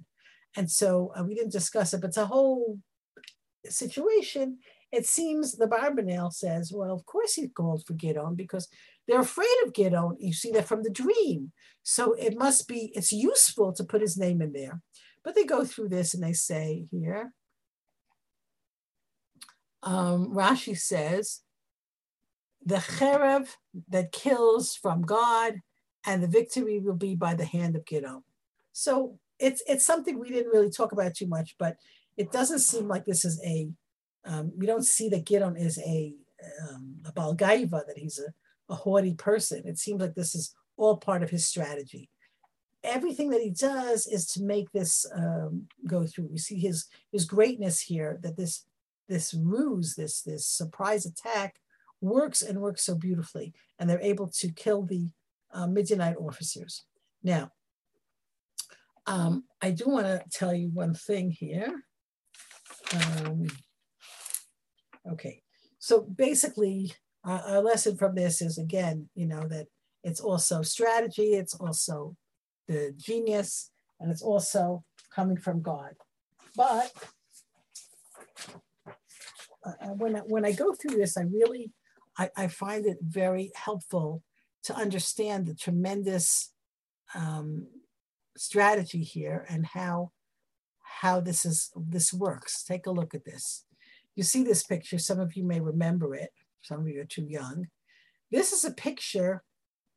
And 0.56 0.72
so 0.72 1.12
uh, 1.18 1.24
we 1.24 1.36
didn't 1.36 1.52
discuss 1.52 1.93
it, 1.93 2.02
but 2.02 2.08
it's 2.08 2.18
a 2.18 2.26
whole 2.26 2.80
situation. 3.68 4.60
It 4.91 5.06
seems 5.06 5.54
the 5.54 5.68
Barbanel 5.68 6.32
says, 6.32 6.72
well, 6.74 6.93
of 6.93 7.06
course 7.06 7.34
he 7.34 7.50
called 7.50 7.86
for 7.86 7.93
Gidon 7.93 8.38
because 8.38 8.70
they're 9.08 9.22
afraid 9.22 9.56
of 9.66 9.74
Gidon. 9.74 10.16
You 10.20 10.34
see 10.34 10.51
that 10.51 10.68
from 10.68 10.84
the 10.84 10.89
dream. 10.89 11.51
So 11.84 12.14
it 12.14 12.38
must 12.38 12.68
be, 12.68 12.91
it's 12.95 13.12
useful 13.12 13.74
to 13.74 13.84
put 13.84 14.01
his 14.01 14.18
name 14.18 14.41
in 14.41 14.53
there. 14.53 14.82
But 15.24 15.36
they 15.36 15.43
go 15.43 15.64
through 15.64 15.89
this 15.89 16.14
and 16.14 16.24
they 16.24 16.34
say 16.34 16.86
here, 16.91 17.32
um, 19.84 20.34
Rashi 20.34 20.78
says, 20.78 21.41
the 22.66 22.78
cherev 22.78 23.56
that 23.89 24.12
kills 24.12 24.76
from 24.76 25.03
God 25.03 25.62
and 26.06 26.24
the 26.24 26.28
victory 26.28 26.80
will 26.80 26.95
be 26.95 27.16
by 27.16 27.36
the 27.36 27.45
hand 27.45 27.76
of 27.76 27.86
Gidon. 27.86 28.24
So 28.72 29.20
it's 29.39 29.62
it's 29.68 29.86
something 29.86 30.18
we 30.18 30.30
didn't 30.30 30.51
really 30.51 30.72
talk 30.72 30.91
about 30.91 31.14
too 31.14 31.28
much, 31.28 31.56
but 31.60 31.78
it 32.18 32.32
doesn't 32.32 32.60
seem 32.60 32.88
like 32.88 33.06
this 33.06 33.26
is 33.26 33.39
a, 33.45 33.70
um, 34.26 34.51
we 34.58 34.66
don't 34.66 34.86
see 34.86 35.10
that 35.10 35.26
Gidon 35.26 35.60
is 35.60 35.78
a, 35.80 36.16
um, 36.68 36.97
a 37.06 37.12
Balgaiva, 37.12 37.86
that 37.86 37.97
he's 37.97 38.20
a 38.20 38.34
a 38.70 38.76
haughty 38.76 39.13
person. 39.13 39.63
It 39.66 39.78
seems 39.78 40.01
like 40.01 40.16
this 40.16 40.36
is 40.36 40.53
all 40.78 40.97
part 40.97 41.24
of 41.24 41.30
his 41.30 41.45
strategy. 41.45 42.09
Everything 42.84 43.30
that 43.32 43.41
he 43.41 43.49
does 43.49 44.05
is 44.05 44.28
to 44.28 44.43
make 44.43 44.72
this 44.72 45.05
um, 45.16 45.68
go 45.88 46.05
through. 46.05 46.28
We 46.32 46.38
see 46.38 46.59
his 46.59 46.86
his 47.11 47.26
greatness 47.26 47.82
here. 47.82 48.20
That 48.22 48.38
this 48.38 48.66
this 49.07 49.34
ruse, 49.34 49.95
this 49.95 50.22
this 50.22 50.45
surprise 50.45 51.05
attack, 51.05 51.55
works 52.01 52.41
and 52.41 52.61
works 52.61 52.84
so 52.86 52.95
beautifully, 52.95 53.53
and 53.80 53.89
they're 53.89 54.01
able 54.01 54.28
to 54.28 54.51
kill 54.51 54.84
the 54.84 55.09
uh, 55.53 55.68
Midianite 55.68 56.18
officers. 56.18 56.84
Now, 57.24 57.51
um, 59.07 59.45
I 59.61 59.72
do 59.72 59.86
want 59.88 60.05
to 60.05 60.24
tell 60.30 60.53
you 60.53 60.70
one 60.70 60.93
thing 60.93 61.32
here. 61.32 61.84
Um, 62.93 63.47
okay, 65.11 65.41
so 65.80 66.01
basically, 66.01 66.93
uh, 67.26 67.41
our 67.47 67.61
lesson 67.61 67.97
from 67.97 68.15
this 68.15 68.41
is 68.41 68.57
again, 68.57 69.09
you 69.15 69.26
know, 69.26 69.47
that 69.47 69.67
it's 70.03 70.19
also 70.19 70.61
strategy, 70.61 71.34
it's 71.34 71.55
also 71.55 72.15
the 72.67 72.93
genius, 72.97 73.71
and 73.99 74.11
it's 74.11 74.21
also 74.21 74.84
coming 75.13 75.38
from 75.38 75.61
God. 75.61 75.93
But 76.55 76.91
uh, 79.65 79.71
uh, 79.82 79.88
when, 79.97 80.15
I, 80.15 80.19
when 80.19 80.45
I 80.45 80.51
go 80.51 80.73
through 80.73 80.97
this, 80.97 81.17
I 81.17 81.23
really, 81.23 81.71
I, 82.17 82.30
I 82.38 82.47
find 82.47 82.86
it 82.86 82.97
very 83.01 83.51
helpful 83.55 84.21
to 84.63 84.76
understand 84.76 85.47
the 85.47 85.55
tremendous 85.55 86.51
um, 87.15 87.67
strategy 88.38 89.03
here 89.03 89.45
and 89.49 89.65
how 89.65 90.11
how 91.01 91.19
this 91.19 91.45
is 91.45 91.71
this 91.76 92.13
works. 92.13 92.63
Take 92.63 92.86
a 92.88 92.91
look 92.91 93.13
at 93.13 93.26
this. 93.26 93.65
You 94.15 94.23
see 94.23 94.43
this 94.43 94.63
picture. 94.63 94.97
Some 94.97 95.19
of 95.19 95.36
you 95.36 95.43
may 95.43 95.59
remember 95.59 96.15
it 96.15 96.32
some 96.66 96.82
of 96.82 96.88
you 96.88 97.01
are 97.01 97.05
too 97.05 97.28
young. 97.28 97.68
This 98.32 98.51
is 98.51 98.66
a 98.66 98.72
picture 98.72 99.43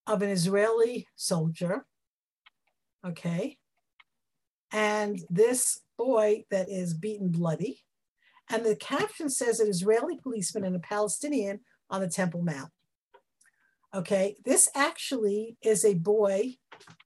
of 0.06 0.22
an 0.22 0.28
Israeli 0.28 1.06
soldier, 1.16 1.86
okay? 3.06 3.56
And 4.70 5.20
this 5.30 5.80
boy 5.96 6.44
that 6.50 6.68
is 6.68 6.94
beaten 6.94 7.30
bloody. 7.30 7.80
And 8.50 8.64
the 8.64 8.76
caption 8.76 9.30
says 9.30 9.60
an 9.60 9.68
Israeli 9.68 10.18
policeman 10.18 10.64
and 10.64 10.76
a 10.76 10.80
Palestinian 10.80 11.60
on 11.90 12.00
the 12.00 12.08
Temple 12.08 12.42
Mount. 12.42 12.70
Okay, 13.94 14.36
this 14.44 14.68
actually 14.74 15.56
is 15.62 15.84
a 15.84 15.94
boy 15.94 16.56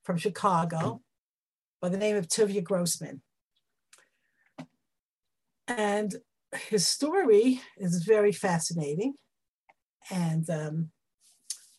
from 0.03 0.17
Chicago 0.17 1.01
by 1.81 1.87
the 1.87 1.97
name 1.97 2.17
of 2.17 2.27
Tuvia 2.27 2.61
Grossman. 2.61 3.21
And 5.67 6.15
his 6.53 6.85
story 6.85 7.61
is 7.77 8.03
very 8.03 8.33
fascinating. 8.33 9.13
And 10.11 10.49
um, 10.49 10.89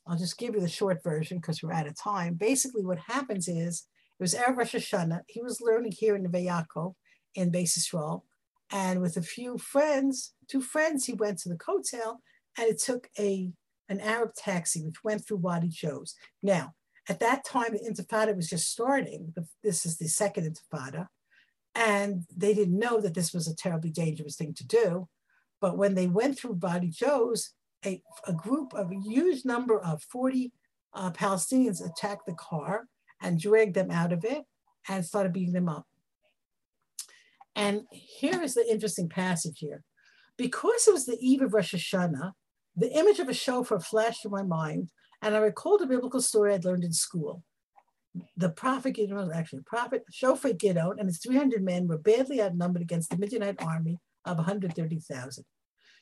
I'll 0.06 0.18
just 0.18 0.38
give 0.38 0.54
you 0.54 0.60
the 0.60 0.68
short 0.68 1.02
version 1.02 1.38
because 1.38 1.62
we're 1.62 1.72
out 1.72 1.86
of 1.86 1.98
time. 1.98 2.34
Basically, 2.34 2.84
what 2.84 2.98
happens 2.98 3.48
is 3.48 3.86
it 4.18 4.22
was 4.22 4.34
Erev 4.34 4.56
Rosh 4.56 4.74
Hashanah. 4.74 5.20
He 5.28 5.42
was 5.42 5.60
learning 5.60 5.92
here 5.92 6.14
in 6.14 6.22
the 6.22 6.28
Vayako 6.28 6.94
in 7.34 7.50
Beis 7.50 7.78
Yisrael. 7.78 8.22
And 8.70 9.00
with 9.00 9.16
a 9.16 9.22
few 9.22 9.58
friends, 9.58 10.34
two 10.48 10.60
friends, 10.60 11.06
he 11.06 11.12
went 11.12 11.38
to 11.40 11.48
the 11.48 11.56
Kotel 11.56 12.18
and 12.58 12.68
it 12.68 12.80
took 12.80 13.08
a 13.18 13.52
an 13.88 14.00
Arab 14.00 14.32
taxi 14.34 14.82
which 14.82 15.04
went 15.04 15.26
through 15.26 15.36
Wadi 15.36 15.68
Joz. 15.68 16.14
Now, 16.42 16.72
at 17.08 17.20
that 17.20 17.44
time, 17.44 17.72
the 17.72 17.80
Intifada 17.80 18.34
was 18.34 18.48
just 18.48 18.70
starting. 18.70 19.34
This 19.62 19.84
is 19.84 19.98
the 19.98 20.08
second 20.08 20.44
Intifada. 20.44 21.08
And 21.74 22.22
they 22.34 22.54
didn't 22.54 22.78
know 22.78 23.00
that 23.00 23.14
this 23.14 23.34
was 23.34 23.46
a 23.46 23.54
terribly 23.54 23.90
dangerous 23.90 24.36
thing 24.36 24.54
to 24.54 24.66
do. 24.66 25.08
But 25.60 25.76
when 25.76 25.94
they 25.94 26.06
went 26.06 26.38
through 26.38 26.58
Wadi 26.62 26.90
Joz, 26.90 27.50
a, 27.84 28.02
a 28.26 28.32
group 28.32 28.74
of 28.74 28.90
a 28.90 29.00
huge 29.00 29.44
number 29.44 29.80
of 29.80 30.02
40 30.02 30.52
uh, 30.94 31.10
Palestinians 31.10 31.84
attacked 31.84 32.26
the 32.26 32.34
car 32.34 32.86
and 33.20 33.40
dragged 33.40 33.74
them 33.74 33.90
out 33.90 34.12
of 34.12 34.24
it 34.24 34.44
and 34.88 35.04
started 35.04 35.32
beating 35.32 35.54
them 35.54 35.68
up. 35.68 35.86
And 37.56 37.82
here 37.90 38.42
is 38.42 38.54
the 38.54 38.70
interesting 38.70 39.08
passage 39.08 39.58
here. 39.58 39.82
Because 40.36 40.88
it 40.88 40.92
was 40.92 41.06
the 41.06 41.18
eve 41.20 41.42
of 41.42 41.54
Rosh 41.54 41.74
Hashanah, 41.74 42.32
the 42.76 42.92
image 42.92 43.20
of 43.20 43.28
a 43.28 43.34
shofar 43.34 43.78
flashed 43.78 44.22
through 44.22 44.32
my 44.32 44.42
mind, 44.42 44.90
and 45.22 45.34
I 45.34 45.38
recalled 45.38 45.82
a 45.82 45.86
biblical 45.86 46.20
story 46.20 46.52
I'd 46.52 46.64
learned 46.64 46.84
in 46.84 46.92
school. 46.92 47.44
The 48.36 48.50
prophet 48.50 48.92
Gideon 48.92 49.30
actually 49.32 49.62
prophet, 49.62 50.04
shofar 50.10 50.52
Gideon, 50.52 50.96
and 50.98 51.08
his 51.08 51.18
300 51.18 51.62
men 51.62 51.86
were 51.86 51.98
badly 51.98 52.42
outnumbered 52.42 52.82
against 52.82 53.10
the 53.10 53.16
Midianite 53.16 53.62
army 53.62 54.00
of 54.24 54.38
130,000. 54.38 55.44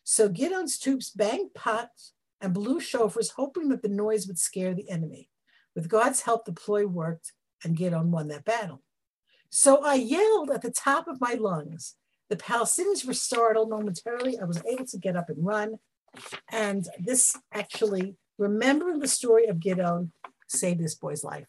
So 0.04 0.28
Gideon's 0.28 0.78
troops 0.78 1.10
banged 1.10 1.54
pots 1.54 2.12
and 2.40 2.52
blew 2.52 2.80
shofars, 2.80 3.32
hoping 3.36 3.68
that 3.68 3.82
the 3.82 3.88
noise 3.88 4.26
would 4.26 4.38
scare 4.38 4.74
the 4.74 4.90
enemy. 4.90 5.28
With 5.74 5.88
God's 5.88 6.22
help, 6.22 6.44
the 6.44 6.52
ploy 6.52 6.86
worked, 6.86 7.32
and 7.64 7.76
Gideon 7.76 8.10
won 8.10 8.28
that 8.28 8.44
battle. 8.44 8.82
So 9.48 9.84
I 9.84 9.94
yelled 9.94 10.50
at 10.50 10.62
the 10.62 10.70
top 10.70 11.06
of 11.08 11.20
my 11.20 11.34
lungs. 11.34 11.94
The 12.28 12.36
Palestinians 12.36 13.06
were 13.06 13.14
startled 13.14 13.70
momentarily. 13.70 14.38
I 14.38 14.44
was 14.44 14.62
able 14.64 14.86
to 14.86 14.98
get 14.98 15.16
up 15.16 15.28
and 15.28 15.44
run. 15.44 15.78
And 16.50 16.86
this 16.98 17.36
actually, 17.52 18.16
remembering 18.38 19.00
the 19.00 19.08
story 19.08 19.46
of 19.46 19.60
Gideon, 19.60 20.12
saved 20.48 20.80
this 20.80 20.94
boy's 20.94 21.24
life. 21.24 21.48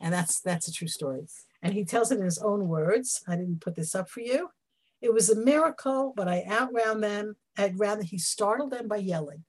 And 0.00 0.12
that's 0.12 0.40
that's 0.40 0.68
a 0.68 0.72
true 0.72 0.88
story. 0.88 1.26
And 1.62 1.74
he 1.74 1.84
tells 1.84 2.12
it 2.12 2.18
in 2.18 2.24
his 2.24 2.38
own 2.38 2.68
words. 2.68 3.22
I 3.26 3.36
didn't 3.36 3.60
put 3.60 3.76
this 3.76 3.94
up 3.94 4.08
for 4.08 4.20
you. 4.20 4.50
It 5.06 5.14
was 5.14 5.30
a 5.30 5.36
miracle, 5.36 6.12
but 6.16 6.26
I 6.26 6.44
outran 6.50 7.00
them. 7.00 7.36
I'd 7.56 7.78
rather 7.78 8.02
he 8.02 8.18
startled 8.18 8.72
them 8.72 8.88
by 8.88 8.96
yelling. 8.96 9.44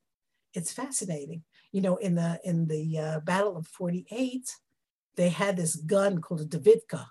It's 0.53 0.71
fascinating. 0.71 1.43
You 1.71 1.81
know, 1.81 1.95
in 1.95 2.13
the 2.13 2.39
in 2.43 2.67
the 2.67 2.99
uh, 2.99 3.19
Battle 3.21 3.57
of 3.57 3.65
48, 3.65 4.55
they 5.15 5.29
had 5.29 5.57
this 5.57 5.75
gun 5.75 6.21
called 6.21 6.41
a 6.41 6.45
Davidka. 6.45 7.07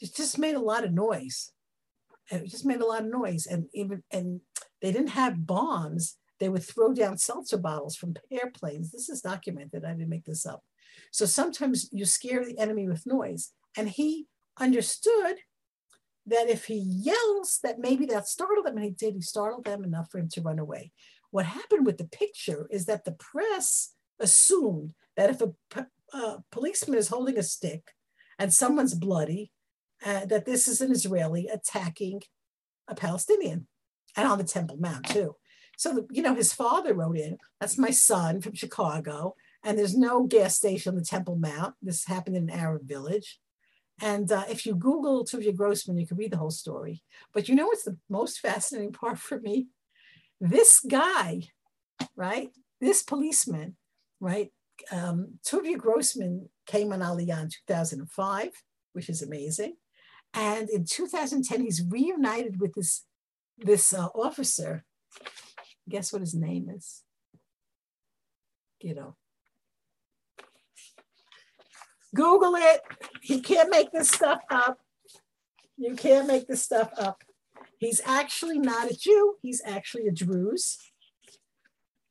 It 0.00 0.16
just 0.16 0.36
made 0.36 0.56
a 0.56 0.60
lot 0.72 0.82
of 0.82 0.92
noise. 0.92 1.52
It 2.28 2.50
just 2.50 2.66
made 2.66 2.80
a 2.80 2.86
lot 2.86 3.02
of 3.02 3.10
noise. 3.10 3.46
And 3.46 3.68
even 3.72 4.02
and 4.10 4.40
they 4.82 4.90
didn't 4.90 5.10
have 5.10 5.46
bombs. 5.46 6.16
They 6.40 6.48
would 6.48 6.64
throw 6.64 6.92
down 6.92 7.18
seltzer 7.18 7.56
bottles 7.56 7.94
from 7.94 8.16
airplanes. 8.32 8.90
This 8.90 9.08
is 9.08 9.20
documented. 9.20 9.84
I 9.84 9.92
didn't 9.92 10.08
make 10.08 10.24
this 10.24 10.44
up. 10.44 10.64
So 11.12 11.24
sometimes 11.24 11.88
you 11.92 12.04
scare 12.04 12.44
the 12.44 12.58
enemy 12.58 12.88
with 12.88 13.06
noise. 13.06 13.52
And 13.76 13.88
he 13.88 14.26
understood 14.58 15.36
that 16.26 16.48
if 16.48 16.64
he 16.66 16.76
yells, 16.76 17.58
that 17.62 17.78
maybe 17.78 18.06
that 18.06 18.28
startled 18.28 18.66
them, 18.66 18.76
and 18.76 18.84
he 18.84 18.90
did. 18.90 19.14
He 19.14 19.20
startled 19.20 19.64
them 19.64 19.84
enough 19.84 20.10
for 20.10 20.18
him 20.18 20.28
to 20.30 20.40
run 20.40 20.58
away. 20.58 20.92
What 21.30 21.46
happened 21.46 21.84
with 21.84 21.98
the 21.98 22.04
picture 22.04 22.66
is 22.70 22.86
that 22.86 23.04
the 23.04 23.12
press 23.12 23.92
assumed 24.20 24.94
that 25.16 25.30
if 25.30 25.40
a, 25.40 25.52
a 26.16 26.38
policeman 26.50 26.98
is 26.98 27.08
holding 27.08 27.38
a 27.38 27.42
stick 27.42 27.90
and 28.38 28.54
someone's 28.54 28.94
bloody, 28.94 29.50
uh, 30.04 30.26
that 30.26 30.44
this 30.44 30.68
is 30.68 30.80
an 30.80 30.92
Israeli 30.92 31.48
attacking 31.48 32.22
a 32.88 32.94
Palestinian, 32.94 33.66
and 34.16 34.28
on 34.28 34.38
the 34.38 34.44
Temple 34.44 34.76
Mount 34.78 35.08
too. 35.08 35.36
So 35.76 36.06
you 36.10 36.22
know, 36.22 36.34
his 36.34 36.52
father 36.52 36.94
wrote 36.94 37.18
in, 37.18 37.38
"That's 37.60 37.78
my 37.78 37.90
son 37.90 38.40
from 38.40 38.54
Chicago." 38.54 39.34
And 39.64 39.78
there's 39.78 39.96
no 39.96 40.24
gas 40.24 40.56
station 40.56 40.90
on 40.90 40.98
the 40.98 41.04
Temple 41.04 41.36
Mount. 41.36 41.74
This 41.80 42.04
happened 42.04 42.36
in 42.36 42.50
an 42.50 42.50
Arab 42.50 42.86
village. 42.86 43.40
And 44.00 44.30
uh, 44.30 44.44
if 44.48 44.66
you 44.66 44.74
Google 44.74 45.24
Tuvia 45.24 45.54
Grossman, 45.54 45.98
you 45.98 46.06
can 46.06 46.16
read 46.16 46.32
the 46.32 46.36
whole 46.36 46.50
story. 46.50 47.02
But 47.32 47.48
you 47.48 47.54
know 47.54 47.66
what's 47.66 47.84
the 47.84 47.96
most 48.08 48.40
fascinating 48.40 48.92
part 49.00 49.18
for 49.18 49.38
me? 49.40 49.68
This 50.40 50.80
guy, 50.80 51.42
right? 52.16 52.50
This 52.80 53.02
policeman, 53.02 53.76
right? 54.20 54.52
Um, 54.90 55.38
Tuvia 55.46 55.78
Grossman 55.78 56.48
came 56.66 56.92
on 56.92 57.00
Aliyah 57.00 57.42
in 57.42 57.48
2005, 57.68 58.50
which 58.92 59.08
is 59.08 59.22
amazing. 59.22 59.76
And 60.34 60.68
in 60.68 60.84
2010, 60.84 61.60
he's 61.60 61.82
reunited 61.88 62.60
with 62.60 62.74
this, 62.74 63.04
this 63.56 63.94
uh, 63.94 64.08
officer. 64.14 64.84
Guess 65.88 66.12
what 66.12 66.20
his 66.20 66.34
name 66.34 66.68
is? 66.68 67.02
You 68.80 68.96
know, 68.96 69.16
Google 72.14 72.54
it. 72.54 72.80
He 73.20 73.40
can't 73.40 73.70
make 73.70 73.92
this 73.92 74.08
stuff 74.08 74.40
up. 74.50 74.78
You 75.76 75.94
can't 75.94 76.26
make 76.26 76.46
this 76.46 76.62
stuff 76.62 76.90
up. 76.96 77.22
He's 77.78 78.00
actually 78.04 78.58
not 78.58 78.90
a 78.90 78.96
Jew. 78.96 79.34
He's 79.42 79.60
actually 79.64 80.06
a 80.06 80.12
Druze. 80.12 80.78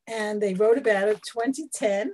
And 0.06 0.42
they 0.42 0.54
wrote 0.54 0.78
about 0.78 1.08
it 1.08 1.22
2010. 1.24 2.12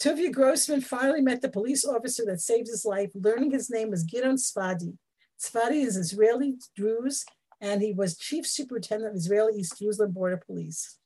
Tuvia 0.00 0.30
Grossman 0.30 0.82
finally 0.82 1.22
met 1.22 1.40
the 1.40 1.48
police 1.48 1.84
officer 1.84 2.24
that 2.26 2.40
saved 2.40 2.68
his 2.68 2.84
life, 2.84 3.10
learning 3.14 3.52
his 3.52 3.70
name 3.70 3.90
was 3.90 4.04
Gideon 4.04 4.36
Sfadi. 4.36 4.98
Sfadi 5.40 5.84
is 5.84 5.96
Israeli 5.96 6.56
Druze, 6.76 7.24
and 7.60 7.80
he 7.80 7.92
was 7.92 8.18
chief 8.18 8.46
superintendent 8.46 9.12
of 9.12 9.16
Israeli 9.16 9.60
East 9.60 9.78
Jerusalem 9.78 10.12
Border 10.12 10.42
Police. 10.44 10.98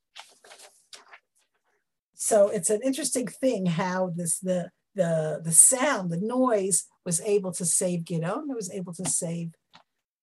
So 2.14 2.48
it's 2.48 2.70
an 2.70 2.80
interesting 2.84 3.28
thing 3.28 3.66
how 3.66 4.12
this 4.16 4.40
the 4.40 4.70
the 4.94 5.40
the 5.42 5.52
sound, 5.52 6.10
the 6.10 6.20
noise 6.20 6.86
was 7.04 7.20
able 7.20 7.52
to 7.52 7.64
save 7.64 8.04
Gideon. 8.04 8.50
It 8.50 8.56
was 8.56 8.70
able 8.70 8.92
to 8.94 9.08
save 9.08 9.52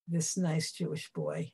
this 0.08 0.36
nice 0.36 0.72
Jewish 0.72 1.10
boy. 1.12 1.52